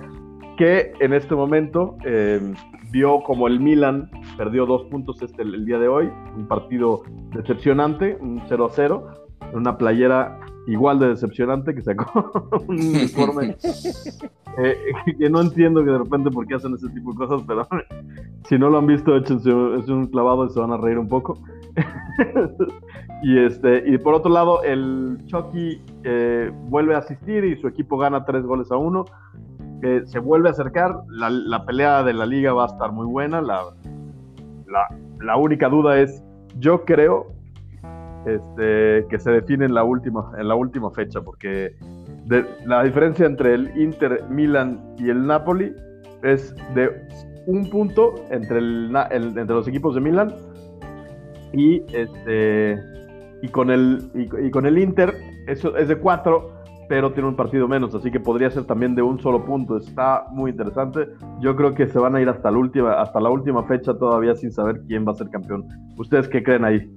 que 0.56 0.92
en 1.00 1.12
este 1.12 1.34
momento 1.34 1.96
eh, 2.04 2.40
vio 2.90 3.20
como 3.22 3.46
el 3.46 3.60
Milan 3.60 4.10
perdió 4.36 4.66
dos 4.66 4.84
puntos 4.84 5.20
este, 5.22 5.42
el, 5.42 5.64
día 5.66 5.78
de 5.78 5.88
hoy, 5.88 6.10
un 6.36 6.46
partido 6.46 7.02
decepcionante, 7.34 8.16
un 8.20 8.42
0 8.48 8.64
a 8.64 8.70
0, 8.70 9.25
una 9.52 9.76
playera 9.76 10.38
igual 10.66 10.98
de 10.98 11.08
decepcionante 11.08 11.74
que 11.74 11.82
sacó 11.82 12.50
un 12.68 12.78
uniforme 12.80 13.56
eh, 14.58 14.76
que 15.18 15.30
no 15.30 15.40
entiendo 15.40 15.84
que 15.84 15.90
de 15.90 15.98
repente 15.98 16.30
por 16.30 16.46
qué 16.46 16.54
hacen 16.54 16.74
ese 16.74 16.88
tipo 16.88 17.12
de 17.12 17.18
cosas, 17.18 17.42
pero 17.46 17.68
si 18.48 18.58
no 18.58 18.70
lo 18.70 18.78
han 18.78 18.86
visto, 18.86 19.16
échense 19.16 19.50
es 19.50 19.88
un 19.88 20.06
clavado 20.06 20.46
y 20.46 20.50
se 20.50 20.60
van 20.60 20.72
a 20.72 20.76
reír 20.76 20.98
un 20.98 21.08
poco. 21.08 21.38
y 23.22 23.38
este 23.38 23.84
y 23.86 23.98
por 23.98 24.14
otro 24.14 24.32
lado, 24.32 24.62
el 24.62 25.18
Chucky 25.26 25.82
eh, 26.04 26.50
vuelve 26.68 26.94
a 26.94 26.98
asistir 26.98 27.44
y 27.44 27.60
su 27.60 27.68
equipo 27.68 27.98
gana 27.98 28.24
tres 28.24 28.44
goles 28.44 28.70
a 28.72 28.76
uno. 28.76 29.04
que 29.82 30.06
se 30.06 30.18
vuelve 30.20 30.48
a 30.48 30.52
acercar, 30.52 31.02
la, 31.08 31.28
la, 31.28 31.66
pelea 31.66 32.02
de 32.02 32.14
la 32.14 32.24
liga 32.24 32.54
va 32.54 32.64
a 32.64 32.68
estar 32.68 32.92
muy 32.92 33.06
buena. 33.06 33.42
La, 33.42 33.62
la, 34.66 34.88
la 35.20 35.36
única 35.36 35.68
duda 35.68 36.00
es, 36.00 36.24
yo 36.58 36.86
creo 36.86 37.35
este, 38.26 39.06
que 39.08 39.18
se 39.18 39.30
define 39.30 39.66
en 39.66 39.74
la 39.74 39.84
última, 39.84 40.32
en 40.36 40.48
la 40.48 40.56
última 40.56 40.90
fecha, 40.90 41.20
porque 41.20 41.76
la 42.66 42.82
diferencia 42.82 43.24
entre 43.24 43.54
el 43.54 43.70
Inter, 43.80 44.24
Milan 44.28 44.94
y 44.98 45.10
el 45.10 45.26
Napoli 45.26 45.72
es 46.22 46.54
de 46.74 46.90
un 47.46 47.70
punto 47.70 48.14
entre, 48.30 48.60
los 48.60 49.68
equipos 49.68 49.94
de 49.94 50.00
Milan 50.00 50.34
y 51.52 51.82
este 51.94 52.76
y 53.42 53.48
con 53.48 53.70
el 53.70 54.78
Inter 54.78 55.14
es 55.46 55.62
de 55.62 55.96
cuatro 55.98 56.52
pero 56.88 57.12
tiene 57.12 57.28
un 57.28 57.36
partido 57.36 57.68
menos 57.68 57.94
así 57.94 58.10
que 58.10 58.18
podría 58.18 58.50
ser 58.50 58.64
también 58.64 58.94
de 58.94 59.02
un 59.02 59.20
solo 59.20 59.44
punto. 59.44 59.76
Está 59.76 60.26
muy 60.30 60.52
interesante. 60.52 61.08
Yo 61.40 61.56
creo 61.56 61.74
que 61.74 61.88
se 61.88 61.98
van 61.98 62.14
a 62.14 62.20
ir 62.20 62.28
hasta 62.28 62.50
la 62.50 62.58
última 62.58 62.94
hasta 62.94 63.20
la 63.20 63.30
última 63.30 63.64
fecha 63.64 63.94
todavía 63.94 64.34
sin 64.34 64.52
saber 64.52 64.80
quién 64.86 65.06
va 65.06 65.12
a 65.12 65.14
ser 65.14 65.28
campeón. 65.30 65.66
Ustedes 65.96 66.28
qué 66.28 66.42
creen 66.42 66.64
ahí 66.64 66.90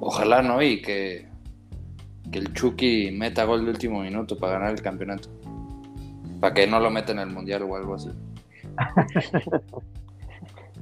ojalá 0.00 0.42
no 0.42 0.62
y 0.62 0.82
que 0.82 1.30
que 2.30 2.38
el 2.38 2.52
Chucky 2.52 3.10
meta 3.12 3.44
gol 3.44 3.64
de 3.64 3.72
último 3.72 4.02
minuto 4.02 4.36
para 4.38 4.54
ganar 4.54 4.70
el 4.72 4.82
campeonato. 4.82 5.28
Para 6.40 6.54
que 6.54 6.66
no 6.66 6.80
lo 6.80 6.90
meta 6.90 7.12
en 7.12 7.18
el 7.18 7.30
mundial 7.30 7.62
o 7.62 7.76
algo 7.76 7.94
así. 7.94 8.10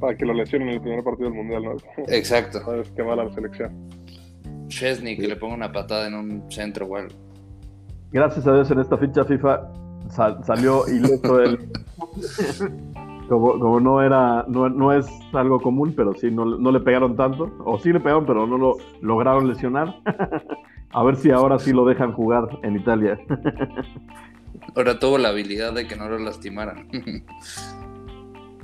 para 0.00 0.16
que 0.16 0.24
lo 0.24 0.34
lesionen 0.34 0.68
en 0.68 0.74
el 0.74 0.80
primer 0.80 1.02
partido 1.02 1.30
del 1.30 1.38
mundial, 1.38 1.64
¿no? 1.64 1.76
Exacto. 2.08 2.60
Sabes 2.64 2.90
qué 2.90 3.02
mala 3.02 3.24
la 3.24 3.34
selección. 3.34 3.72
Chesney, 4.68 5.16
que 5.16 5.26
le 5.26 5.36
ponga 5.36 5.54
una 5.54 5.72
patada 5.72 6.06
en 6.06 6.14
un 6.14 6.50
centro 6.50 6.86
o 6.86 6.96
algo. 6.96 7.14
Gracias 8.12 8.46
a 8.46 8.54
Dios 8.54 8.70
en 8.70 8.80
esta 8.80 8.96
ficha 8.96 9.24
FIFA 9.24 9.72
salió 10.44 10.86
ileso 10.88 11.40
él. 11.40 11.70
como, 13.28 13.58
como 13.58 13.80
no 13.80 14.02
era, 14.02 14.44
no, 14.48 14.68
no, 14.68 14.92
es 14.92 15.06
algo 15.32 15.60
común, 15.60 15.92
pero 15.96 16.14
sí, 16.14 16.30
no, 16.30 16.44
no 16.44 16.72
le 16.72 16.80
pegaron 16.80 17.16
tanto. 17.16 17.52
O 17.64 17.78
sí 17.78 17.92
le 17.92 18.00
pegaron, 18.00 18.26
pero 18.26 18.46
no 18.46 18.58
lo 18.58 18.76
lograron 19.00 19.48
lesionar. 19.48 19.94
A 20.90 21.02
ver 21.02 21.16
si 21.16 21.30
ahora 21.30 21.58
sí 21.58 21.72
lo 21.72 21.84
dejan 21.84 22.12
jugar 22.12 22.48
en 22.62 22.76
Italia. 22.76 23.18
Ahora 24.74 24.98
tuvo 24.98 25.18
la 25.18 25.30
habilidad 25.30 25.72
de 25.72 25.86
que 25.86 25.96
no 25.96 26.08
lo 26.08 26.18
lastimaran. 26.18 26.88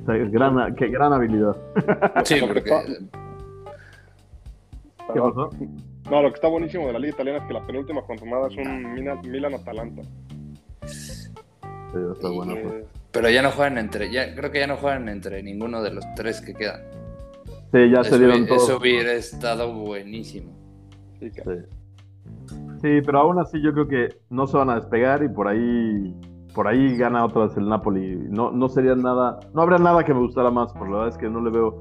Gran, 0.06 0.74
qué 0.74 0.88
gran 0.88 1.12
habilidad. 1.12 1.56
Sí, 2.24 2.36
porque... 2.40 2.62
¿Qué 5.12 5.20
pasó? 5.20 5.50
No, 6.10 6.22
lo 6.22 6.28
que 6.28 6.34
está 6.34 6.48
buenísimo 6.48 6.86
de 6.86 6.92
la 6.92 6.98
liga 6.98 7.14
italiana 7.14 7.38
es 7.40 7.44
que 7.46 7.54
la 7.54 7.66
penúltima 7.66 8.02
consumada 8.02 8.48
es 8.48 8.56
un 8.56 8.94
Milan-Atalanta. 9.22 10.02
Sí, 10.86 11.98
está 12.12 12.28
bueno. 12.30 12.54
Pues. 12.62 13.03
Pero 13.14 13.30
ya 13.30 13.40
no 13.40 13.50
juegan 13.50 13.78
entre, 13.78 14.10
ya 14.10 14.34
creo 14.34 14.50
que 14.50 14.58
ya 14.58 14.66
no 14.66 14.76
juegan 14.76 15.08
entre 15.08 15.42
ninguno 15.42 15.82
de 15.82 15.92
los 15.92 16.04
tres 16.16 16.40
que 16.40 16.52
quedan. 16.52 16.82
Sí, 17.72 17.90
ya 17.90 18.04
se 18.04 18.18
dieron 18.18 18.46
todos. 18.46 18.64
Eso 18.64 18.78
hubiera 18.78 19.12
estado 19.12 19.72
buenísimo. 19.72 20.52
Sí, 21.20 21.30
sí. 21.30 21.42
Sí, 22.82 23.00
pero 23.06 23.20
aún 23.20 23.38
así 23.38 23.62
yo 23.62 23.72
creo 23.72 23.88
que 23.88 24.08
no 24.28 24.46
se 24.46 24.56
van 24.56 24.68
a 24.68 24.74
despegar 24.74 25.22
y 25.22 25.28
por 25.28 25.48
ahí 25.48 26.14
por 26.54 26.68
ahí 26.68 26.96
gana 26.96 27.24
otra 27.24 27.46
vez 27.46 27.56
el 27.56 27.68
Napoli. 27.68 28.16
No, 28.30 28.50
no 28.50 28.68
sería 28.68 28.94
nada, 28.94 29.40
no 29.52 29.62
habría 29.62 29.78
nada 29.78 30.04
que 30.04 30.14
me 30.14 30.20
gustara 30.20 30.50
más, 30.50 30.72
por 30.72 30.88
la 30.88 30.98
verdad 30.98 31.14
es 31.14 31.18
que 31.18 31.28
no 31.28 31.40
le 31.40 31.50
veo 31.50 31.80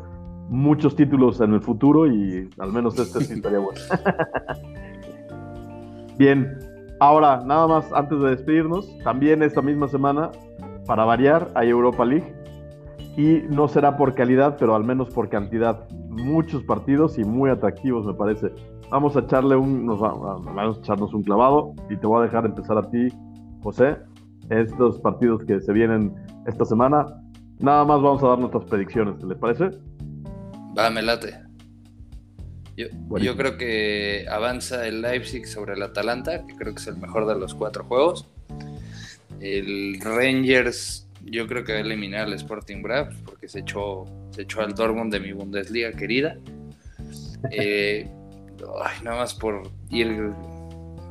muchos 0.49 0.95
títulos 0.95 1.39
en 1.41 1.53
el 1.53 1.61
futuro 1.61 2.07
y 2.07 2.49
al 2.57 2.73
menos 2.73 2.97
este 2.99 3.21
sí 3.21 3.33
estaría 3.33 3.59
bueno. 3.59 3.79
Bien, 6.17 6.57
ahora 6.99 7.41
nada 7.45 7.67
más 7.67 7.91
antes 7.93 8.19
de 8.19 8.31
despedirnos, 8.31 8.97
también 9.03 9.43
esta 9.43 9.61
misma 9.61 9.87
semana, 9.87 10.31
para 10.85 11.05
variar, 11.05 11.51
hay 11.55 11.69
Europa 11.69 12.05
League 12.05 12.33
y 13.15 13.41
no 13.49 13.67
será 13.67 13.95
por 13.97 14.15
calidad, 14.15 14.57
pero 14.57 14.75
al 14.75 14.83
menos 14.83 15.09
por 15.09 15.29
cantidad. 15.29 15.87
Muchos 16.09 16.63
partidos 16.63 17.17
y 17.17 17.23
muy 17.23 17.49
atractivos 17.49 18.05
me 18.05 18.13
parece. 18.13 18.51
Vamos 18.89 19.15
a 19.15 19.21
echarle 19.21 19.55
un, 19.55 19.85
nos 19.85 19.99
vamos 19.99 20.77
a 20.77 20.79
echarnos 20.79 21.13
un 21.13 21.23
clavado 21.23 21.73
y 21.89 21.97
te 21.97 22.07
voy 22.07 22.21
a 22.21 22.25
dejar 22.25 22.45
empezar 22.45 22.77
a 22.77 22.89
ti, 22.89 23.07
José, 23.61 23.97
estos 24.49 24.99
partidos 24.99 25.43
que 25.45 25.59
se 25.61 25.73
vienen 25.73 26.13
esta 26.47 26.65
semana. 26.65 27.05
Nada 27.59 27.85
más 27.85 28.01
vamos 28.01 28.23
a 28.23 28.27
dar 28.29 28.39
nuestras 28.39 28.65
predicciones, 28.65 29.19
¿te 29.19 29.25
les 29.25 29.37
parece? 29.37 29.69
Va, 30.77 30.89
me 30.89 31.01
late. 31.01 31.39
Yo, 32.75 32.87
yo, 33.19 33.37
creo 33.37 33.57
que 33.57 34.25
avanza 34.29 34.87
el 34.87 35.03
Leipzig 35.03 35.45
sobre 35.45 35.73
el 35.73 35.83
Atalanta, 35.83 36.45
que 36.47 36.55
creo 36.55 36.73
que 36.73 36.81
es 36.81 36.87
el 36.87 36.97
mejor 36.97 37.27
de 37.27 37.35
los 37.35 37.53
cuatro 37.53 37.83
juegos. 37.83 38.32
El 39.43 39.99
Rangers, 39.99 41.05
yo 41.25 41.45
creo 41.47 41.65
que 41.65 41.73
va 41.73 41.79
a 41.79 41.81
eliminar 41.81 42.27
al 42.27 42.33
Sporting 42.33 42.81
Braves 42.81 43.17
porque 43.25 43.49
se 43.49 43.59
echó, 43.59 44.05
se 44.31 44.43
echó 44.43 44.61
al 44.61 44.73
Dortmund 44.73 45.11
de 45.11 45.19
mi 45.19 45.33
Bundesliga 45.33 45.91
querida. 45.91 46.37
Eh, 47.51 48.09
ay, 48.81 49.03
nada 49.03 49.17
más 49.17 49.33
por 49.33 49.69
ir, 49.89 50.07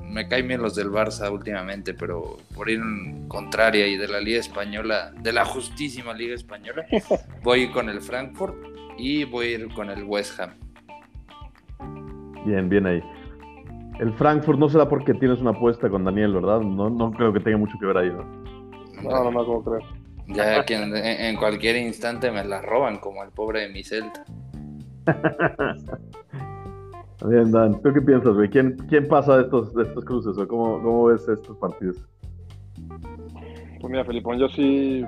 me 0.08 0.26
caen 0.28 0.48
bien 0.48 0.62
los 0.62 0.74
del 0.74 0.88
Barça 0.88 1.30
últimamente, 1.30 1.92
pero 1.92 2.38
por 2.54 2.70
ir 2.70 2.80
en 2.80 3.28
contraria 3.28 3.86
y 3.86 3.98
de 3.98 4.08
la 4.08 4.18
Liga 4.18 4.40
Española, 4.40 5.12
de 5.20 5.30
la 5.30 5.44
justísima 5.44 6.14
Liga 6.14 6.34
Española, 6.34 6.86
voy 7.42 7.70
con 7.70 7.90
el 7.90 8.00
Frankfurt 8.00 8.56
y 8.96 9.24
voy 9.24 9.48
a 9.48 9.50
ir 9.50 9.68
con 9.74 9.90
el 9.90 10.04
West 10.04 10.40
Ham. 10.40 10.54
Bien, 12.46 12.66
bien 12.66 12.86
ahí. 12.86 13.02
El 13.98 14.12
Frankfurt 14.14 14.58
no 14.58 14.68
será 14.68 14.88
porque 14.88 15.14
tienes 15.14 15.40
una 15.40 15.50
apuesta 15.50 15.88
con 15.88 16.04
Daniel, 16.04 16.34
¿verdad? 16.34 16.60
No, 16.60 16.90
no 16.90 17.12
creo 17.12 17.32
que 17.32 17.40
tenga 17.40 17.58
mucho 17.58 17.78
que 17.78 17.86
ver 17.86 17.96
ahí, 17.96 18.10
¿no? 18.10 18.24
No, 19.02 19.24
no, 19.24 19.30
no, 19.30 19.44
como 19.44 19.64
creo. 19.64 19.80
Ya 20.28 20.64
que 20.64 20.74
en, 20.74 21.36
cualquier 21.36 21.76
instante 21.76 22.30
me 22.30 22.44
la 22.44 22.62
roban, 22.62 22.98
como 22.98 23.22
el 23.22 23.30
pobre 23.30 23.60
de 23.60 23.68
mi 23.68 23.82
Celta. 23.82 24.24
Bien, 27.28 27.52
Dan, 27.52 27.80
¿tú 27.82 27.92
qué 27.92 28.00
piensas, 28.00 28.34
güey? 28.34 28.48
¿Quién, 28.48 28.76
¿Quién 28.88 29.06
pasa 29.06 29.36
de 29.36 29.42
estos, 29.44 29.74
de 29.74 29.84
estos 29.84 30.04
cruces? 30.04 30.36
O 30.36 30.48
cómo, 30.48 30.82
¿Cómo 30.82 31.04
ves 31.04 31.28
estos 31.28 31.56
partidos? 31.58 31.96
Pues 33.80 33.90
mira, 33.90 34.04
Felipón, 34.04 34.38
yo 34.38 34.48
sí. 34.48 35.04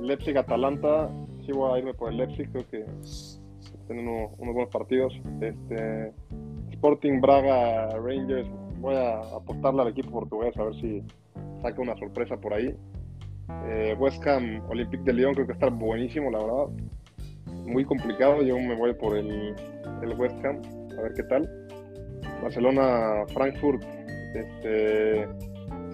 Leipzig-Atalanta, 0.00 1.08
sí 1.46 1.52
voy 1.52 1.72
a 1.74 1.78
irme 1.78 1.94
por 1.94 2.10
el 2.10 2.18
Leipzig, 2.18 2.50
creo 2.50 2.68
que 2.68 2.84
tienen 3.86 4.08
unos, 4.08 4.36
buenos 4.38 4.70
partidos. 4.70 5.12
Este, 5.40 6.12
Sporting 6.70 7.20
Braga 7.20 7.90
Rangers, 7.98 8.48
voy 8.78 8.94
a 8.94 9.20
apostarle 9.20 9.82
al 9.82 9.88
equipo 9.88 10.10
portugués 10.10 10.56
a 10.56 10.64
ver 10.64 10.74
si 10.76 11.02
saca 11.62 11.80
una 11.80 11.96
sorpresa 11.96 12.36
por 12.36 12.54
ahí. 12.54 12.74
Eh, 13.66 13.94
West 13.98 14.26
Ham 14.26 14.62
Olympique 14.68 15.04
de 15.04 15.12
Lyon, 15.12 15.34
creo 15.34 15.46
que 15.46 15.52
está 15.52 15.68
buenísimo, 15.68 16.30
la 16.30 16.38
verdad. 16.38 16.66
Muy 17.66 17.84
complicado, 17.84 18.42
yo 18.42 18.56
me 18.58 18.74
voy 18.76 18.94
por 18.94 19.16
el, 19.16 19.54
el 20.02 20.18
West 20.18 20.36
Ham 20.44 20.60
a 20.98 21.02
ver 21.02 21.12
qué 21.14 21.22
tal. 21.24 21.48
Barcelona, 22.42 23.24
Frankfurt, 23.32 23.82
este, 24.34 25.28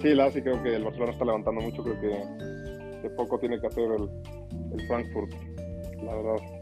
sí, 0.01 0.15
la 0.15 0.31
sí 0.31 0.43
creo 0.43 0.63
que 0.63 0.75
el 0.75 0.85
Barcelona 0.85 1.13
está 1.13 1.25
levantando 1.25 1.61
mucho, 1.61 1.83
creo 1.83 2.01
que, 2.01 2.09
de 3.03 3.11
poco 3.11 3.39
tiene 3.39 3.61
que 3.61 3.67
hacer 3.67 3.85
el, 3.85 4.87
Frankfurt, 4.87 5.33
la 6.03 6.15
verdad. 6.15 6.60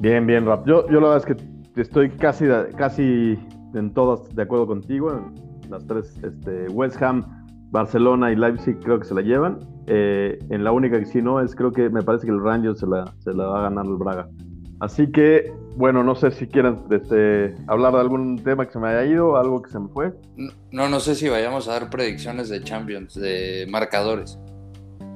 Bien, 0.00 0.26
bien, 0.26 0.46
Rap. 0.46 0.66
Yo, 0.66 0.88
yo 0.88 0.98
la 0.98 1.08
verdad 1.08 1.28
es 1.28 1.36
que 1.36 1.80
estoy 1.80 2.08
casi, 2.08 2.46
casi 2.78 3.38
en 3.74 3.92
todas 3.92 4.34
de 4.34 4.42
acuerdo 4.42 4.66
contigo. 4.66 5.30
Las 5.68 5.86
tres, 5.86 6.18
este, 6.24 6.68
West 6.70 7.00
Ham, 7.02 7.22
Barcelona 7.70 8.32
y 8.32 8.36
Leipzig 8.36 8.78
creo 8.80 8.98
que 8.98 9.04
se 9.06 9.14
la 9.14 9.20
llevan. 9.20 9.60
Eh, 9.88 10.38
en 10.48 10.64
la 10.64 10.72
única 10.72 10.98
que 10.98 11.04
sí 11.04 11.20
no 11.20 11.38
es, 11.40 11.54
creo 11.54 11.70
que 11.70 11.90
me 11.90 12.02
parece 12.02 12.24
que 12.24 12.32
el 12.32 12.42
Rangers 12.42 12.80
se 12.80 12.86
la, 12.86 13.12
se 13.18 13.34
la 13.34 13.46
va 13.46 13.58
a 13.58 13.62
ganar 13.64 13.84
el 13.84 13.96
Braga. 13.96 14.26
Así 14.80 15.12
que, 15.12 15.52
bueno, 15.76 16.02
no 16.02 16.14
sé 16.14 16.30
si 16.30 16.46
quieren 16.46 16.78
este, 16.90 17.54
hablar 17.66 17.92
de 17.92 18.00
algún 18.00 18.42
tema 18.42 18.64
que 18.64 18.72
se 18.72 18.78
me 18.78 18.88
haya 18.88 19.04
ido, 19.04 19.36
algo 19.36 19.60
que 19.60 19.68
se 19.68 19.78
me 19.78 19.88
fue. 19.88 20.14
No, 20.72 20.88
no 20.88 21.00
sé 21.00 21.14
si 21.14 21.28
vayamos 21.28 21.68
a 21.68 21.72
dar 21.72 21.90
predicciones 21.90 22.48
de 22.48 22.62
Champions, 22.62 23.14
de 23.14 23.66
marcadores. 23.70 24.38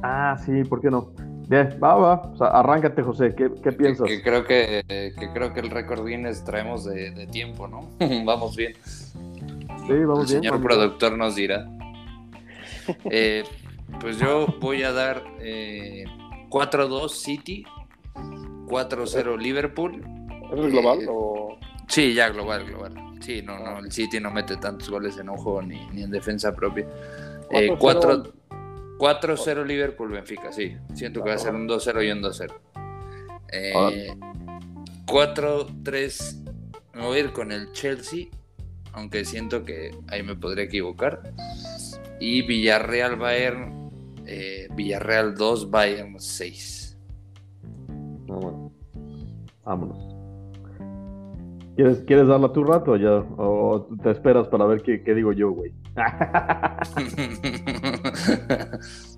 Ah, 0.03 0.37
sí, 0.45 0.63
¿por 0.65 0.83
qué 0.83 0.91
no? 0.91 1.11
Bien, 1.49 1.79
va, 1.83 1.95
va. 1.95 2.15
O 2.33 2.37
sea, 2.37 2.47
arráncate, 2.49 3.03
José. 3.03 3.35
¿Qué, 3.35 3.49
piensas? 3.73 4.07
Que, 4.07 4.23
creo 4.23 4.45
que, 4.45 5.13
creo 5.33 5.53
que 5.53 5.61
el 5.61 5.71
récord 5.71 6.07
Guinness 6.07 6.45
traemos 6.45 6.85
de, 6.85 7.27
tiempo, 7.31 7.69
¿no? 7.69 7.91
vamos 8.25 8.57
bien. 8.57 8.75
Sí, 8.85 9.93
vamos 10.05 10.31
bien. 10.31 10.45
El 10.45 10.51
señor 10.51 10.63
productor 10.63 11.17
nos 11.17 11.35
dirá. 11.35 11.67
Eh, 13.11 13.45
pues 13.99 14.19
yo 14.19 14.47
voy 14.61 14.83
a 14.83 14.93
dar 14.93 15.23
eh, 15.41 16.05
4-2 16.51 17.09
City, 17.09 17.65
4-0 18.67 19.39
Liverpool. 19.39 20.05
¿Eso 20.53 20.67
es 20.67 20.73
global 20.73 21.01
Eh, 21.01 21.07
o...? 21.09 21.57
Sí, 21.89 22.13
ya 22.13 22.29
global, 22.29 22.67
global. 22.67 22.93
Sí, 23.21 23.41
no, 23.41 23.59
no, 23.59 23.79
el 23.79 23.91
City 23.91 24.21
no 24.21 24.31
mete 24.31 24.59
tantos 24.59 24.91
goles 24.91 25.17
en 25.17 25.31
un 25.31 25.39
juego 25.39 25.63
ni, 25.63 25.87
ni 25.93 26.03
en 26.03 26.11
defensa 26.11 26.55
propia. 26.55 26.87
Eh, 27.51 27.71
4-0. 27.71 27.79
4 27.79 28.33
4-0 29.05 29.67
Liverpool 29.67 30.13
Benfica, 30.13 30.51
sí. 30.51 30.79
Siento 30.95 31.23
que 31.23 31.29
va 31.29 31.35
a 31.35 31.39
ser 31.39 31.55
un 31.55 31.69
2-0 31.69 32.07
y 32.07 32.11
un 32.11 32.23
2-0. 32.23 32.55
Eh, 33.53 34.15
4-3 35.05 36.45
me 36.95 37.03
voy 37.03 37.19
a 37.19 37.21
ir 37.21 37.33
con 37.33 37.53
el 37.53 37.71
Chelsea, 37.73 38.29
aunque 38.95 39.27
siento 39.27 39.63
que 39.63 39.91
ahí 40.09 40.23
me 40.23 40.35
podría 40.37 40.65
equivocar. 40.65 41.21
Y 42.19 42.47
Villarreal 42.47 43.17
Bayern, 43.17 43.91
eh, 44.27 44.69
Villarreal 44.75 45.35
2, 45.35 45.71
Bayern 45.71 46.19
6. 46.19 46.99
Ah, 48.31 48.39
bueno. 48.41 48.73
Vámonos. 49.65 50.15
¿Quieres, 51.77 51.99
¿Quieres 52.07 52.27
darla 52.27 52.51
tu 52.55 52.65
rato 52.65 52.93
o 52.93 52.97
ya? 52.97 53.17
¿O 53.37 53.87
te 54.03 54.13
esperas 54.13 54.49
para 54.49 54.65
ver 54.65 54.81
qué, 54.81 55.03
qué 55.03 55.15
digo 55.15 55.33
yo, 55.33 55.51
güey? 55.51 55.75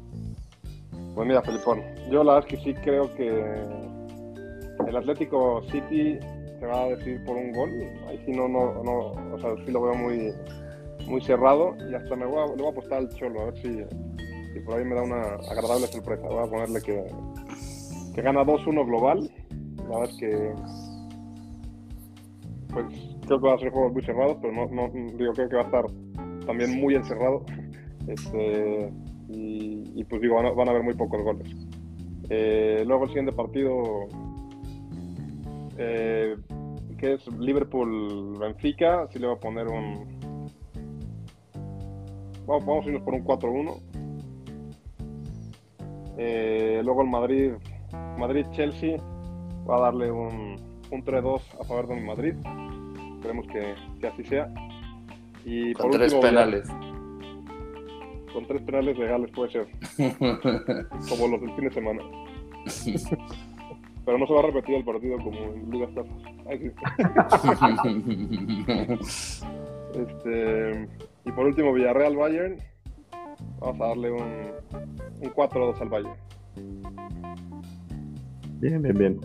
Pues 1.16 1.26
mira, 1.26 1.40
Felipón, 1.40 1.82
yo 2.10 2.22
la 2.22 2.34
verdad 2.34 2.50
es 2.50 2.58
que 2.58 2.62
sí 2.62 2.74
creo 2.82 3.10
que 3.14 3.26
el 4.86 4.96
Atlético 4.96 5.62
City 5.70 6.18
se 6.60 6.66
va 6.66 6.82
a 6.82 6.88
decidir 6.88 7.24
por 7.24 7.36
un 7.36 7.52
gol. 7.52 7.70
Ahí 8.06 8.20
sí 8.26 8.32
no, 8.32 8.46
no, 8.46 8.82
no, 8.82 9.12
o 9.34 9.38
sea, 9.40 9.54
sí 9.64 9.72
lo 9.72 9.80
veo 9.80 9.94
muy, 9.94 10.34
muy 11.06 11.22
cerrado 11.22 11.74
y 11.90 11.94
hasta 11.94 12.16
me 12.16 12.26
voy 12.26 12.40
a, 12.40 12.46
le 12.48 12.56
voy 12.56 12.66
a 12.66 12.70
apostar 12.70 12.98
al 12.98 13.08
Cholo, 13.14 13.40
a 13.40 13.44
ver 13.46 13.56
si, 13.56 14.60
por 14.60 14.78
ahí 14.78 14.84
me 14.84 14.94
da 14.94 15.02
una 15.04 15.22
agradable 15.50 15.86
sorpresa. 15.86 16.26
Voy 16.28 16.46
a 16.46 16.50
ponerle 16.50 16.82
que, 16.82 17.06
que 18.14 18.20
gana 18.20 18.44
2-1 18.44 18.86
global. 18.86 19.30
La 19.88 19.98
verdad 19.98 20.10
es 20.10 20.16
que 20.18 20.52
pues 22.74 22.86
creo 23.26 23.40
que 23.40 23.48
va 23.48 23.54
a 23.54 23.58
ser 23.58 23.70
juegos 23.70 23.94
muy 23.94 24.02
cerrados, 24.02 24.36
pero 24.42 24.52
no, 24.52 24.66
no 24.66 24.88
digo 25.16 25.32
creo 25.32 25.48
que 25.48 25.56
va 25.56 25.62
a 25.62 25.64
estar 25.64 25.84
también 26.44 26.78
muy 26.78 26.94
encerrado. 26.94 27.42
Este, 28.08 28.92
y, 29.28 29.92
y, 29.94 30.04
pues 30.04 30.22
digo, 30.22 30.36
van 30.36 30.46
a, 30.46 30.50
van 30.50 30.68
a 30.68 30.70
haber 30.70 30.82
muy 30.82 30.94
pocos 30.94 31.22
goles. 31.22 31.54
Eh, 32.28 32.84
luego 32.86 33.04
el 33.04 33.08
siguiente 33.10 33.32
partido, 33.32 34.06
eh, 35.76 36.36
que 36.98 37.14
es 37.14 37.26
Liverpool-Benfica, 37.28 39.08
sí 39.10 39.18
le 39.18 39.26
voy 39.26 39.36
a 39.36 39.40
poner 39.40 39.68
un... 39.68 40.16
Vamos, 42.46 42.64
vamos 42.64 42.84
a 42.84 42.88
irnos 42.88 43.02
por 43.02 43.14
un 43.14 43.24
4-1. 43.24 43.80
Eh, 46.18 46.80
luego 46.84 47.02
el 47.02 47.08
Madrid, 47.08 47.52
Madrid-Chelsea, 48.18 48.98
va 49.68 49.78
a 49.78 49.80
darle 49.80 50.10
un, 50.10 50.56
un 50.90 51.04
3-2 51.04 51.40
a 51.60 51.64
favor 51.64 51.88
de 51.88 52.00
Madrid. 52.00 52.34
Esperemos 53.16 53.46
que, 53.48 53.74
que 54.00 54.06
así 54.06 54.24
sea. 54.24 54.52
Y 55.44 55.72
Con 55.74 55.90
por 55.90 55.98
tres 55.98 56.12
último, 56.12 56.22
penales. 56.22 56.68
Con 58.36 58.46
tres 58.46 58.60
penales 58.64 58.98
legales 58.98 59.30
puede 59.30 59.50
ser, 59.50 59.66
como 61.08 61.28
los 61.28 61.40
del 61.40 61.54
fin 61.54 61.64
de 61.64 61.70
semana. 61.70 62.02
Pero 64.04 64.18
no 64.18 64.26
se 64.26 64.34
va 64.34 64.40
a 64.40 64.42
repetir 64.42 64.74
el 64.74 64.84
partido 64.84 65.16
como 65.16 65.38
en 65.38 65.70
Liga 65.70 65.88
sí. 67.82 68.02
Este, 69.96 70.86
y 71.24 71.32
por 71.32 71.46
último, 71.46 71.72
Villarreal 71.72 72.14
Bayern. 72.14 72.58
Vamos 73.58 73.80
a 73.80 73.86
darle 73.86 74.10
un, 74.10 74.50
un 75.22 75.30
4-2 75.30 75.80
al 75.80 75.88
Bayern. 75.88 76.14
Bien, 78.60 78.82
bien, 78.82 78.98
bien. 78.98 79.20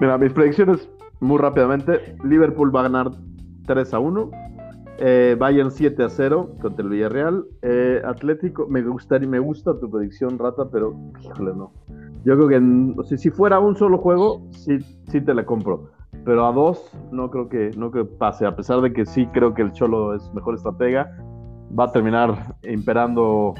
Mira, 0.00 0.16
mis 0.16 0.32
predicciones 0.32 0.88
muy 1.18 1.38
rápidamente. 1.38 2.14
Liverpool 2.22 2.72
va 2.72 2.80
a 2.80 2.82
ganar 2.84 3.10
3 3.66 3.94
a 3.94 3.98
1. 3.98 4.30
Eh, 4.98 5.36
Bayern 5.38 5.70
7 5.70 6.04
a 6.04 6.08
0 6.08 6.50
contra 6.60 6.84
el 6.84 6.90
Villarreal. 6.90 7.44
Eh, 7.62 8.00
Atlético, 8.04 8.66
me 8.68 8.82
gustaría, 8.82 9.28
me 9.28 9.38
gusta 9.38 9.78
tu 9.78 9.90
predicción, 9.90 10.38
Rata, 10.38 10.68
pero 10.70 10.94
híjole, 11.22 11.52
no. 11.54 11.72
Yo 12.24 12.36
creo 12.36 12.48
que 12.48 13.04
sea, 13.04 13.18
si 13.18 13.30
fuera 13.30 13.58
un 13.58 13.76
solo 13.76 13.98
juego, 13.98 14.42
sí, 14.50 14.78
sí 15.10 15.20
te 15.20 15.34
la 15.34 15.44
compro. 15.44 15.90
Pero 16.24 16.46
a 16.46 16.52
dos, 16.52 16.90
no 17.10 17.30
creo 17.30 17.48
que, 17.48 17.70
no 17.76 17.90
que 17.90 18.04
pase. 18.04 18.46
A 18.46 18.56
pesar 18.56 18.80
de 18.80 18.92
que 18.92 19.04
sí 19.04 19.26
creo 19.26 19.52
que 19.52 19.62
el 19.62 19.72
Cholo 19.72 20.14
es 20.14 20.32
mejor 20.32 20.54
estratega, 20.54 21.14
va 21.78 21.84
a 21.84 21.92
terminar 21.92 22.56
imperando 22.62 23.54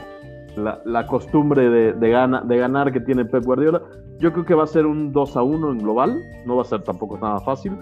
la, 0.57 1.07
costumbre 1.07 1.69
de, 1.69 1.93
de 1.95 2.43
de 2.45 2.57
ganar 2.59 2.93
que 2.93 3.01
tiene 3.01 3.25
Pep 3.25 3.45
Guardiola. 3.45 3.83
Yo 4.21 4.33
creo 4.33 4.45
que 4.45 4.55
va 4.55 4.65
a 4.65 4.69
ser 4.69 4.87
un 4.87 5.13
2 5.13 5.37
a 5.37 5.43
1 5.43 5.73
en 5.73 5.79
global, 5.79 6.23
no 6.47 6.57
va 6.57 6.63
a 6.63 6.65
ser 6.65 6.83
tampoco 6.83 7.19
nada 7.19 7.41
fácil. 7.41 7.77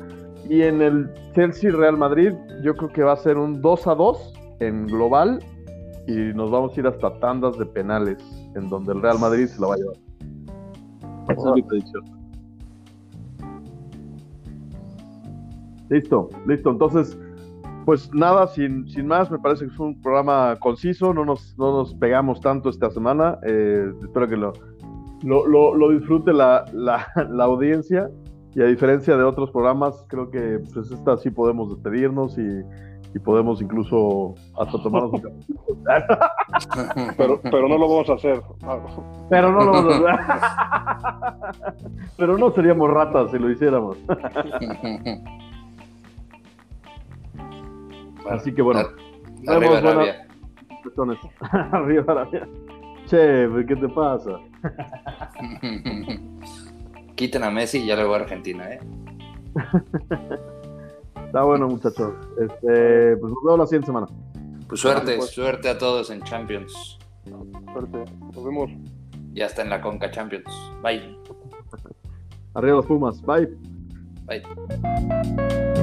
Y 0.49 0.63
en 0.63 0.83
el 0.83 1.09
Chelsea 1.35 1.71
Real 1.71 1.97
Madrid, 1.97 2.33
yo 2.63 2.75
creo 2.75 2.89
que 2.91 3.03
va 3.03 3.13
a 3.13 3.17
ser 3.17 3.39
un 3.39 3.61
2 3.63 3.87
a 3.87 3.95
2 3.95 4.33
en 4.61 4.87
global 4.87 5.39
y 6.07 6.15
nos 6.35 6.51
vamos 6.51 6.77
a 6.77 6.81
ir 6.81 6.87
hasta 6.87 7.19
tandas 7.21 7.57
de 7.59 7.65
penales, 7.67 8.19
en 8.57 8.69
donde 8.69 8.93
el 8.93 9.01
Real 9.03 9.19
Madrid 9.19 9.47
se 9.47 9.61
la 9.61 9.69
va 9.69 9.75
a 9.75 9.77
llevar. 9.79 9.97
Esa 11.29 11.49
es 11.49 11.55
mi 11.55 11.63
predicción. 11.63 12.03
Listo, 15.89 16.29
listo. 16.47 16.71
Entonces, 16.71 17.19
pues 17.85 18.13
nada, 18.15 18.47
sin, 18.49 18.89
sin 18.89 19.07
más, 19.07 19.31
me 19.31 19.39
parece 19.39 19.67
que 19.67 19.71
fue 19.73 19.87
un 19.87 20.01
programa 20.01 20.57
conciso, 20.59 21.13
no 21.13 21.25
nos, 21.25 21.57
no 21.59 21.73
nos 21.79 21.95
pegamos 21.95 22.41
tanto 22.41 22.69
esta 22.71 22.91
semana. 22.91 23.39
eh, 23.47 23.93
espero 24.03 24.29
que 24.29 24.37
lo, 24.37 24.53
lo, 25.23 25.47
lo- 25.47 25.75
lo 25.75 25.91
disfrute 25.91 26.33
la, 26.33 26.65
la- 26.73 27.07
la 27.31 27.45
audiencia. 27.45 28.11
Y 28.55 28.61
a 28.61 28.67
diferencia 28.67 29.17
de 29.17 29.25
otros 29.25 29.51
programas, 29.51 30.05
creo 30.09 30.31
que 30.31 30.61
pues 30.75 30.91
esta 30.91 31.17
sí 31.17 31.31
podemos 31.31 31.71
despedirnos 31.71 32.37
y, 32.39 32.63
y 33.15 33.19
podemos 33.19 33.63
incluso 33.63 34.35
hasta 34.59 34.83
tomarnos 34.83 35.13
un 35.15 35.21
café. 35.21 35.37
Pero, 37.17 37.41
pero 37.43 37.69
no 37.69 37.77
lo 37.77 37.89
vamos 37.89 38.09
a 38.11 38.15
hacer. 38.15 38.41
Pero 39.29 39.51
no 39.53 39.65
lo 39.65 39.73
vamos 39.73 39.95
a 40.07 40.13
hacer. 40.13 41.75
Pero 42.17 42.39
no 42.39 42.53
seríamos 42.53 42.89
ratas 42.91 43.31
si 43.31 43.39
lo 43.39 43.51
hiciéramos. 43.51 43.97
Así 48.31 48.55
que 48.55 48.63
bueno, 48.63 48.81
Arriba. 49.49 49.79
Arabia. 49.79 50.27
Arriba 51.73 52.05
Arabia. 52.07 52.49
Che, 53.07 53.49
¿qué 53.67 53.77
te 53.77 53.89
pasa? 53.89 54.39
Quiten 57.15 57.45
a 57.45 57.51
Messi 57.51 57.79
y 57.79 57.87
ya 57.87 57.97
luego 57.97 58.15
a 58.15 58.19
Argentina, 58.19 58.71
¿eh? 58.73 58.81
Está 61.27 61.43
bueno, 61.45 61.69
muchachos. 61.69 62.15
Este, 62.39 63.17
pues 63.17 63.33
nos 63.33 63.43
vemos 63.45 63.59
la 63.59 63.67
siguiente 63.67 63.87
semana. 63.87 64.07
Pues 64.69 64.81
suerte, 64.81 65.17
pues. 65.17 65.31
suerte 65.31 65.69
a 65.69 65.79
todos 65.79 66.11
en 66.11 66.23
Champions. 66.23 66.99
suerte. 67.73 68.05
Nos 68.35 68.45
vemos. 68.45 68.71
Ya 69.33 69.47
está 69.47 69.63
en 69.63 69.71
la 69.71 69.81
Conca 69.81 70.11
Champions. 70.11 70.45
Bye. 70.83 71.19
Arriba 72.55 72.77
los 72.77 72.87
Pumas. 72.87 73.23
Bye. 73.23 73.49
Bye. 74.27 75.83